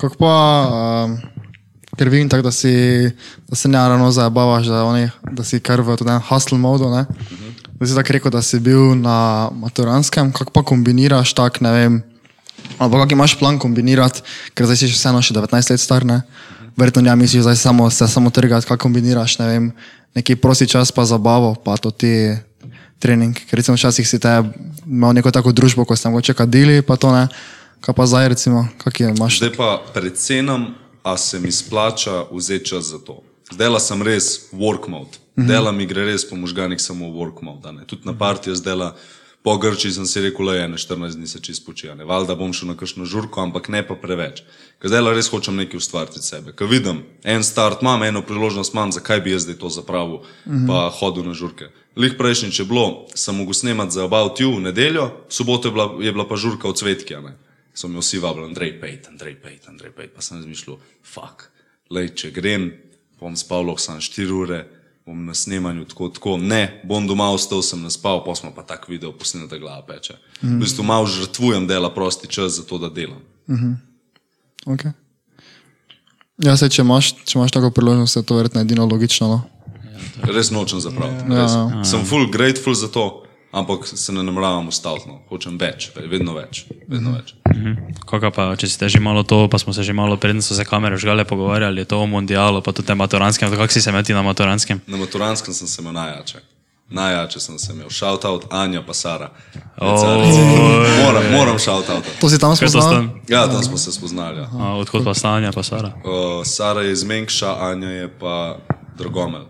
Kako 0.01 0.17
pa, 0.21 0.35
um, 1.09 1.17
ker 1.97 2.09
vidim 2.13 2.29
tako, 2.29 2.49
da, 2.49 2.53
si, 2.53 2.73
da 3.49 3.57
se 3.57 3.69
ne 3.69 3.79
ravno 3.79 4.11
zabavaš, 4.13 4.67
da, 4.67 4.85
oni, 4.85 5.09
da 5.33 5.45
si 5.45 5.61
kar 5.61 5.81
v 5.81 5.97
tem 5.97 6.21
hustle 6.29 6.59
modu. 6.59 6.91
Ne? 6.93 7.05
Da 7.81 7.87
si 7.87 7.97
tako 7.97 8.17
rekel, 8.17 8.33
da 8.33 8.43
si 8.43 8.61
bil 8.61 8.95
na 8.97 9.51
maturanskem, 9.57 10.33
kako 10.33 10.53
pa 10.53 10.63
kombiniraš 10.63 11.35
tak, 11.37 11.61
ne 11.65 11.73
vem, 11.73 12.03
ali 12.79 12.93
pa 12.93 13.03
kak 13.03 13.13
imaš 13.13 13.37
plan 13.41 13.59
kombinirati, 13.59 14.23
ker 14.55 14.69
zdaj 14.69 14.81
si 14.81 14.93
še 14.93 15.01
vseeno 15.01 15.23
še 15.25 15.35
19 15.37 15.73
let 15.75 15.81
star, 15.81 16.07
ne? 16.09 16.23
Verjetno 16.77 17.03
ne 17.05 17.17
misliš 17.21 17.45
samo, 17.61 17.91
se 17.91 18.09
samo 18.09 18.31
trgati, 18.31 18.67
kako 18.69 18.89
kombiniraš, 18.89 19.39
ne 19.43 19.49
vem, 19.49 19.73
neki 20.17 20.37
prosti 20.37 20.69
čas 20.69 20.93
pa 20.93 21.05
zabavo, 21.05 21.55
pa 21.65 21.77
to 21.77 21.91
ti 21.91 22.37
trening. 23.03 23.35
Ker 23.35 23.59
recimo 23.59 23.75
včasih 23.75 24.07
si 24.07 24.21
te 24.23 24.31
imel 24.87 25.19
neko 25.19 25.35
tako 25.35 25.51
družbo, 25.53 25.85
ko 25.85 25.99
ste 25.99 26.13
mogoče 26.13 26.37
kadili, 26.39 26.83
pa 26.87 26.97
to 26.97 27.11
ne. 27.11 27.27
Kaj 27.83 27.95
pa 27.99 28.07
zdaj 28.07 28.29
recimo, 28.31 28.69
kak 28.79 29.01
je 29.01 29.11
imaš? 29.11 29.41
Zdaj 29.43 29.57
pa 29.59 29.83
predvsem, 29.95 30.47
a 31.03 31.17
se 31.19 31.41
mi 31.43 31.51
splača 31.53 32.31
vzeti 32.31 32.71
čas 32.71 32.95
za 32.95 32.99
to. 33.03 33.23
Zdaj 33.51 33.81
sem 33.81 34.03
res 34.07 34.53
work 34.55 34.87
mode. 34.89 35.19
Dela 35.37 35.73
mi 35.73 35.87
gre 35.87 36.05
res 36.07 36.23
po 36.29 36.37
možganih 36.37 36.81
samo 36.81 37.11
work 37.11 37.43
mode. 37.43 37.73
Tudi 37.91 38.07
na 38.07 38.15
partijo 38.15 38.55
zdaj, 38.55 38.95
po 39.43 39.59
Grči 39.59 39.91
sem 39.91 40.07
si 40.07 40.23
rekel, 40.23 40.47
le 40.47 40.63
ene 40.63 40.79
14 40.79 41.19
dni 41.19 41.27
se 41.27 41.41
čist 41.43 41.67
počija. 41.67 41.95
Valjda 41.95 42.35
bom 42.39 42.53
šel 42.55 42.73
na 42.73 42.77
kakšno 42.79 43.05
žurko, 43.05 43.43
ampak 43.43 43.69
ne 43.69 43.83
pa 43.87 43.95
preveč. 43.99 44.45
Ker 44.79 44.91
zdaj 44.91 45.15
res 45.15 45.31
hočem 45.35 45.59
nekaj 45.59 45.83
ustvariti 45.83 46.23
od 46.23 46.27
sebe. 46.27 46.55
Ker 46.55 46.71
vidim, 46.71 47.03
en 47.25 47.43
start 47.43 47.83
imam, 47.83 48.03
eno 48.07 48.23
priložnost 48.23 48.75
imam, 48.75 48.95
zakaj 48.95 49.21
bi 49.21 49.35
jaz 49.35 49.47
zdaj 49.47 49.59
to 49.59 49.71
zapravil, 49.71 50.23
pa 50.69 50.87
hodil 50.95 51.27
na 51.27 51.35
žurke. 51.35 51.73
Lih 51.99 52.15
prejšnjič 52.19 52.63
je 52.63 52.67
bilo, 52.67 53.07
sem 53.15 53.37
mogel 53.37 53.55
snemati 53.55 53.99
za 53.99 54.07
About 54.07 54.41
You 54.41 54.57
v 54.57 54.69
nedeljo, 54.71 55.11
v 55.29 55.35
soboto 55.35 55.69
je 55.69 55.73
bila, 55.75 55.87
je 56.01 56.13
bila 56.13 56.25
pa 56.29 56.39
žurka 56.39 56.71
od 56.71 56.79
cvetke. 56.79 57.19
ne. 57.21 57.35
So 57.75 57.89
me 57.89 57.99
vsi 57.99 58.19
vabili, 58.19 58.47
Andrej 58.47 58.81
Pejt, 58.81 59.09
Andrej 59.09 59.41
Pejt, 59.41 59.69
Andrej 59.69 59.93
Pejt. 59.97 60.13
Pa 60.15 60.21
sem 60.21 60.37
razmišljal, 60.37 60.77
fuck, 61.03 61.49
lej, 61.91 62.13
če 62.15 62.31
grem, 62.31 62.73
bom 63.21 63.37
spal 63.37 63.65
lahko 63.65 63.81
samo 63.81 64.01
4 64.01 64.33
ure, 64.33 64.61
bom 65.07 65.25
na 65.27 65.35
snemanju 65.35 65.85
tako, 65.85 66.09
tako, 66.09 66.37
ne, 66.37 66.81
bom 66.85 67.07
doma 67.07 67.31
ostal, 67.31 67.63
sem 67.63 67.83
naspal, 67.83 68.23
pa 68.25 68.35
smo 68.35 68.53
pa 68.55 68.63
tak 68.63 68.89
video 68.89 69.13
posneli, 69.13 69.49
da 69.49 69.59
glava 69.59 69.83
peče. 69.87 70.15
Mm. 70.43 70.57
V 70.57 70.61
bistvu 70.61 70.85
malo 70.85 71.07
žrtvujem 71.07 71.67
dela 71.67 71.91
prosti 71.95 72.29
čas 72.29 72.53
za 72.53 72.63
to, 72.63 72.79
da 72.79 72.89
delam. 72.89 73.23
Okay. 74.67 74.93
Ja, 76.39 76.57
se, 76.57 76.69
če, 76.71 76.83
imaš, 76.83 77.13
če 77.27 77.39
imaš 77.39 77.55
tako 77.55 77.71
priložnost, 77.75 78.17
je 78.17 78.23
to 78.27 78.39
verjetno 78.39 78.63
edino 78.63 78.87
logično. 78.87 79.29
No? 79.29 79.43
Res 80.23 80.51
nočem 80.51 80.81
zapraviti. 80.81 81.27
Ja. 81.31 81.47
Ja. 81.47 81.85
Sem 81.87 82.07
full 82.07 82.31
grateful 82.31 82.75
za 82.79 82.89
to, 82.89 83.22
ampak 83.53 83.87
se 83.87 84.13
ne 84.13 84.23
nameravam 84.23 84.69
ustaviti. 84.69 85.09
No. 85.09 85.21
Hočem 85.29 85.59
več, 85.61 85.91
vedno 85.97 86.35
več. 86.35 86.65
Vedno 86.89 87.13
več. 87.13 87.35
Kaka 88.09 88.33
pa, 88.33 88.47
če 88.57 88.69
si 88.69 88.79
te 88.81 88.89
že 88.89 89.01
malo 89.01 89.23
to, 89.29 89.45
pa 89.53 89.61
smo 89.61 89.77
se 89.77 89.85
že 89.85 89.93
malo 89.93 90.17
predtem 90.17 90.43
so 90.43 90.57
se 90.57 90.65
kamere 90.65 90.97
žgale 90.97 91.25
pogovarjali, 91.29 91.85
je 91.85 91.91
to 91.93 92.01
o 92.01 92.07
mondialu, 92.09 92.65
pa 92.65 92.73
tudi 92.73 92.89
tem 92.89 92.99
maturanskem, 92.99 93.53
kako 93.53 93.69
si 93.69 93.85
se 93.85 93.93
imel 93.93 94.05
ti 94.05 94.17
na 94.17 94.25
maturanskem? 94.25 94.81
Na 94.89 94.97
maturanskem 94.97 95.55
sem 95.55 95.69
se 95.69 95.83
imel 95.85 95.93
najjače. 96.01 96.41
Najjače 96.93 97.41
sem 97.41 97.59
se 97.59 97.73
imel. 97.73 97.89
Shout 97.91 98.25
out 98.25 98.45
Anja 98.51 98.83
pa 98.85 98.95
Sara. 98.95 99.31
Oh. 99.81 100.01
Moram, 101.05 101.25
moram 101.33 101.59
shout 101.59 101.89
out. 101.89 102.05
To 102.21 102.29
si 102.29 102.39
tam 102.39 102.57
spoznal? 102.57 103.09
Ja, 103.29 103.47
tam 103.49 103.63
smo 103.63 103.77
se 103.77 103.93
spoznali. 103.93 104.45
Ja. 104.45 104.49
A, 104.61 104.75
odkot 104.77 105.05
pa 105.05 105.15
stanja, 105.15 105.53
pa 105.53 105.63
Sara? 105.63 105.93
Uh, 106.05 106.45
Sara 106.45 106.83
je 106.83 106.93
iz 106.93 107.05
Menkša, 107.05 107.57
Anja 107.61 107.89
je 107.89 108.09
pa 108.09 108.59
Dragomel. 108.99 109.49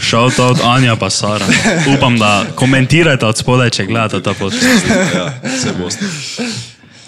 Shout 0.00 0.38
out 0.38 0.60
Anja 0.64 0.96
pa 0.96 1.10
Sara. 1.10 1.46
Upam, 1.96 2.18
da 2.18 2.46
komentirate 2.54 3.26
od 3.26 3.38
spodaj, 3.38 3.70
če 3.70 3.86
gledate 3.86 4.22
ta 4.22 4.34
podcast. 4.34 4.86
Ja, 5.14 5.40
vse 5.44 5.72
boste. 5.78 6.04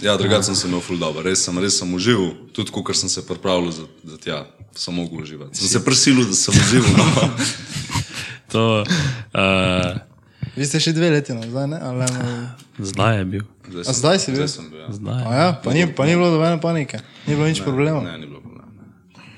Ja, 0.02 0.16
drugače 0.16 0.42
sem 0.42 0.54
se 0.54 0.68
imel 0.68 0.80
ful 0.80 0.96
dobro, 0.96 1.22
res 1.22 1.44
sem, 1.44 1.58
res 1.60 1.76
sem 1.78 1.94
užival, 1.94 2.30
tudi 2.56 2.72
ko 2.72 2.94
sem 2.94 3.08
se 3.08 3.26
pripravljal 3.26 3.70
za, 3.70 3.84
za 4.04 4.16
tja, 4.16 4.38
sem 4.76 4.94
mogel 4.94 5.20
uživati. 5.20 5.58
Sem 5.60 5.68
se 5.68 5.84
prisilil, 5.84 6.24
da 6.24 6.34
sem 6.34 6.54
užival. 6.56 6.96
No. 6.96 7.30
To, 8.50 8.82
uh, 8.82 10.00
Vi 10.58 10.66
ste 10.66 10.80
še 10.82 10.90
dve 10.90 11.12
leti 11.14 11.34
nazaj, 11.36 11.68
ne? 11.70 11.78
Ali, 11.78 12.06
zdaj 12.82 13.20
je 13.20 13.24
bil. 13.24 13.44
Zdaj 13.70 13.84
A 13.86 13.92
zdaj 13.94 14.18
si 14.18 14.34
bil? 14.34 14.42
Zdaj 14.42 14.50
sem 14.50 14.66
bil, 14.72 14.80
ja. 14.82 14.88
Zdaj. 14.90 15.22
A 15.22 15.30
ja, 15.38 15.48
pa 15.62 15.70
ni, 15.70 15.86
pa 15.86 16.06
ni 16.08 16.18
bilo 16.18 16.32
dobene 16.34 16.58
panike, 16.58 16.98
ni 17.28 17.38
bilo 17.38 17.46
nič 17.46 17.62
problema. 17.62 18.02
Ne, 18.02 18.18
ni 18.18 18.26
bilo 18.26 18.39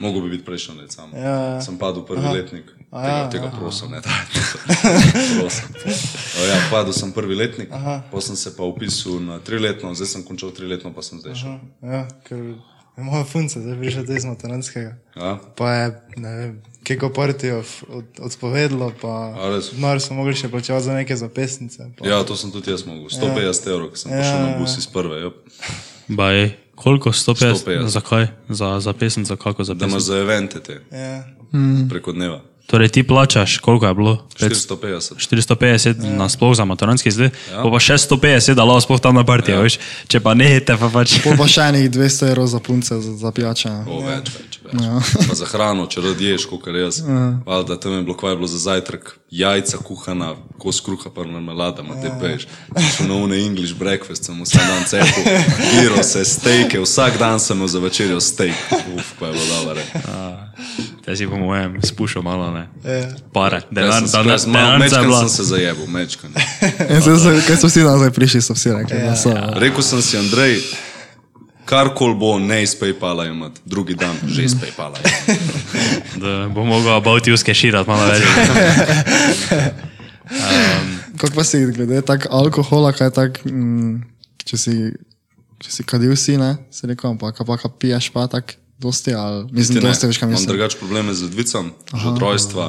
Mogoče 0.03 0.25
bi 0.25 0.31
biti 0.35 0.45
prejšnji 0.45 0.75
let 0.81 0.93
sam. 0.93 1.13
Ja. 1.15 1.61
Sem 1.63 1.79
padel 1.79 2.03
prvi 2.07 2.27
Aha. 2.27 2.33
letnik. 2.35 2.73
A 2.91 3.03
Tega, 3.03 3.17
ja, 3.17 3.31
tega 3.31 3.49
prosim, 3.59 3.91
ne 3.95 4.01
da. 4.05 4.11
prosim. 5.41 5.69
O, 6.43 6.45
Ja, 6.45 6.59
padel 6.71 6.93
sem 6.93 7.13
prvi 7.13 7.35
letnik, 7.39 7.71
potem 8.11 8.27
sem 8.27 8.37
se 8.37 8.57
pa 8.57 8.67
upisal 8.69 9.23
na 9.23 9.39
triletno, 9.39 9.95
zdaj 9.95 10.07
sem 10.07 10.25
končal 10.27 10.51
triletno, 10.53 10.93
pa 10.93 11.01
sem 11.03 11.23
zdaj 11.23 11.39
šel. 11.41 11.55
Ja, 11.81 12.03
ker 12.29 12.43
je 12.97 13.05
moja 13.05 13.25
funca, 13.25 13.61
zdaj 13.65 13.79
prišel 13.81 14.05
iz 14.13 14.25
Materanskega. 14.29 14.93
Ja? 15.17 15.39
Pa 15.57 15.71
je, 15.73 15.87
ne 16.17 16.35
vem, 16.37 16.53
keko 16.85 17.09
partijo 17.09 17.63
od, 17.89 18.05
odpovedalo, 18.21 18.93
pa 19.01 19.33
denar 19.73 20.01
so 20.01 20.13
mogli 20.19 20.35
še 20.37 20.51
plačevati 20.53 20.85
za 20.85 20.99
neke 20.99 21.17
zapestnice. 21.17 21.89
Pa. 21.97 22.09
ja, 22.09 22.21
to 22.29 22.37
sem 22.37 22.53
tudi 22.53 22.75
jaz 22.75 22.85
mogel. 22.85 23.09
150 23.09 23.73
evrov, 23.73 23.95
ki 23.95 24.05
sem 24.05 24.13
prišel 24.13 24.39
na 24.43 24.51
bus 24.61 24.77
iz 24.77 24.85
prve. 24.91 25.33
Baj, 26.13 26.53
koliko? 26.75 27.11
150? 27.11 27.55
150. 27.57 27.87
Zakaj? 27.87 28.27
Za, 28.49 28.81
za 28.81 28.93
pesem, 28.93 29.25
za 29.25 29.37
kako 29.37 29.65
za 29.65 29.75
Da 29.75 29.79
pesem? 29.79 29.91
imaš 29.91 30.03
za 30.03 30.17
evente 30.17 30.61
te 30.61 30.81
Ja. 30.93 31.25
preko 31.89 32.13
dneva. 32.13 32.41
Torej 32.67 32.89
ti 32.89 33.03
plačaš, 33.03 33.59
koliko 33.59 33.87
je 33.87 33.95
bilo? 33.95 34.27
450. 34.41 35.13
450 35.17 36.05
ja. 36.05 36.17
na 36.17 36.29
sploh 36.29 36.57
za 36.57 36.65
maturanski 36.65 37.11
zdaj, 37.11 37.31
ja. 37.53 37.63
pa 37.63 37.69
650, 37.69 38.55
da 38.55 38.65
lahko 38.65 38.81
sploh 38.81 39.01
tam 39.01 39.15
na 39.15 39.25
partijo, 39.25 39.57
ja. 39.57 39.63
veš. 39.63 39.79
Če 40.09 40.21
pa 40.21 40.35
ne, 40.35 40.61
te 40.61 40.77
pa 40.81 40.89
pač. 40.89 41.19
Pol 41.25 41.37
pa 41.37 41.49
še 41.51 41.69
enih 41.69 41.91
200 41.93 42.31
evrov 42.33 42.49
za 42.49 42.61
punce, 42.65 42.97
za, 43.01 43.17
za 43.19 43.33
pijače. 43.35 43.73
O, 43.87 44.01
več, 44.07 44.31
več, 44.39 44.59
več. 44.65 44.79
Pa 45.29 45.37
za 45.37 45.51
hrano, 45.53 45.85
če 45.91 46.05
rad 46.07 46.23
ješ, 46.23 46.47
kot 46.49 46.71
jaz. 46.73 47.03
Valjda, 47.45 47.77
tam 47.83 47.99
je 47.99 48.07
bilo, 48.07 48.17
kaj 48.17 48.33
je 48.33 48.41
bilo 48.41 48.49
za 48.55 48.63
zajtrk, 48.65 49.13
jajca 49.43 49.83
kuhana, 49.85 50.33
kos 50.63 50.81
kruha, 50.87 51.13
pa 51.13 51.27
marmelada, 51.29 51.85
ima 51.85 51.99
te 52.01 52.15
peš. 52.23 52.49
Šel 52.97 53.11
na 53.11 53.21
une 53.21 53.43
English 53.43 53.77
breakfast, 53.77 54.31
sem 54.31 54.41
vsak 54.47 54.65
dan 54.71 54.89
cepil, 54.89 55.29
biro 55.75 56.01
se, 56.07 56.25
stejke, 56.25 56.81
vsak 56.87 57.21
dan 57.21 57.43
sem 57.43 57.59
imel 57.59 57.69
za 57.69 57.85
večerjo 57.85 58.21
steak. 58.21 58.57
Uf, 58.97 59.13
pa 59.21 59.29
je 59.29 59.37
bilo 59.37 59.61
dobro. 59.61 60.92
Te 61.03 61.17
si 61.19 61.27
po 61.27 61.35
mojem 61.35 61.81
spuščal 61.83 62.23
malo, 62.23 62.55
ne. 62.55 62.71
Ja. 62.87 63.11
Pare, 63.35 63.59
Jaz 63.75 64.15
denar, 64.15 64.39
malo, 64.47 64.79
denarca 64.79 65.03
je 65.03 65.11
mečkan 65.11 65.11
sem 65.19 65.35
se 65.35 65.43
zajebil, 65.49 65.91
mečkan. 65.91 66.31
Kaj 67.49 67.57
so 67.59 67.67
vsi 67.67 67.83
nazaj 67.83 68.15
prišli, 68.15 68.39
so 68.45 68.55
vsi 68.55 68.71
rekli, 68.77 69.01
da 69.03 69.17
so. 69.19 69.35
Rekel 69.59 69.83
sem 69.83 69.99
si, 70.07 70.15
Andrej, 70.21 70.63
karkoli 71.67 72.15
bo, 72.15 72.39
ne 72.39 72.63
iz 72.63 72.79
PayPala 72.79 73.27
imati, 73.27 73.59
drugi 73.65 73.95
dan 73.99 74.15
že 74.31 74.45
iz 74.47 74.55
PayPala. 74.55 74.99
Da 76.23 76.47
bo 76.55 76.63
mogel 76.65 76.95
abautivske 76.95 77.55
širati 77.55 77.91
malo 77.91 78.07
več. 78.07 78.23
Kako 81.19 81.35
pa 81.35 81.45
si 81.45 81.67
glede 81.67 82.03
tak 82.07 82.27
alkohola, 82.31 82.93
kaj 82.95 83.11
tak, 83.17 83.45
mm, 83.49 84.03
če 84.47 84.57
si, 84.59 84.93
če 85.59 85.71
si 85.71 85.85
kadil 85.89 86.15
si, 86.15 86.37
ne, 86.39 86.57
si 86.71 86.87
rekel, 86.87 87.19
pa 87.19 87.33
kaj 87.35 87.47
pa 87.49 87.57
kaj 87.59 87.71
piješ 87.83 88.11
pa 88.15 88.29
tak, 88.31 88.62
dosti, 88.83 89.15
ali 89.15 89.45
mislim, 89.53 89.79
Ti 89.79 89.85
ne, 89.85 89.91
dosti, 89.91 90.07
veš 90.07 90.19
kaj 90.19 90.29
Imam 90.29 90.47
drugače 90.47 90.79
probleme 90.79 91.15
z 91.15 91.29
ledvicami, 91.29 91.71
od 92.07 92.19
rojstva, 92.19 92.69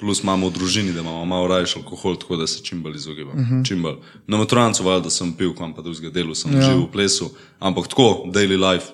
plus 0.00 0.22
imamo 0.22 0.48
v 0.48 0.54
družini, 0.54 0.92
da 0.92 1.00
imamo 1.00 1.24
malo 1.24 1.46
rajši 1.50 1.78
alkohol, 1.78 2.16
tako 2.16 2.36
da 2.36 2.46
se 2.46 2.62
čim 2.64 2.82
bolj 2.82 2.96
izogibam. 2.96 3.38
Uh 3.38 3.46
-huh. 3.46 3.66
čim 3.68 3.82
bolj. 3.82 3.96
Na 4.26 4.36
maturancu 4.36 4.84
valjda 4.84 5.04
da 5.04 5.10
sem 5.10 5.32
pil, 5.32 5.54
kam 5.54 5.74
pa 5.74 5.82
drugega 5.82 6.10
delu, 6.10 6.34
sem 6.34 6.54
ja. 6.54 6.62
živel 6.62 6.86
v 6.86 6.90
plesu, 6.92 7.30
ampak 7.58 7.88
tako, 7.88 8.24
daily 8.26 8.72
life, 8.72 8.86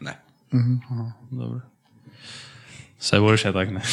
ne. 0.00 0.20
Dobro. 1.30 1.60
Vse 3.06 3.20
boljše 3.20 3.52
tak, 3.52 3.68
ne. 3.70 3.80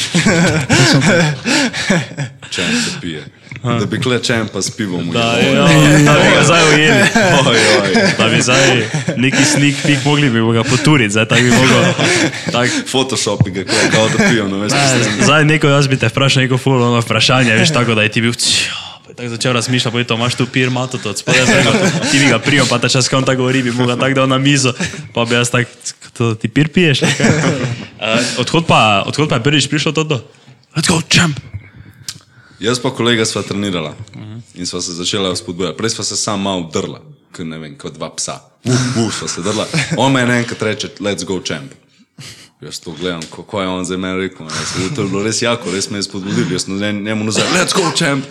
Čem 2.56 2.66
se 2.66 2.92
pije. 3.02 3.24
Da 3.64 3.86
bi 3.86 4.02
kle 4.02 4.24
čem 4.24 4.48
pa 4.54 4.62
s 4.62 4.72
pivom 4.72 5.12
Da, 5.12 5.38
jo, 5.40 5.54
da 6.06 6.14
bi 6.14 6.36
ga 6.36 6.44
zdaj 6.44 6.74
ujeli. 6.74 7.04
Oj, 7.48 7.58
oj. 7.84 7.94
Da 8.18 8.28
bi 8.28 8.42
zdaj 8.42 8.88
neki 9.18 9.46
sneak 9.46 9.76
peek 9.84 10.06
mogli 10.06 10.30
bi 10.30 10.40
ga 10.54 10.64
poturiti, 10.64 11.12
zdaj 11.12 11.26
tako 11.26 11.42
bi 11.42 11.50
mogel. 11.50 11.84
Tak, 12.52 12.70
Photoshopi 12.92 13.52
ga 13.52 13.64
kle, 13.64 13.90
kao 13.92 14.10
da 14.10 14.30
pijo, 14.30 14.48
no 14.48 14.58
veš, 14.58 14.72
zdaj 15.22 15.46
neko 15.46 15.68
jaz 15.68 15.88
bi 15.88 15.98
te 15.98 16.08
vprašal 16.08 16.44
neko 16.44 16.58
full 16.58 16.84
ono 16.84 17.00
vprašanje, 17.00 17.54
veš, 17.54 17.74
tako 17.74 17.96
da 17.96 18.04
je 18.04 18.10
ti 18.10 18.22
bil. 18.22 18.34
Je 19.10 19.16
Tako 19.16 19.30
začel 19.30 19.54
razmišljati, 19.54 19.94
pojdi, 19.94 20.08
to 20.08 20.16
imaš 20.16 20.36
tu 20.36 20.46
pir, 20.46 20.70
mato 20.70 20.98
to, 20.98 21.18
spodaj 21.18 21.46
se 21.46 21.64
ti 22.12 22.20
bi 22.20 22.26
ga 22.26 22.40
prijel, 22.40 22.66
pa 22.70 22.80
ta 22.80 22.90
čas, 22.90 23.10
ko 23.10 23.18
on 23.18 23.24
tako 23.24 23.38
govori, 23.38 23.64
bi 23.64 23.72
mu 23.72 23.86
ga 23.86 23.96
tako 23.96 24.14
dal 24.14 24.28
na 24.28 24.38
mizo, 24.38 24.74
pa 25.14 25.26
bi 25.26 25.36
jaz 25.36 25.50
tak, 25.50 25.68
to 26.18 26.36
ti 26.36 26.48
pir 26.48 26.68
piješ. 26.74 27.04
ali 27.04 27.14
kaj? 27.14 27.28
Uh, 28.04 28.20
odhod, 28.44 28.68
pa, 28.68 29.04
odhod 29.08 29.32
pa 29.32 29.40
je 29.40 29.44
prvič 29.48 29.72
prišlo 29.72 29.96
to 29.96 30.04
do? 30.04 30.18
Let's 30.76 30.92
go, 30.92 31.00
champ! 31.08 31.40
Jaz 32.60 32.80
pa 32.84 32.92
kolega 32.92 33.24
sva 33.24 33.44
trenirala 33.48 33.96
in 34.56 34.68
sva 34.68 34.82
se 34.84 34.92
začela 34.92 35.32
spodbujati. 35.36 35.78
Prej 35.80 35.96
sva 35.96 36.04
se 36.04 36.20
sam 36.20 36.44
malo 36.44 36.68
drla, 36.68 37.00
kot 37.32 37.48
ne 37.48 37.60
vem, 37.60 37.78
kot 37.80 37.96
dva 37.96 38.12
psa. 38.12 38.44
Uf, 38.68 38.84
uf, 39.00 39.16
sva 39.24 39.28
se 39.32 39.42
drla. 39.44 39.64
On 39.96 40.12
me 40.12 40.24
enkrat 40.28 40.62
reče, 40.62 41.00
let's 41.00 41.24
go 41.24 41.40
champ. 41.40 41.72
Jaz 42.60 42.80
to 42.80 42.92
gledam, 42.92 43.24
kako 43.32 43.62
je 43.62 43.68
on 43.68 43.86
za 43.86 43.98
mene 43.98 44.18
rekel. 44.18 44.48
Jaz, 44.48 44.76
to 44.96 45.02
je 45.04 45.08
bilo 45.08 45.24
res 45.24 45.42
jako, 45.42 45.72
res 45.72 45.90
me 45.90 46.00
je 46.00 46.04
spodbudil. 46.04 46.48
Jaz 46.52 46.64
sem 46.68 46.80
njemu- 46.80 47.24
nazaj, 47.24 47.48
let's 47.56 47.76
go 47.76 47.88
champ. 47.96 48.24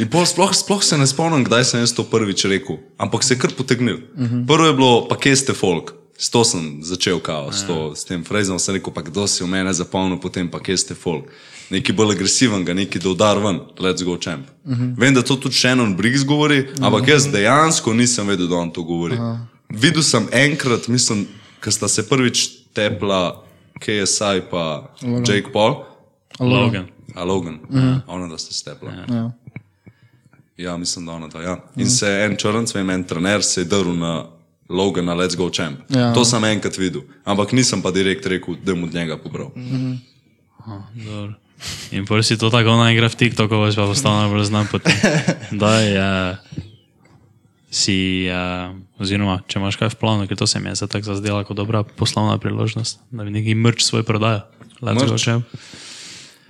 In 0.00 0.08
pol 0.08 0.24
sploh, 0.28 0.52
sploh 0.56 0.84
se 0.84 0.96
ne 0.98 1.06
spomnim, 1.06 1.44
kdaj 1.44 1.64
sem 1.64 1.80
jaz 1.80 1.92
to 1.92 2.04
prvič 2.04 2.44
rekel, 2.44 2.80
ampak 3.00 3.24
se 3.24 3.34
je 3.34 3.40
kar 3.40 3.52
potegnil. 3.56 4.00
Prvo 4.48 4.66
je 4.66 4.72
bilo, 4.76 5.08
pa 5.08 5.16
kje 5.16 5.36
ste 5.36 5.52
folk. 5.52 5.92
S 6.22 6.30
to 6.30 6.44
sem 6.44 6.78
začel 6.82 7.18
kao, 7.18 7.52
s, 7.52 7.66
to, 7.66 7.94
s 7.98 8.06
tem 8.06 8.22
frazom 8.22 8.58
sem 8.62 8.78
rekel, 8.78 8.94
pa 8.94 9.02
kdo 9.02 9.26
si 9.26 9.42
v 9.42 9.50
mene 9.50 9.72
zapomnil, 9.74 10.20
potem 10.22 10.46
pa 10.46 10.62
kje 10.62 10.76
ste 10.78 10.94
folk. 10.94 11.26
Nekaj 11.66 11.96
bolj 11.98 12.14
agresiven, 12.14 12.62
nekaj 12.62 13.02
da 13.02 13.10
udar 13.10 13.40
ven, 13.42 13.58
let's 13.82 14.06
go 14.06 14.14
champ. 14.14 14.46
Uh 14.62 14.70
-huh. 14.70 14.94
Vem, 14.98 15.14
da 15.14 15.22
to 15.22 15.34
tudi 15.36 15.58
Shannon 15.58 15.96
Briggs 15.96 16.22
govori, 16.22 16.60
uh 16.60 16.66
-huh. 16.66 16.86
ampak 16.86 17.08
jaz 17.08 17.26
dejansko 17.26 17.94
nisem 17.94 18.28
vedel, 18.28 18.46
da 18.46 18.56
on 18.56 18.70
to 18.70 18.82
govori. 18.82 19.14
Uh 19.14 19.20
-huh. 19.20 19.38
Videl 19.68 20.02
sem 20.02 20.28
enkrat, 20.32 20.88
mislim, 20.88 21.26
ko 21.64 21.70
sta 21.70 21.88
se 21.88 22.08
prvič 22.08 22.48
tepla 22.72 23.44
KSI 23.80 24.46
pa 24.50 24.94
Jake 25.02 25.52
Paul, 25.52 25.74
Logan. 26.38 26.86
a 27.14 27.24
Logan, 27.24 27.54
uh 27.54 27.76
-huh. 27.76 28.00
ona 28.06 28.28
da 28.28 28.38
sta 28.38 28.52
stepla. 28.52 28.92
Ja. 29.08 29.32
Ja, 30.56 30.76
mislim, 30.76 31.06
da 31.06 31.12
ona 31.12 31.28
da. 31.28 31.42
Ja. 31.42 31.64
In 31.76 31.90
se 31.90 32.06
je 32.06 32.24
en 32.24 32.36
črnc, 32.36 32.74
vem, 32.74 32.90
en 32.90 33.04
trener 33.04 33.42
se 33.42 33.60
je 33.60 33.64
drl 33.64 33.92
na 33.92 34.26
Logana, 34.72 35.14
let's 35.14 35.36
go 35.36 35.50
champ. 35.52 35.84
Ja. 35.92 36.10
To 36.16 36.24
sem 36.24 36.44
enkrat 36.48 36.78
videl, 36.80 37.04
ampak 37.28 37.52
nisem 37.52 37.82
pa 37.84 37.92
direkt 37.94 38.26
rekel, 38.26 38.56
da 38.64 38.74
mu 38.74 38.88
od 38.88 38.94
njega 38.94 39.18
pobral. 39.20 39.52
Dobro. 40.96 41.34
In 41.92 42.06
prvi 42.06 42.22
si 42.22 42.38
to 42.38 42.50
tako 42.50 42.74
ona 42.74 42.90
igra 42.90 43.06
v 43.06 43.14
TikToku, 43.14 43.54
veš 43.62 43.78
pa 43.78 43.86
postal 43.86 44.16
najbolj 44.24 44.48
znan 44.50 44.66
potem. 44.66 44.96
Da 45.62 45.78
je, 45.78 46.08
si, 47.70 48.26
uh, 48.26 48.74
oziroma 48.98 49.38
če 49.46 49.60
imaš 49.60 49.78
kaj 49.78 49.94
v 49.94 50.00
planu, 50.00 50.26
ker 50.26 50.40
to 50.40 50.48
se 50.48 50.60
mi 50.60 50.72
je 50.72 50.82
zdaj 50.82 50.96
tako 50.96 51.12
zazdela 51.12 51.44
kot 51.46 51.56
dobra 51.56 51.84
poslovna 51.84 52.38
priložnost, 52.42 53.00
da 53.10 53.24
bi 53.24 53.30
neki 53.30 53.54
mrč 53.54 53.86
svoj 53.86 54.02
prodajal. 54.08 54.48
Champ. 55.22 55.46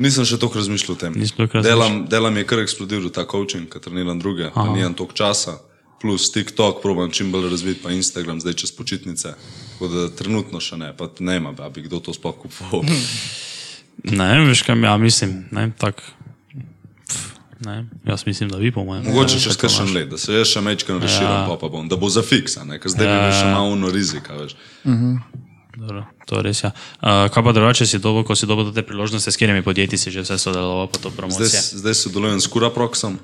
Nisem 0.00 0.24
še 0.24 0.38
toliko 0.40 0.56
razmišljal 0.56 0.94
o 0.94 0.98
tem. 0.98 1.16
Delam, 1.62 1.98
delam 2.08 2.36
je 2.40 2.46
kar 2.48 2.62
eksplodiral 2.62 3.12
ta 3.12 3.26
coaching, 3.28 3.68
ker 3.68 3.82
treniram 3.84 4.16
druge, 4.18 4.48
nimam 4.56 4.96
toliko 4.96 5.18
časa. 5.18 5.58
Plus 6.02 6.32
TikTok, 6.34 6.82
probam 6.82 7.10
čim 7.14 7.30
bolj 7.32 7.50
razviti, 7.50 7.80
pa 7.82 7.92
Instagram, 7.94 8.40
zdaj 8.42 8.58
čez 8.64 8.72
počitnice. 8.74 9.34
Tako 9.72 9.88
da 9.88 10.08
trenutno 10.10 10.60
še 10.60 10.76
ne, 10.76 10.90
pa 10.96 11.06
ne 11.22 11.36
ima, 11.38 11.52
da 11.54 11.68
bi 11.70 11.86
kdo 11.86 12.02
to 12.02 12.14
sploh 12.14 12.34
kupoval. 12.42 12.82
Ne 14.02 14.26
vem, 14.34 14.48
veš 14.48 14.64
kam 14.66 14.84
ja 14.84 14.96
mislim, 14.98 15.44
ne 15.54 15.70
tak. 15.78 16.02
Ne, 17.62 17.84
jaz 18.04 18.26
mislim, 18.26 18.48
da 18.50 18.58
vi 18.58 18.72
po 18.72 18.84
mojem. 18.84 19.04
Mogoče 19.04 19.36
ne, 19.36 19.40
čez 19.40 19.56
kakšen 19.56 19.86
imaš. 19.86 19.94
let, 19.94 20.08
da 20.10 20.18
se 20.18 20.34
jaz 20.34 20.50
še 20.50 20.60
mečkam 20.64 20.98
razširim, 20.98 21.46
pa, 21.46 21.56
pa 21.60 21.68
bom, 21.70 21.86
da 21.88 21.96
bo 21.96 22.10
za 22.10 22.24
fiksa, 22.26 22.64
ne? 22.66 22.80
ker 22.82 22.90
zdaj 22.90 23.06
ja. 23.06 23.20
bi 23.22 23.36
še 23.38 23.46
malo 23.52 23.70
uno 23.76 23.92
rizika. 23.94 24.34
Veš. 24.40 24.56
Dobro, 25.76 26.02
to 26.26 26.40
je 26.40 26.42
res. 26.42 26.64
Ja. 26.64 26.72
Uh, 26.98 27.28
kaj 27.32 27.44
pa 27.46 27.52
drugače 27.54 27.86
si 27.86 28.02
dobil, 28.02 28.26
ko 28.26 28.34
si 28.36 28.48
dobil 28.50 28.72
te 28.74 28.82
priložnosti, 28.86 29.30
s 29.30 29.38
katerimi 29.38 29.62
podjetji 29.62 29.98
si 29.98 30.10
že 30.10 30.26
vse 30.26 30.38
sodeloval, 30.42 30.90
pa 30.90 30.98
to 30.98 31.14
promocije? 31.14 31.48
Zdaj, 31.48 31.80
zdaj 31.80 31.94
sodelujem 32.02 32.42
s 32.42 32.50
Kuraproxom, 32.50 33.16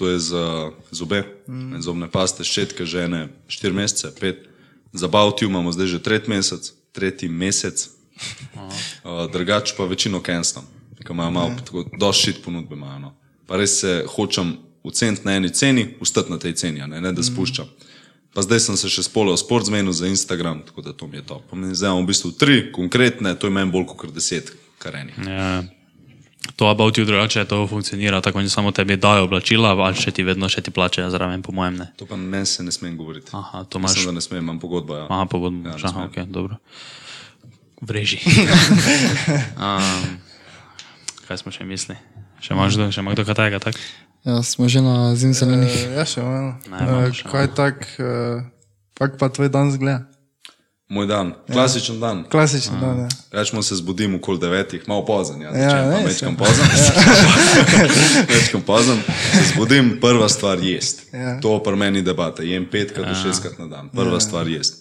to 0.00 0.08
je 0.08 0.18
za 0.18 0.70
zobe, 0.90 1.22
mm. 1.48 1.82
zobne 1.84 2.08
paste, 2.08 2.40
ščetke, 2.40 2.86
žene, 2.88 3.28
4 3.52 3.76
mesece, 3.76 4.08
5. 4.16 4.46
Za 4.96 5.08
Bautiju 5.12 5.50
imamo 5.52 5.72
zdaj 5.76 5.86
že 5.92 5.98
tretji 6.00 6.32
mesec, 6.32 6.72
tretji 6.96 7.28
mesec. 7.28 7.84
Uh, 8.56 9.28
drugače 9.32 9.74
pa 9.76 9.84
večino 9.84 10.22
kenstam, 10.24 10.64
ki 11.04 11.12
imajo 11.12 11.30
malo, 11.30 11.52
tako, 11.64 11.84
dosti 11.98 12.22
šit 12.22 12.40
ponudbe 12.44 12.80
imajo. 12.80 12.98
No. 12.98 13.10
Pa 13.46 13.60
res 13.60 13.76
se 13.80 14.04
hočem 14.08 14.56
oceniti 14.82 15.28
na 15.28 15.36
eni 15.36 15.52
ceni, 15.52 15.84
ustati 16.00 16.32
na 16.32 16.38
tej 16.40 16.56
ceni, 16.56 16.80
ne, 16.80 17.00
ne 17.00 17.12
da 17.12 17.22
spuščam. 17.22 17.68
Pa 18.32 18.44
zdaj 18.46 18.60
sem 18.60 18.78
se 18.80 18.88
še 18.88 19.04
spolal 19.04 19.36
sport 19.36 19.68
zmenil 19.68 19.92
za 19.92 20.08
Instagram, 20.08 20.62
tako 20.64 20.86
da 20.86 20.96
to 20.96 21.08
mi 21.12 21.20
je 21.20 21.26
to. 21.28 21.42
Zdaj 21.52 21.92
imamo 21.92 22.06
v 22.06 22.08
bistvu 22.08 22.32
tri 22.40 22.56
konkretne, 22.72 23.34
to 23.36 23.52
je 23.52 23.52
meni 23.52 23.72
bolj 23.72 23.90
kot 23.92 24.16
deset 24.16 24.52
karenih. 24.80 25.20
Ja. 25.28 25.60
To 26.56 26.68
about 26.68 26.98
you 26.98 27.04
drugače 27.04 27.44
to 27.44 27.66
funkcionira, 27.66 28.20
tako 28.20 28.38
oni 28.38 28.48
samo 28.48 28.72
tebi 28.72 28.96
dajo 28.96 29.24
oblačila, 29.24 29.70
ali 29.76 29.96
še 29.96 30.10
ti 30.10 30.24
vedno 30.24 30.48
še 30.48 30.62
ti 30.64 30.70
plačajo 30.70 31.10
zraven, 31.12 31.42
po 31.42 31.52
mojem 31.52 31.76
ne. 31.76 31.86
To 31.96 32.06
pa 32.08 32.16
meni 32.16 32.46
se 32.46 32.64
ne 32.64 32.72
smem 32.72 32.96
govoriti. 32.96 33.30
Aha, 33.32 33.64
to 33.64 33.78
imaš. 33.78 33.90
Mislim, 33.90 34.06
da 34.06 34.12
ne 34.12 34.20
smem, 34.20 34.42
imam 34.42 34.60
pogodbo. 34.60 34.96
Ja. 34.96 35.06
Aha, 35.10 35.26
pogodbo. 35.28 35.68
Ja, 35.68 35.76
Aha, 35.84 36.08
ok, 36.08 36.16
dobro. 36.32 36.56
Vreži. 37.80 38.20
um, 39.56 40.04
kaj 41.28 41.44
smo 41.44 41.52
še 41.52 41.64
mislili? 41.64 42.00
Še 42.40 42.56
imaš 42.56 42.76
kdo, 42.76 42.88
še 42.92 43.04
ima 43.04 43.12
kdo 43.12 43.24
kaj 43.28 43.36
takega, 43.36 43.60
tak? 43.60 43.76
Ja, 44.24 44.40
smo 44.44 44.68
že 44.68 44.80
na 44.84 45.12
zimzelenih. 45.16 45.76
Uh, 45.76 45.96
ja, 46.00 46.04
še 46.08 46.24
imamo 46.24 47.12
še 47.16 47.28
kaj 47.28 47.52
tak, 47.56 47.84
uh, 48.00 48.40
kak 48.96 49.20
pa 49.20 49.28
tvoj 49.28 49.52
dan 49.52 49.72
zgleda? 49.72 50.08
Moj 50.90 51.06
dan, 51.06 51.34
klasičen 51.52 52.00
dan. 52.00 52.24
Klasičen 52.26 52.80
dan, 52.80 52.98
ja. 52.98 53.08
Rečemo 53.30 53.62
se 53.62 53.76
zbudim 53.76 54.14
okoli 54.14 54.38
devetih, 54.38 54.88
malo 54.88 55.04
pozen, 55.06 55.42
ja, 55.42 55.48
Ja, 55.54 55.70
začnem 55.70 55.90
pa 55.90 55.98
ne, 55.98 56.04
mečkam 56.06 56.36
pozen. 56.36 56.66
mečkam 58.34 58.62
pozen, 58.66 58.98
se 59.32 59.52
zbudim, 59.54 59.98
prva 60.00 60.28
stvar 60.28 60.58
jest. 60.58 61.02
Ja. 61.12 61.40
To 61.40 61.62
pri 61.62 61.76
meni 61.76 62.02
debate, 62.02 62.42
jem 62.46 62.66
petkrat 62.70 63.06
do 63.08 63.14
šestkrat 63.14 63.58
na 63.58 63.66
dan, 63.66 63.88
prva 63.88 64.20
stvar 64.20 64.48
jest. 64.48 64.79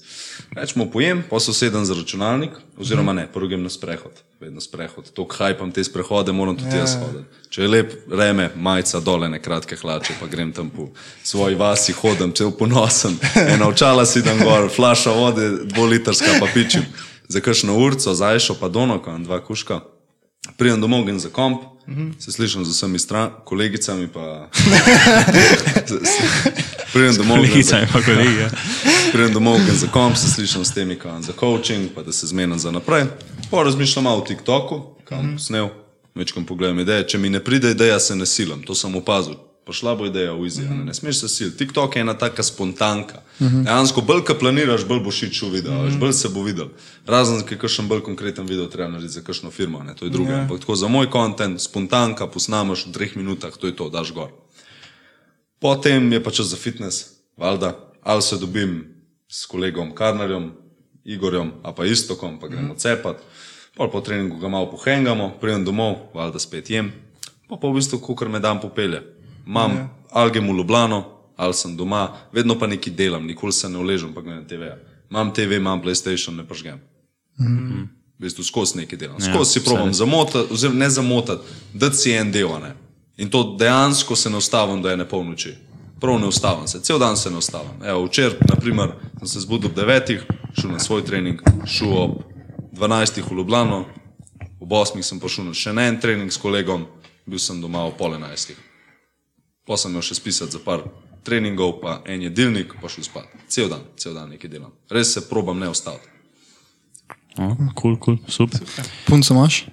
Rečemo 0.56 0.89
pojem, 0.89 1.24
pa 1.30 1.39
so 1.39 1.54
sedem 1.54 1.86
za 1.86 1.93
računalnik, 1.93 2.50
oziroma 2.78 3.14
ne, 3.14 3.28
prvo 3.34 3.47
grem 3.47 3.64
na 3.64 3.70
sprehod, 3.70 4.12
vedno 4.41 4.62
sprehod. 4.62 5.12
To 5.14 5.28
hajpam 5.30 5.72
te 5.72 5.84
sprehode, 5.84 6.32
moram 6.34 6.58
tudi 6.58 6.78
jaz 6.78 6.95
hoditi. 6.97 7.26
Če 7.54 7.62
je 7.62 7.68
lep 7.70 7.93
reme, 8.10 8.50
majica 8.56 9.00
dole, 9.00 9.30
ne 9.30 9.38
kratke 9.41 9.78
hlače, 9.78 10.18
pa 10.20 10.28
grem 10.28 10.50
tam 10.54 10.72
po 10.74 10.89
svoji 11.24 11.56
vasi, 11.56 11.93
hodim, 11.93 12.34
cel 12.34 12.50
ponosen, 12.52 13.20
ena 13.45 13.70
očala 13.70 14.06
si 14.10 14.26
dan 14.26 14.41
gor, 14.41 14.72
flaša 14.74 15.14
vode, 15.14 15.50
dvolitrska 15.70 16.39
pa 16.39 16.50
pičim. 16.54 16.86
Za 17.30 17.45
kakšno 17.45 17.78
urco, 17.78 18.14
zajšo 18.18 18.58
pa 18.58 18.72
donoko, 18.74 19.14
dva 19.22 19.38
kuška. 19.45 19.84
Pridem 20.58 20.82
domov 20.82 21.10
in 21.10 21.20
za 21.22 21.30
komp, 21.30 21.62
-hmm. 21.96 22.14
se 22.20 22.32
slišim 22.32 22.66
z 22.66 22.70
vsemi 22.70 23.00
stran, 23.00 23.30
kolegicami 23.46 24.08
pa. 24.08 24.50
Pridem 26.94 27.16
domov, 27.16 27.38
grem 27.38 27.64
za- 27.64 27.88
pa 27.94 28.02
kolegi. 28.02 28.40
ja. 28.40 28.50
Pridem 29.12 29.34
domov 29.34 29.56
in 29.56 29.76
za 29.76 29.88
komp, 29.88 30.18
se 30.18 30.28
slišim 30.32 30.66
s 30.66 30.74
temi, 30.74 30.96
kam 30.96 31.24
za 31.24 31.34
coaching, 31.40 31.90
pa 31.96 32.04
da 32.04 32.12
se 32.12 32.28
zmenim 32.28 32.60
za 32.60 32.72
naprej. 32.72 33.04
Pa 33.52 33.64
razmišljam 33.64 34.04
malo 34.04 34.18
o 34.18 34.26
TikToku, 34.26 34.82
kam 35.06 35.26
mm 35.26 35.36
-hmm. 35.36 35.40
snel, 35.40 35.70
večkrat 36.16 36.46
pogledam 36.48 36.80
ideje. 36.80 37.08
Če 37.08 37.18
mi 37.18 37.30
ne 37.30 37.44
pride 37.44 37.72
ideja, 37.72 38.00
se 38.00 38.16
ne 38.16 38.26
silam, 38.26 38.62
to 38.64 38.76
sem 38.76 38.96
opazil. 38.96 39.49
Pošla 39.70 39.93
bo 39.93 40.07
ideja 40.09 40.34
v 40.34 40.47
izi, 40.49 40.61
mm 40.61 40.67
-hmm. 40.67 40.86
ne 40.86 40.93
smeš 40.93 41.20
se 41.20 41.28
sil. 41.36 41.49
TikTok 41.57 41.95
je 41.95 42.01
ena 42.01 42.13
taka 42.13 42.43
spontanka. 42.43 43.22
Mm 43.39 43.47
-hmm. 43.47 43.63
Dejansko, 43.63 44.01
bolj 44.01 44.24
ka 44.24 44.34
planiraš, 44.34 44.86
bolj 44.86 44.99
boš 44.99 45.24
šel 45.32 45.49
video, 45.49 45.72
mm 45.72 45.89
-hmm. 45.89 45.99
bolj 45.99 46.13
se 46.13 46.30
bo 46.30 46.43
videl. 46.43 46.67
Razen, 47.05 47.45
ker 47.45 47.57
kakšen 47.57 47.88
bolj 47.88 48.01
konkreten 48.01 48.47
video 48.47 48.65
treba 48.65 48.89
narediti 48.89 49.13
za 49.13 49.22
kakšno 49.22 49.51
firmo, 49.51 49.84
ne, 49.84 49.95
to 49.95 50.05
je 50.05 50.11
drugo. 50.11 50.32
Yeah. 50.32 50.41
Ampak 50.41 50.59
tako 50.59 50.76
za 50.76 50.88
moj 50.88 51.09
kontent, 51.09 51.61
spontanka, 51.61 52.28
posnamaš 52.28 52.86
v 52.88 52.91
treh 52.91 53.15
minutah, 53.15 53.57
to 53.57 53.67
je 53.67 53.76
to, 53.76 53.89
daš 53.89 54.13
gor. 54.13 54.30
Potem 55.59 56.13
je 56.13 56.24
pa 56.24 56.32
čas 56.32 56.47
za 56.47 56.55
fitness, 56.55 57.05
valjda, 57.38 57.78
ali 58.03 58.22
se 58.22 58.38
dobim 58.38 58.95
s 59.28 59.45
kolegom 59.45 59.95
Karnerjem, 59.95 60.51
Igorjem, 61.05 61.51
a 61.63 61.72
pa 61.72 61.86
istokom, 61.86 62.39
pa 62.39 62.47
gremo 62.47 62.76
cepat, 62.76 63.17
pol 63.78 63.91
po 63.91 64.01
treningu 64.01 64.39
ga 64.39 64.47
malo 64.47 64.72
pohengamo, 64.72 65.32
pridem 65.41 65.65
domov, 65.65 65.95
valjda 66.13 66.39
spet 66.39 66.70
jem, 66.70 66.91
pa 67.49 67.55
pa 67.55 67.67
v 67.67 67.74
bistvu, 67.74 67.99
kukar 67.99 68.30
me 68.30 68.39
dan 68.39 68.61
popelje. 68.61 69.18
Imam 69.50 69.89
alge 70.12 70.39
v 70.39 70.58
Ljubljano, 70.58 71.04
ali 71.36 71.54
sem 71.54 71.78
doma, 71.78 72.14
vedno 72.32 72.60
pa 72.60 72.68
nekaj 72.68 72.93
delam, 72.93 73.26
nikoli 73.26 73.54
se 73.54 73.70
ne 73.70 73.78
uležem, 73.78 74.14
pa 74.14 74.22
gledam 74.22 74.45
TV. 74.47 74.64
Imam 75.10 75.34
TV, 75.34 75.58
imam 75.58 75.82
PlayStation, 75.82 76.36
ne 76.36 76.47
pržgem. 76.47 76.80
V 78.20 78.22
bistvu 78.22 78.43
skozi 78.43 78.78
nekaj 78.78 79.00
delam. 79.00 79.22
Skozi 79.22 79.52
si 79.52 79.66
probam 79.66 79.93
zamotati, 79.93 80.54
oziroma 80.54 80.80
ne 80.80 80.89
zamotati, 80.89 81.41
da 81.74 81.91
si 81.91 82.12
en 82.12 82.32
del. 82.32 82.54
a 82.54 82.60
Ne? 82.60 82.76
In 83.18 83.30
to 83.30 83.56
dejansko 83.60 84.16
se 84.16 84.30
ne 84.30 84.38
ustavim, 84.38 84.82
da 84.82 84.91
je 84.91 84.97
ne 84.97 85.10
polnoči. 85.10 85.56
Prav 86.00 86.20
ne 86.20 86.28
ustavim 86.28 86.68
se, 86.68 86.82
cel 86.82 87.00
dan 87.00 87.18
se 87.18 87.32
ne 87.32 87.38
ustavim. 87.38 87.84
Evo, 87.84 88.06
včeraj, 88.06 88.38
naprimer, 88.50 88.91
sem 89.18 89.28
se 89.28 89.39
zbudil 89.39 89.70
ob 89.70 89.78
9, 89.78 90.20
šel 90.62 90.72
na 90.72 90.80
svoj 90.80 91.06
trening, 91.06 91.41
šel 91.66 91.97
ob 91.97 92.12
12 92.72 93.22
v 93.32 93.38
Ljubljano, 93.38 93.86
ob 94.60 94.70
8 94.70 95.02
sem 95.02 95.20
pošel 95.20 95.45
na 95.45 95.54
še 95.54 95.74
na 95.74 95.88
en 95.88 96.00
trening 96.00 96.32
s 96.32 96.38
kolegom, 96.38 96.86
bil 97.26 97.39
sem 97.39 97.62
doma 97.62 97.84
ob 97.84 97.97
pol 97.97 98.14
11. 98.14 98.68
Pa 99.70 99.78
sem 99.78 99.93
imel 99.93 100.01
še 100.01 100.17
spisati 100.17 100.57
za 100.57 100.61
par 100.65 100.82
treningov, 101.24 101.76
pa 101.84 101.99
en 102.09 102.24
jedilnik, 102.26 102.74
pa 102.82 102.89
šel 102.89 103.05
spat. 103.05 103.28
Cel 103.47 103.70
dan, 103.70 103.84
cel 104.01 104.15
dan 104.17 104.32
nekaj 104.34 104.49
delam. 104.49 104.72
Res 104.89 105.13
se 105.13 105.22
probam 105.30 105.59
ne 105.61 105.70
ustaviti. 105.70 106.09
O, 107.38 107.53
Kul, 107.78 107.99
kul, 108.01 108.17
super. 108.28 108.63
Punco 109.05 109.36
imaš? 109.36 109.67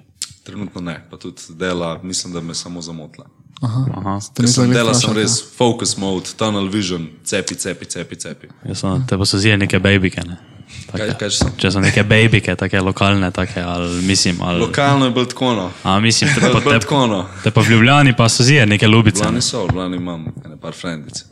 Trenutno 0.44 0.84
ne, 0.84 1.01
pa 1.11 1.16
tudi 1.16 1.57
dela, 1.59 1.97
mislim, 2.03 2.34
da 2.36 2.44
me 2.44 2.55
samo 2.55 2.82
zamotila. 2.84 3.26
Aha. 3.64 4.18
Nisem 4.38 4.53
sem 4.53 4.74
dela, 4.74 4.92
sem 4.94 5.16
res 5.16 5.38
focus 5.57 5.97
mode, 5.97 6.36
tunnel 6.36 6.68
vision, 6.68 7.09
cepi, 7.24 7.57
cepi, 7.57 7.88
cepi, 7.88 8.20
cepi. 8.20 8.53
Jaz 8.68 8.84
sem, 8.84 9.07
te 9.09 9.16
pa 9.16 9.24
so 9.24 9.40
zije 9.40 9.57
neke 9.57 9.80
babike, 9.80 10.20
ne? 10.28 10.36
Kaj, 10.87 10.99
Take. 10.99 11.19
kaj 11.19 11.31
so? 11.31 11.49
Če 11.59 11.71
so 11.71 11.81
neke 11.83 12.03
babike, 12.07 12.55
take 12.59 12.81
lokalne, 12.81 13.31
take, 13.35 13.62
ali 13.62 14.03
mislim, 14.03 14.39
ali... 14.43 14.61
Lokalno 14.61 15.05
je 15.05 15.11
bolj 15.11 15.29
tako, 15.29 15.53
no. 15.55 15.71
A 15.83 16.01
mislim, 16.01 16.31
te 16.35 16.41
pa, 16.41 16.61
te, 16.61 16.79
tako, 16.81 17.07
no. 17.07 17.27
te 17.45 17.51
pa 17.51 17.61
v 17.61 17.71
Ljubljani 17.71 18.17
pa 18.17 18.29
so 18.29 18.43
zije 18.43 18.67
neke 18.67 18.89
lubice, 18.89 19.25
Lani 19.25 19.35
ne? 19.35 19.43
so, 19.43 19.67
lani 19.75 19.97
imam 19.97 20.27
ene 20.45 20.57
par 20.61 20.75
frendic, 20.75 21.25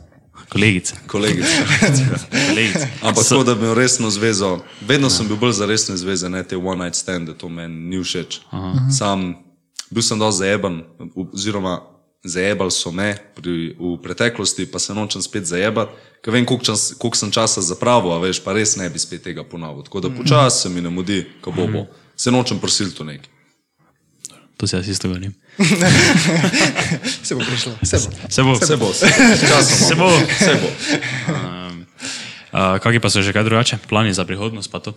kolegice. 0.49 0.95
kolegice. 1.07 1.63
kolegice. 2.49 2.87
Ampak 3.01 3.23
tako, 3.23 3.43
da 3.43 3.55
bi 3.55 3.63
imel 3.65 3.75
resno 3.75 4.09
zvezo, 4.09 4.59
vedno 4.87 5.09
sem 5.09 5.27
bil 5.27 5.37
bolj 5.37 5.51
za 5.51 5.65
resne 5.65 5.97
zveze, 5.97 6.29
ne 6.29 6.43
te 6.43 6.57
one 6.57 6.83
night 6.83 6.95
stande, 6.95 7.33
to 7.33 7.49
meni 7.49 7.75
ni 7.75 8.03
všeč. 8.03 8.39
Sam, 8.97 9.33
bil 9.89 10.03
sem 10.03 10.19
dosti 10.19 10.39
zajeban, 10.39 10.83
oziroma 11.33 11.79
zajebali 12.25 12.71
so 12.73 12.91
me 12.91 13.13
pri, 13.35 13.75
v 13.79 13.95
preteklosti, 14.01 14.65
pa 14.65 14.79
se 14.81 14.93
nočem 14.93 15.21
spet 15.21 15.45
zajebati, 15.45 15.93
ker 16.25 16.33
vem, 16.33 16.45
koliko, 16.45 16.65
čas, 16.65 16.93
koliko 16.97 17.17
sem 17.17 17.31
časa 17.31 17.61
zapravil, 17.61 18.11
a 18.15 18.19
veš, 18.19 18.41
pa 18.41 18.57
res 18.57 18.75
ne 18.81 18.89
bi 18.89 18.99
spet 18.99 19.23
tega 19.29 19.45
ponovil. 19.45 19.85
Tako 19.85 20.07
da 20.07 20.09
počasi 20.09 20.65
se 20.65 20.73
mi 20.73 20.81
ne 20.81 20.89
mudi, 20.89 21.23
ko 21.41 21.53
bo 21.53 21.69
bo. 21.69 21.85
Se 22.17 22.31
nočem 22.31 22.59
prosiliti 22.59 23.03
v 23.03 23.05
neki. 23.13 23.29
To 24.57 24.67
si 24.67 24.75
jaz 24.75 24.87
isto 24.87 25.07
govorim. 25.07 25.35
Se 27.23 27.35
bo 27.35 27.41
prišlo, 27.41 27.71
se 27.83 27.97
bo. 27.97 28.09
Se 28.29 28.43
bo. 28.43 28.55
Se 28.55 28.75
bo, 28.77 28.93
se 28.93 29.07
časom. 29.47 29.87
Se 29.87 29.95
bo. 29.95 30.09
Se 30.39 30.53
bo. 30.55 30.67
Um, 31.31 31.85
uh, 32.51 32.79
Kaki 32.79 32.99
pa 32.99 33.09
so 33.09 33.21
že 33.21 33.33
kaj 33.33 33.43
drugače? 33.43 33.77
Plani 33.87 34.13
za 34.13 34.25
prihodnost 34.25 34.71
pa 34.71 34.79
to? 34.79 34.95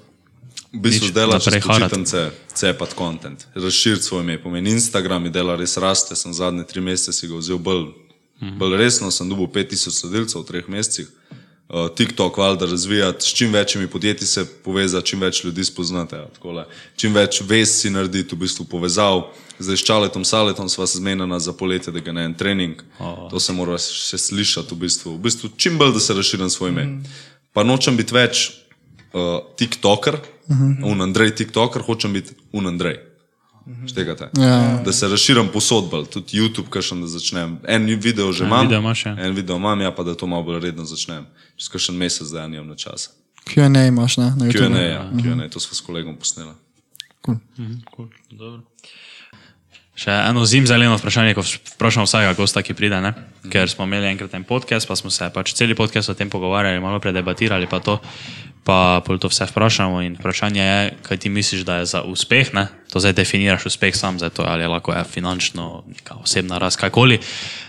V 0.72 0.80
bistvu 0.84 1.08
naprej 1.16 1.40
čez 1.40 1.64
počitnice 1.64 2.30
cepati 2.54 2.94
kontent, 2.94 3.46
razširiti 3.54 4.02
svoj 4.02 4.22
ime. 4.22 4.42
Pomeni 4.42 4.70
Instagram, 4.70 5.22
mi 5.22 5.30
dela 5.30 5.56
res 5.56 5.76
raste, 5.76 6.16
sem 6.16 6.32
zadnje 6.32 6.66
tri 6.68 6.80
mesece 6.80 7.12
si 7.12 7.28
ga 7.28 7.40
vzel 7.40 7.58
bolj, 7.58 7.86
bolj 8.60 8.76
resno, 8.76 9.10
sem 9.10 9.28
dobil 9.28 9.48
5000 9.48 9.88
sledilcev 9.88 10.44
v 10.44 10.48
treh 10.50 10.68
mesecih. 10.68 11.08
Uh, 11.68 11.88
TikTok, 11.92 12.36
valjda 12.36 12.66
razvijati, 12.66 13.24
s 13.24 13.32
čim 13.32 13.52
večjimi 13.52 13.88
podjetji 13.88 14.26
se 14.26 14.44
povezati, 14.64 15.06
čim 15.06 15.20
več 15.20 15.44
ljudi 15.44 15.64
spoznate. 15.64 16.16
Ja, 16.16 16.28
takole. 16.32 16.64
čim 16.96 17.12
več 17.14 17.40
vez 17.40 17.72
si 17.80 17.90
narediti, 17.90 18.34
v 18.34 18.44
bistvu 18.44 18.64
povezav. 18.64 19.26
Zdaj 19.58 19.76
s 19.76 19.84
Čaletom 19.84 20.24
Saletom 20.24 20.68
sva 20.68 20.86
se 20.86 20.98
zmenjena 20.98 21.38
za 21.38 21.52
poletje, 21.52 21.92
da 21.92 22.00
ga 22.00 22.12
ne 22.12 22.24
en 22.24 22.34
trening. 22.34 22.82
Oh. 22.98 23.28
To 23.30 23.40
se 23.40 23.52
mora 23.52 23.76
še 23.78 24.18
slišati 24.18 24.74
v 24.74 24.78
bistvu. 24.78 25.16
V 25.16 25.20
bistvu 25.28 25.50
čim 25.56 25.78
bolj, 25.78 25.92
da 25.96 26.00
se 26.00 26.14
razširim 26.14 26.50
svoj 26.50 26.70
ime. 26.70 26.84
Mm. 26.84 27.04
Pa 27.52 27.64
nočem 27.64 27.96
biti 27.96 28.14
več 28.16 28.48
uh, 29.12 29.20
TikToker, 29.56 30.14
uh 30.14 30.56
-huh. 30.56 30.92
un 30.92 31.00
Andrej 31.00 31.34
TikToker, 31.34 31.82
hočem 31.82 32.12
biti 32.12 32.34
un 32.52 32.66
Andrej. 32.66 33.08
Štegate? 33.86 34.30
Ja. 34.38 34.82
Da 34.84 34.92
se 34.92 35.08
razširim 35.08 35.48
posod, 35.52 35.90
bolj, 35.90 36.06
tudi 36.06 36.38
YouTube, 36.38 36.68
kakšen 36.70 37.00
da 37.00 37.06
začnem. 37.06 37.58
En 37.68 37.84
video 37.84 38.32
že 38.32 38.44
imam, 38.44 38.66
video 38.66 38.78
imaš, 38.78 39.06
ja. 39.06 39.16
en 39.18 39.34
video 39.34 39.56
imam, 39.56 39.80
ja, 39.80 39.94
pa 39.94 40.02
da 40.02 40.14
to 40.14 40.26
malo 40.26 40.42
bolj 40.42 40.60
redno 40.60 40.84
začnem. 40.84 41.26
Čez 41.56 41.68
kakšen 41.68 41.96
mesec, 41.96 42.26
zdaj 42.26 42.42
ja 42.42 42.48
nimam 42.48 42.68
na 42.68 42.76
časa. 42.76 43.10
Q&A 43.44 43.86
imaš, 43.86 44.16
ne? 44.16 44.24
Na 44.36 44.46
Q&A, 44.46 44.68
YouTube. 44.68 44.80
ja, 44.80 45.10
Q&A, 45.24 45.48
to 45.48 45.60
smo 45.60 45.74
s 45.74 45.80
kolegom 45.80 46.16
posneli. 46.16 46.52
Cool. 47.24 48.08
Dobro. 48.30 48.62
Še 49.98 50.14
eno 50.14 50.44
zimzeleno 50.46 50.94
vprašanje, 50.94 51.34
ko 51.34 51.42
vprašam 51.42 52.06
vsakega 52.06 52.36
gosta, 52.38 52.62
ki 52.62 52.76
pride, 52.78 53.00
ne? 53.02 53.10
ker 53.50 53.66
smo 53.70 53.86
imeli 53.88 54.06
enkrat 54.12 54.36
en 54.38 54.44
podcast, 54.46 54.86
pa 54.86 54.94
smo 54.94 55.10
se 55.10 55.26
pač 55.34 55.54
celi 55.58 55.74
podcast 55.74 56.12
o 56.12 56.14
tem 56.14 56.30
pogovarjali, 56.30 56.78
malo 56.78 57.00
predebatirali, 57.02 57.66
pa 57.66 57.80
to, 57.82 57.96
pa 58.62 59.00
pol 59.02 59.18
to 59.18 59.30
vse 59.32 59.48
vprašamo. 59.50 59.98
In 60.06 60.14
vprašanje 60.20 60.62
je, 60.62 60.78
kaj 61.02 61.18
ti 61.24 61.32
misliš, 61.34 61.66
da 61.66 61.80
je 61.80 61.90
za 61.96 62.04
uspeh, 62.06 62.54
ne? 62.54 62.68
to 62.92 63.02
zdaj 63.02 63.16
definiraš 63.18 63.66
uspeh 63.72 63.96
sam, 63.96 64.22
zdaj 64.22 64.36
to 64.38 64.46
ali 64.46 64.68
je 64.68 64.70
lahko 64.70 64.94
je 64.94 65.02
finančno, 65.18 65.82
neka 65.90 66.20
osebna 66.22 66.62
rast, 66.62 66.78
kakoli. 66.78 67.18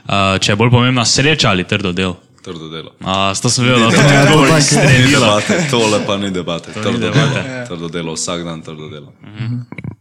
Uh, 0.05 0.38
če 0.38 0.53
je 0.53 0.59
bolj 0.59 0.69
pomembna 0.75 1.09
sreča 1.09 1.49
ali 1.49 1.65
trdo 1.65 1.97
del. 1.97 2.13
Trdo 2.45 2.69
delo. 2.69 2.93
Uh, 3.01 3.34
to 3.41 3.49
sem 3.49 3.65
vedel, 3.65 3.89
da 3.89 3.89
to 3.89 4.05
Ja, 4.05 4.21
je 4.21 4.30
to 4.30 4.45
tako. 4.45 4.86
Ni 4.86 5.11
debate, 5.11 5.61
tole 5.73 6.05
pa 6.05 6.21
ni 6.21 6.30
debate. 6.32 6.77
Trdo 6.77 6.93
ni 6.93 7.07
delo. 7.07 7.13
debate. 7.17 7.65
Trdo 7.73 7.89
delo, 7.89 8.13
vsak 8.13 8.45
dan 8.45 8.61
trdo 8.61 8.93
delo. 8.93 9.17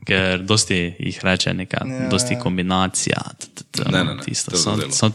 Ker 0.09 0.41
dosti 0.41 0.79
jih 0.99 1.19
reče 1.23 1.53
neka, 1.55 1.83
ja, 1.85 2.09
dosti 2.09 2.39
kombinacija. 2.41 3.21
ne. 3.93 4.17
Tisto, 4.25 4.57
trdo 4.57 4.91
samo 4.91 5.13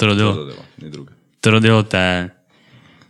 ni 0.77 0.89
druge. 0.89 1.11
Trudil 1.41 1.83
te, 1.89 2.29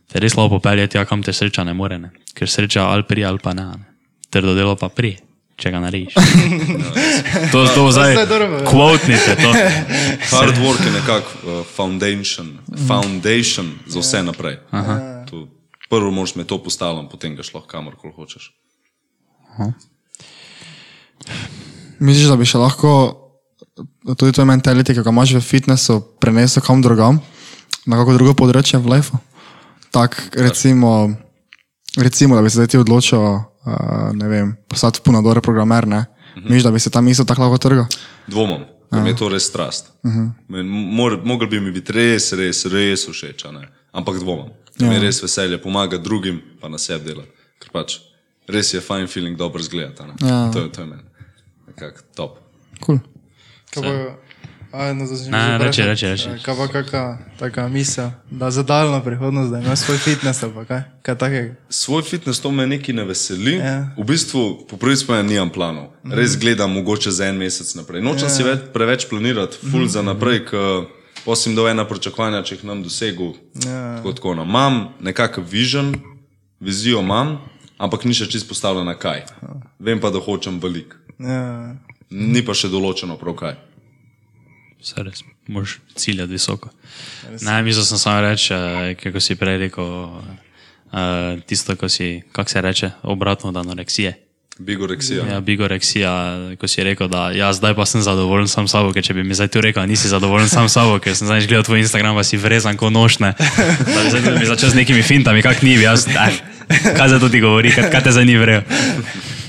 te 0.08 0.20
res 0.24 0.34
slabo 0.34 0.58
popelje 0.58 0.88
tja, 0.96 1.04
kam 1.06 1.24
te 1.24 1.34
sreča 1.36 1.66
ne 1.68 1.76
more. 1.76 2.00
Ne? 2.00 2.14
Ker 2.34 2.50
sreča 2.50 2.88
ali 2.88 3.04
pri 3.04 3.26
ali 3.26 3.44
pa 3.44 3.54
ne. 3.54 3.66
ne. 3.66 3.92
Trdo 4.32 4.56
delo 4.56 4.76
pa 4.80 4.90
pri. 4.90 5.18
če 5.60 5.72
ga 5.72 5.80
narediš. 5.84 6.16
To, 7.54 7.62
to 7.70 7.84
zdaj, 7.94 8.16
dobro 8.26 8.48
povedal. 8.50 8.68
kvotnite 8.68 9.36
to. 9.38 9.52
Hard 10.34 10.58
work 10.58 10.82
je 10.86 10.92
nekako 10.92 11.30
uh, 11.44 11.66
foundation, 11.66 12.58
foundation 12.88 13.70
za 13.88 14.02
vse 14.02 14.24
naprej. 14.24 14.58
Tu 15.30 15.48
Prvo 15.90 16.12
moraš 16.12 16.36
me 16.36 16.44
to 16.44 16.58
postaviti, 16.64 17.12
potem 17.12 17.36
ga 17.36 17.44
šlo 17.44 17.62
kamorkoli 17.62 18.14
hočeš. 18.18 18.50
Misliš, 22.00 22.30
da 22.32 22.38
bi 22.40 22.48
še 22.48 22.62
lahko 22.62 22.94
tudi 24.18 24.34
to 24.36 24.46
mentality, 24.46 24.94
ki 24.94 25.04
ga 25.04 25.14
imaš 25.14 25.36
v 25.38 25.44
fitnessu, 25.44 26.00
prenesel 26.22 26.64
kam 26.66 26.82
drugam, 26.84 27.22
na 27.86 28.00
kako 28.00 28.18
drugo 28.18 28.34
področje 28.38 28.80
v 28.82 28.96
lifeu? 28.96 29.20
Tak, 29.94 30.18
recimo, 30.34 31.14
recimo, 31.98 32.36
da 32.36 32.42
bi 32.42 32.50
se 32.50 32.60
zdaj 32.60 32.72
ti 32.74 32.82
odločil, 32.82 33.22
uh, 33.22 34.10
ne 34.18 34.30
vem, 34.30 34.56
postati 34.70 35.04
punadore 35.06 35.44
programer, 35.46 35.88
ne? 35.88 36.06
Misliš, 36.42 36.66
da 36.66 36.74
bi 36.74 36.82
se 36.82 36.90
tam 36.94 37.08
isto 37.08 37.28
tako 37.30 37.46
lahko 37.46 37.62
trgal? 37.62 37.86
Dvomam, 38.28 38.66
da 38.90 39.04
mi 39.04 39.14
je 39.14 39.20
to 39.22 39.30
res 39.30 39.46
strast. 39.50 39.94
Mogel 40.50 41.48
bi 41.50 41.62
mi 41.62 41.74
biti 41.76 41.94
res, 41.94 42.32
res, 42.38 42.66
res 42.74 43.06
všeč, 43.10 43.46
ampak 43.94 44.18
dvomam. 44.22 44.50
Da 44.80 44.90
mi 44.90 44.98
je 44.98 45.06
res 45.06 45.22
veselje 45.22 45.62
pomagati 45.62 46.02
drugim, 46.04 46.42
pa 46.62 46.72
na 46.74 46.82
sebi 46.82 47.12
delati. 47.12 47.30
Ker 47.62 47.70
pač 47.74 48.00
res 48.50 48.74
je 48.74 48.82
fine 48.82 49.08
feeling 49.08 49.38
dobro 49.38 49.62
zgledati. 49.62 50.04
Ja. 50.26 50.50
To 50.54 50.66
je, 50.66 50.72
to 50.74 50.82
je 50.82 50.88
meni. 50.88 51.04
Nekako 51.68 52.02
top. 52.16 52.38
Cool. 52.86 53.00
Pa, 53.74 53.82
aj, 54.74 54.94
no, 54.96 55.06
Ne, 55.30 55.58
reči, 55.58 55.82
reči. 55.82 56.06
Eh, 56.30 56.40
Kaj 56.42 56.56
pa 56.58 56.68
kakšna 56.68 57.18
taka 57.40 57.68
misel, 57.70 58.10
da 58.30 58.52
za 58.52 58.64
daljno 58.64 59.04
prihodnost, 59.04 59.52
da 59.52 59.60
imaš 59.60 59.80
svoj 59.80 59.98
fitness 59.98 60.44
ali 60.44 60.54
pa 60.54 60.66
kaj? 60.66 60.82
Kaj 61.02 61.18
takega? 61.18 61.56
Svoj 61.70 62.02
fitness 62.02 62.42
to 62.42 62.52
me 62.52 62.68
nekaj 62.68 62.96
ne 62.96 63.06
veseli. 63.06 63.54
Ja. 63.56 63.94
V 63.98 64.04
bistvu, 64.04 64.66
po 64.70 64.78
prvi 64.78 64.98
spomin, 64.98 65.26
nimam 65.26 65.50
planov. 65.50 65.94
Res 66.04 66.38
gledam 66.38 66.74
mogoče 66.74 67.12
za 67.12 67.30
en 67.30 67.38
mesec 67.38 67.76
naprej. 67.76 68.02
Nočem 68.02 68.30
si 68.30 68.44
več, 68.44 68.66
preveč 68.74 69.06
planirati, 69.10 69.62
full 69.62 69.86
za 69.88 70.02
naprej, 70.02 70.46
ker 70.50 70.90
posim 71.26 71.56
do 71.56 71.70
ena 71.70 71.86
pričakovanja, 71.86 72.44
če 72.44 72.56
jih 72.56 72.66
nam 72.66 72.84
dosegu. 72.84 73.34
Ja. 73.66 74.02
Tako, 74.02 74.14
tako, 74.14 74.36
no. 74.42 74.44
Imam 74.44 74.88
nekakšen 75.02 75.46
vision, 75.50 75.94
vizijo 76.60 77.06
imam, 77.06 77.38
ampak 77.78 78.10
ni 78.10 78.18
še 78.18 78.26
čisto 78.26 78.50
postavljena 78.50 78.98
kaj. 78.98 79.26
Vem 79.80 80.02
pa, 80.02 80.10
da 80.10 80.18
hočem 80.18 80.58
veliko. 80.64 81.03
Ja. 81.20 81.76
Ni 82.14 82.42
pa 82.46 82.56
še 82.58 82.70
določeno 82.70 83.18
prav 83.22 83.38
kaj. 83.40 83.56
Vse 84.84 85.04
res, 85.06 85.24
moraš 85.48 85.78
ciljati 85.96 86.36
visoko. 86.36 86.70
Ne, 87.42 87.62
mislil 87.64 87.86
sem 87.88 88.02
samo 88.02 88.22
reči, 88.26 88.54
eh, 88.54 88.96
kako 89.00 89.22
si 89.24 89.38
prej 89.40 89.58
rekel, 89.62 89.88
uh, 90.92 91.40
tisto, 91.48 91.76
ko 91.80 91.90
si, 91.90 92.22
kako 92.32 92.50
se 92.50 92.62
reče, 92.62 92.92
obratno 93.04 93.50
od 93.50 93.58
anoreksije. 93.58 94.14
Bigoreksija. 94.60 95.24
Ja, 95.26 95.40
bigoreksija, 95.42 96.12
ko 96.62 96.68
si 96.68 96.84
rekel, 96.84 97.08
da 97.10 97.32
ja, 97.34 97.50
zdaj 97.54 97.74
pa 97.74 97.86
sem 97.90 98.04
zadovoljen 98.06 98.48
sam 98.48 98.68
s 98.68 98.76
sabo, 98.76 98.92
ker 98.94 99.02
če 99.02 99.16
bi 99.18 99.24
mi 99.26 99.34
zdaj 99.34 99.50
tu 99.50 99.62
rekel, 99.66 99.88
nisi 99.90 100.12
zadovoljen 100.12 100.50
sam 100.50 100.70
s 100.70 100.78
sabo, 100.78 101.00
ker 101.02 101.16
sem 101.18 101.26
zdaj 101.26 101.48
gledal 101.48 101.66
tvoj 101.66 101.82
Instagram, 101.82 102.14
pa 102.20 102.24
si 102.28 102.38
vrezan 102.38 102.78
kot 102.78 102.94
nošne, 102.94 103.34
da 103.34 104.04
bi 104.04 104.12
zdaj 104.14 104.38
mi 104.38 104.46
začel 104.46 104.70
z 104.70 104.78
nekimi 104.84 105.02
fintami, 105.02 105.42
kak 105.42 105.64
ni, 105.66 105.74
jaz, 105.82 106.06
eh, 106.06 106.38
kaj 107.00 107.16
za 107.16 107.20
to 107.24 107.32
ti 107.34 107.42
govori, 107.42 107.74
kaj, 107.74 107.90
kaj 107.90 108.04
te. 108.06 108.14
Uh, 108.14 109.42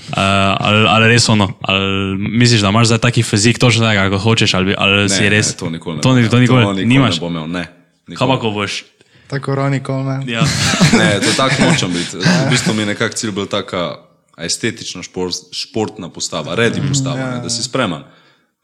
ali, 0.56 0.86
ali 0.88 1.08
res 1.08 1.28
ono, 1.28 1.52
ali 1.60 1.84
misliš, 2.18 2.60
da 2.60 2.68
imaš 2.68 2.86
zdaj 2.86 2.98
taki 3.00 3.22
fizik, 3.22 3.58
točno 3.58 3.84
tako, 3.84 4.10
kot 4.10 4.22
hočeš, 4.22 4.54
ali, 4.54 4.74
ali 4.78 5.02
Ne, 5.02 5.08
si 5.08 5.28
res. 5.28 5.48
ne, 5.48 5.56
to 5.56 5.70
nikoli 5.70 5.96
ne 5.96 6.02
To, 6.02 6.10
imel. 6.10 6.30
to 6.30 6.38
nikoli, 6.38 6.62
to 6.62 6.72
nikoli 6.72 6.86
nimaš. 6.86 7.14
ne 7.14 7.20
bom 7.20 7.32
imel. 7.32 7.46
Ne, 7.48 7.64
Kaj 7.64 7.74
nikoli. 8.08 8.28
pa, 8.28 8.38
ko 8.38 8.50
boš? 8.50 8.84
Tako 9.26 9.54
Ronnie 9.54 9.80
Coleman. 9.80 10.28
Ja. 10.28 10.42
Ne, 10.92 11.20
to 11.20 11.30
tako 11.36 11.54
nočem 11.62 11.90
biti. 11.90 12.16
V 12.46 12.50
bistvu 12.50 12.74
mi 12.74 12.82
je 12.82 12.86
nekako 12.86 13.14
cilj 13.14 13.30
bil 13.32 13.46
taka 13.46 13.96
estetična 14.36 15.02
šport, 15.02 15.34
športna 15.52 16.08
postava, 16.08 16.54
redi 16.54 16.82
postava, 16.82 17.16
ne, 17.30 17.40
da 17.40 17.50
si 17.50 17.62
spreman. 17.62 18.04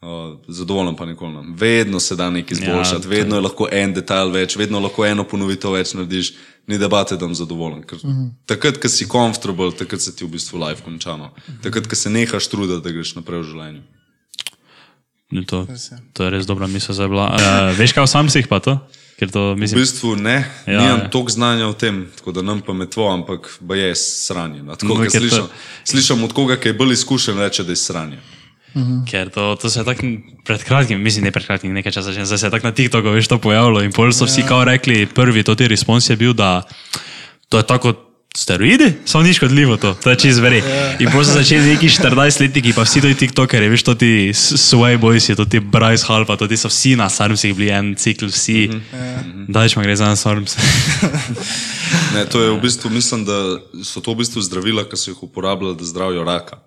Uh, 0.01 0.07
zadovoljen 0.47 0.95
pa 0.95 1.05
nikoli 1.05 1.33
ne. 1.33 1.53
Vedno 1.55 1.99
se 1.99 2.15
da 2.15 2.29
nekaj 2.29 2.55
izboljšati, 2.55 3.05
Ja, 3.05 3.09
vedno 3.09 3.35
je 3.35 3.41
lahko 3.41 3.67
en 3.71 3.93
detajl 3.93 4.31
več, 4.31 4.55
vedno 4.55 4.79
lahko 4.79 5.05
eno 5.05 5.23
ponovitev 5.23 5.71
več 5.71 5.93
narediš, 5.93 6.31
ni 6.67 6.77
debate, 6.77 7.13
da 7.15 7.25
sem 7.25 7.35
zadovoljen. 7.35 7.83
Ker 7.83 8.01
takrat, 8.45 8.77
ko 8.77 8.89
si 8.89 9.05
comfortable, 9.05 9.69
takrat 9.71 10.01
se 10.01 10.15
ti 10.15 10.25
v 10.25 10.29
bistvu 10.29 10.57
life 10.59 10.81
konča. 10.81 11.13
no. 11.17 11.29
Takrat, 11.61 11.85
ko 11.87 11.95
se 11.95 12.09
nehaš 12.09 12.47
truditi, 12.47 12.81
da 12.81 12.89
greš 12.89 13.13
naprej 13.15 13.39
v 13.39 13.45
življenju. 13.45 13.81
No, 15.31 15.43
To, 15.43 15.67
to 16.13 16.23
je 16.23 16.29
res 16.29 16.45
dobra 16.45 16.67
misel 16.67 16.95
za 16.95 17.05
bila. 17.07 17.29
Uh, 17.29 17.77
veš, 17.77 17.93
kaj 17.93 18.03
v 18.03 18.09
samcih 18.09 18.47
pa 18.47 18.57
to? 18.59 18.79
Ker 19.15 19.29
to 19.29 19.53
V 19.53 19.59
mislim. 19.59 19.79
bistvu 19.79 20.15
ne, 20.17 20.49
Ja, 20.65 20.73
ja, 20.73 20.79
nimam 20.81 20.99
ja. 20.99 21.09
toliko 21.09 21.29
znanja 21.31 21.67
o 21.67 21.73
tem, 21.73 22.09
tako 22.17 22.31
da 22.31 22.41
nam 22.41 22.61
pametvo, 22.61 23.05
ampak 23.07 23.47
je 23.61 23.93
sranje. 23.93 24.65
Tako, 24.67 24.87
No, 24.87 24.95
ker 24.97 25.13
to- 25.13 25.19
slišam, 25.19 25.47
slišam 25.85 26.23
od 26.23 26.33
koga, 26.33 26.57
ki 26.57 26.69
je 26.69 26.73
bolj 26.73 26.93
izkušen, 26.93 27.37
reče, 27.37 27.63
da 27.63 27.71
je 27.71 27.77
sranje. 27.77 28.17
Ker 29.09 29.29
to, 29.29 29.55
to 29.61 29.69
se 29.69 29.79
je 29.79 29.85
tako 29.85 30.07
pred 30.45 30.63
kratkim, 30.63 31.01
mislim, 31.03 31.25
ne 31.27 31.31
pred 31.31 31.45
kratkim, 31.45 31.73
nekaj 31.73 31.91
časa 31.91 32.13
že, 32.15 32.25
zdaj 32.25 32.37
se 32.37 32.47
je 32.47 32.51
tako 32.51 32.67
na 32.67 32.73
TikToku 32.73 33.11
veš 33.11 33.27
to 33.27 33.37
pojavilo 33.37 33.83
in 33.83 33.91
pol 33.91 34.13
so 34.15 34.25
vsi 34.25 34.45
kao 34.47 34.63
rekli, 34.63 35.05
prvi 35.05 35.43
to 35.43 35.55
ti 35.55 35.67
respons 35.67 36.09
je 36.09 36.15
bil, 36.15 36.33
da 36.33 36.63
to 37.49 37.57
je 37.59 37.67
tako 37.67 37.93
steroidi, 38.37 38.93
samo 39.05 39.23
ni 39.23 39.33
škodljivo 39.33 39.77
to, 39.77 39.93
to 40.03 40.09
je 40.09 40.15
čez 40.15 40.39
veri. 40.39 40.63
In 40.99 41.11
pol 41.11 41.23
so 41.23 41.35
začeli 41.35 41.73
neki 41.75 41.89
14-letniki, 41.91 42.71
pa 42.75 42.87
vsi 42.87 43.01
ti 43.03 43.13
TikTokeri, 43.25 43.67
veš, 43.67 43.83
to 43.83 43.95
ti 43.95 44.31
Sway 44.31 44.95
Boys, 44.95 45.27
to 45.35 45.45
ti 45.45 45.59
Bryce 45.59 46.07
Hall, 46.07 46.23
pa 46.25 46.39
to 46.39 46.47
ti 46.47 46.55
so 46.57 46.71
vsi 46.71 46.95
na 46.95 47.09
Sarmsih 47.11 47.51
bili 47.55 47.69
en 47.75 47.91
cikl, 47.99 48.31
vsi. 48.31 48.69
Dajč 49.51 49.75
ma 49.75 49.83
gre 49.83 49.99
za 49.99 50.15
Sarms. 50.15 50.55
Ne, 52.15 52.23
to 52.27 52.39
je 52.39 52.51
v 52.51 52.59
bistvu, 52.63 52.89
mislim, 52.89 53.25
da 53.27 53.59
so 53.83 53.99
to 53.99 54.13
v 54.15 54.23
bistvu 54.23 54.39
zdravila, 54.43 54.83
ki 54.87 54.95
so 54.95 55.11
jih 55.11 55.23
uporabljali, 55.27 55.75
da 55.75 55.87
zdravijo 55.87 56.23
raka. 56.23 56.59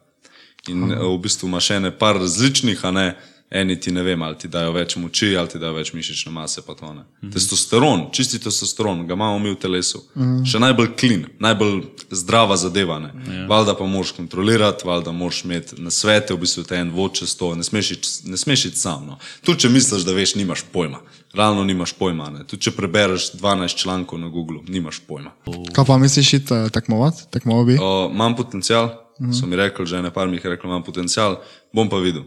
In 0.69 0.93
eh, 0.93 0.97
v 0.97 1.19
bistvu 1.19 1.49
imaš 1.49 1.71
ene 1.71 1.91
par 1.99 2.17
različnih, 2.17 2.85
a 2.85 2.91
ne 2.91 3.07
eni 3.55 3.81
ti 3.81 3.93
ne 3.93 4.03
vem, 4.03 4.23
ali 4.23 4.35
ti 4.39 4.49
dajo 4.49 4.73
več 4.73 4.97
moči, 4.97 5.37
ali 5.39 5.49
ti 5.49 5.59
dajo 5.59 5.77
več 5.77 5.93
mišične 5.93 6.33
mase. 6.33 6.63
to 6.63 6.93
ne. 6.93 7.05
Testosteron, 7.31 8.09
čisti 8.13 8.39
testosteron, 8.39 9.07
ga 9.07 9.15
imamo 9.15 9.39
mi 9.39 9.51
v 9.51 9.59
telesu. 9.61 10.03
Še 10.47 10.59
najbolj 10.59 10.97
klin, 10.99 11.27
najbolj 11.39 11.83
zdrava 12.11 12.57
zadeva. 12.57 12.99
Ja. 13.29 13.47
Valjda 13.47 13.77
pa 13.79 13.87
moraš 13.87 14.11
kontrolirati, 14.13 14.87
valjda 14.87 15.13
moraš 15.13 15.45
imeti 15.45 15.79
na 15.79 15.91
svete, 15.91 16.35
v 16.35 16.41
bistvu 16.43 16.65
te 16.65 16.77
en 16.77 16.91
vod 16.91 17.15
čez 17.15 17.37
to, 17.37 17.55
ne 17.55 17.63
smeš 17.63 17.91
iti- 17.91 18.31
ne 18.31 18.37
smeš 18.37 18.65
iti 18.65 18.79
sam. 18.79 19.07
No. 19.07 19.19
Tudi 19.45 19.61
če 19.61 19.69
misliš, 19.69 20.03
da 20.03 20.13
veš, 20.13 20.35
nimaš 20.35 20.65
pojma. 20.73 20.99
Realno 21.35 21.65
nimaš 21.65 21.93
pojma. 21.93 22.31
Ne. 22.31 22.45
Tudi 22.45 22.63
če 22.63 22.71
prebereš 22.71 23.33
12 23.39 23.77
člankov 23.77 24.19
na 24.19 24.29
Google, 24.29 24.63
nimaš 24.69 24.99
pojma. 25.07 25.31
Kaj 25.73 25.85
pa 25.87 25.99
misliš, 25.99 26.33
iti 26.33 26.55
uh, 26.55 26.71
tekmovati? 26.71 27.31
Tekmoval 27.31 27.65
bi? 27.65 27.79
O, 27.83 28.11
imam 28.11 28.37
potencial, 28.37 29.04
mm 29.21 29.31
-hmm. 29.31 29.41
so 29.41 29.47
mi 29.47 29.57
rekli, 29.57 29.87
že 29.87 30.03
ne 30.03 30.11
par 30.11 30.29
mi 30.29 30.37
je 30.37 30.51
reklo, 30.51 30.71
imam 30.71 30.83
potencial, 30.83 31.41
bom 31.73 31.89
pa 31.89 31.97
videl. 31.97 32.23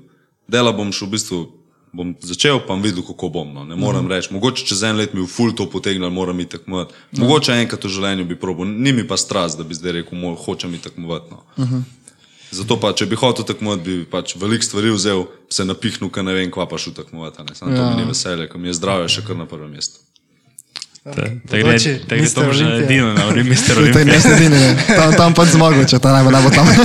Dela 0.47 0.71
bom 0.71 0.91
šel 0.91 1.07
v 1.07 1.11
bistvu, 1.11 1.47
bom 1.93 2.15
začel, 2.19 2.59
pa 2.59 2.67
bom 2.67 2.81
videl, 2.81 3.03
kako 3.03 3.29
bom. 3.29 3.53
No. 3.53 3.65
Ne 3.65 3.75
morem 3.75 4.01
mm 4.01 4.07
-hmm. 4.07 4.15
reči, 4.15 4.33
mogoče 4.33 4.65
čez 4.65 4.83
en 4.83 4.95
let 4.95 5.13
mi 5.13 5.21
v 5.21 5.27
full 5.27 5.55
to 5.55 5.69
potegne, 5.69 6.09
moram 6.09 6.39
iti 6.39 6.49
tekmovati. 6.49 6.93
Mogoče 7.11 7.51
enkrat 7.51 7.83
v 7.83 7.89
življenju 7.89 8.25
bi 8.25 8.35
probil, 8.35 8.65
ni 8.65 8.93
mi 8.93 9.07
pa 9.07 9.17
strast, 9.17 9.57
da 9.57 9.63
bi 9.63 9.75
zdaj 9.75 9.91
rekel, 9.91 10.19
moj, 10.19 10.35
hočem 10.45 10.73
iti 10.73 10.83
tekmovati. 10.83 11.31
No. 11.31 11.43
Mm 11.57 11.63
-hmm. 11.63 11.81
Zato 12.51 12.79
pa, 12.79 12.93
če 12.93 13.05
bi 13.05 13.15
hotel 13.15 13.45
tekmovati, 13.45 13.83
bi 13.83 14.05
pač 14.05 14.35
veliko 14.39 14.63
stvari 14.63 14.91
vzel, 14.91 15.25
se 15.49 15.65
napihnil, 15.65 16.09
ker 16.09 16.23
ne 16.23 16.33
vem, 16.33 16.51
kva 16.51 16.67
pa 16.69 16.77
šel 16.77 16.93
tekmovati. 16.93 17.41
a 17.41 17.43
ne. 17.43 17.55
Samo 17.55 17.71
ja. 17.71 17.77
to 17.77 17.89
mi 17.89 18.01
ni 18.01 18.07
veselje, 18.07 18.47
ker 18.49 18.61
mi 18.61 18.67
je 18.67 18.73
zdravje 18.73 19.09
še 19.09 19.25
kar 19.27 19.37
na 19.37 19.45
prvem 19.45 19.71
mestu. 19.71 19.99
Te 21.15 21.59
gre, 21.59 21.63
Bodoči 21.63 21.99
te 22.07 22.17
gre 22.17 22.29
to 22.29 22.41
Mr. 22.41 22.53
že 22.53 22.63
Olympia. 22.65 22.85
edino 22.85 23.13
na 23.13 23.23
Mister 23.51 23.75
To 23.75 23.81
je 23.81 23.91
Olimpija. 23.91 24.05
mest 24.05 24.25
edini, 24.25 24.59
ne. 24.59 24.75
tam, 24.87 25.13
tam 25.13 25.31
pač 25.33 25.47
zmagal, 25.55 25.85
če 25.85 25.99
ta 25.99 26.11
ne 26.17 26.23
bo, 26.23 26.31
ne 26.31 26.41
bo 26.41 26.49
tam. 26.51 26.67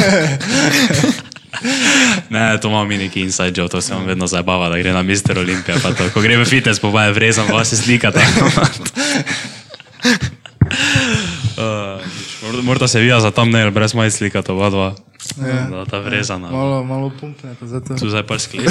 Ne, 2.32 2.58
to 2.58 2.68
imamo 2.68 2.84
mi 2.84 2.98
neki 2.98 3.20
inside 3.20 3.52
joke, 3.54 3.70
to 3.70 3.80
se 3.80 3.94
vam 3.94 4.04
vedno 4.04 4.26
zabava, 4.26 4.68
da 4.68 4.78
gre 4.78 4.92
na 4.92 5.02
Mister 5.02 5.38
Olimpija. 5.38 5.76
pa 5.82 5.92
to. 5.92 6.08
Ko 6.10 6.20
gre 6.20 6.36
v 6.36 6.44
fitness, 6.44 6.80
pa 6.80 7.04
je 7.04 7.12
vrezan, 7.12 7.46
pa 7.46 7.64
se 7.64 7.76
slika 7.76 8.10
tam. 8.10 8.22
Uh, 11.52 12.00
Morda 12.62 12.88
se 12.88 13.00
vija 13.00 13.20
za 13.20 13.30
tam 13.30 13.50
ne, 13.50 13.70
brez 13.70 13.94
moj 13.94 14.10
slika, 14.10 14.42
to 14.42 14.54
oba 14.54 14.70
dva. 14.70 14.94
Ja. 15.38 15.68
Da, 15.70 15.84
ta 15.84 15.98
vrezana. 15.98 16.50
Malo, 16.50 16.84
malo 16.84 17.12
pumpnete, 17.20 17.66
zato. 17.66 17.94
Tu 17.94 18.08
zdaj 18.08 18.22
pa 18.26 18.38
sklep. 18.38 18.66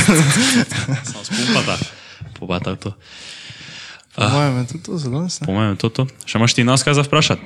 Samo 1.04 1.24
spumpata. 1.24 1.78
Pobata 2.40 2.76
to. 2.76 2.94
Po 4.16 4.28
mojem 4.28 4.58
je 4.58 4.66
tudi 4.68 4.84
to 4.84 4.98
zelo 4.98 5.22
ne? 5.24 5.30
Po 5.46 5.52
mojem, 5.52 5.78
to 5.80 5.88
to. 5.90 6.04
Še 6.26 6.38
imaš 6.38 6.54
ti 6.58 6.68
nas 6.68 6.84
kaj 6.84 7.00
za 7.00 7.04
vprašati? 7.08 7.42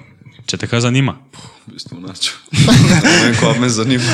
Če 0.46 0.58
te 0.62 0.68
kaj 0.70 0.86
zanima. 0.86 1.18
V 1.66 1.74
bistvu 1.74 1.98
nač. 2.02 2.30
ne 2.54 3.14
vem, 3.24 3.34
kva 3.38 3.54
me 3.58 3.70
zanima. 3.70 4.06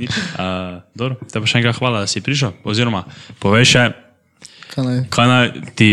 Uh, 0.00 0.80
dobro, 0.94 1.18
te 1.26 1.40
pa 1.42 1.46
še 1.46 1.58
enkrat 1.60 1.76
hvala, 1.78 2.04
da 2.04 2.10
si 2.10 2.22
prišel. 2.22 2.54
Oziroma, 2.62 3.04
povej 3.42 3.66
še, 3.66 3.82
Kaj 4.70 4.86
naj? 4.86 4.98
kaj 5.10 5.26
naj 5.26 5.46
ti 5.74 5.88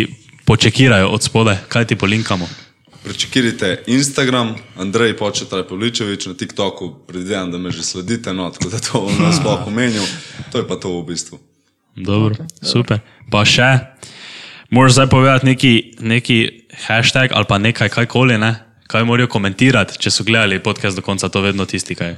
počekirajo 0.45 1.09
od 1.09 1.21
spode, 1.25 1.57
kaj 1.67 1.89
ti 1.89 1.97
polinkamo. 1.97 2.45
Prečekirajte 3.03 3.87
Instagram, 3.87 4.53
Andrej 4.77 5.15
Početraj 5.17 5.63
Pavličevič 5.65 6.27
na 6.27 6.35
TikToku, 6.35 7.07
predvidevam, 7.07 7.51
da 7.51 7.57
me 7.57 7.71
že 7.71 7.83
sledite, 7.83 8.33
no, 8.35 8.49
tako 8.51 8.69
da 8.69 8.79
to 8.83 9.01
bom 9.01 9.17
nasploh 9.23 9.65
omenil. 9.67 10.03
To 10.51 10.61
je 10.61 10.65
pa 10.67 10.75
to 10.75 10.91
v 11.01 11.03
bistvu. 11.07 11.39
Dobro, 11.97 12.35
super. 12.61 12.99
Pa 13.31 13.41
še, 13.47 13.69
moraš 14.69 14.91
zdaj 14.91 15.07
povedati 15.07 15.45
neki, 15.45 15.73
neki 15.99 16.49
hashtag 16.85 17.29
ali 17.33 17.45
pa 17.49 17.57
nekaj, 17.57 17.89
kajkoli, 17.89 18.37
ne? 18.37 18.55
kaj 18.87 19.03
morajo 19.03 19.27
komentirati, 19.27 19.97
če 19.99 20.11
so 20.11 20.23
gledali 20.23 20.63
podcast 20.63 20.95
do 20.95 21.03
konca, 21.03 21.29
to 21.29 21.41
vedno 21.41 21.65
tisti, 21.65 21.95
kaj. 21.95 22.15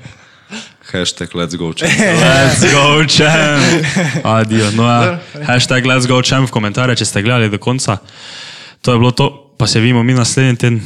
Hashtag 0.92 1.34
let's 1.38 1.58
go. 1.58 1.70
Če. 1.74 1.86
Let's 1.86 2.66
go, 2.74 3.06
čem. 3.18 3.82
Adijo. 4.26 4.72
No, 4.78 4.86
ja. 4.90 5.18
Hashtag 5.46 5.86
let's 5.90 6.10
go, 6.10 6.22
čem 6.26 6.46
v 6.46 6.54
komentarje, 6.54 7.02
če 7.02 7.10
ste 7.10 7.26
gledali 7.26 7.50
do 7.50 7.62
konca. 7.62 8.00
To 8.82 8.94
je 8.94 9.02
bilo 9.02 9.12
to, 9.14 9.30
pa 9.58 9.68
se 9.68 9.82
vidimo 9.82 10.04
mi 10.04 10.18
naslednji 10.18 10.58
teden. 10.58 10.82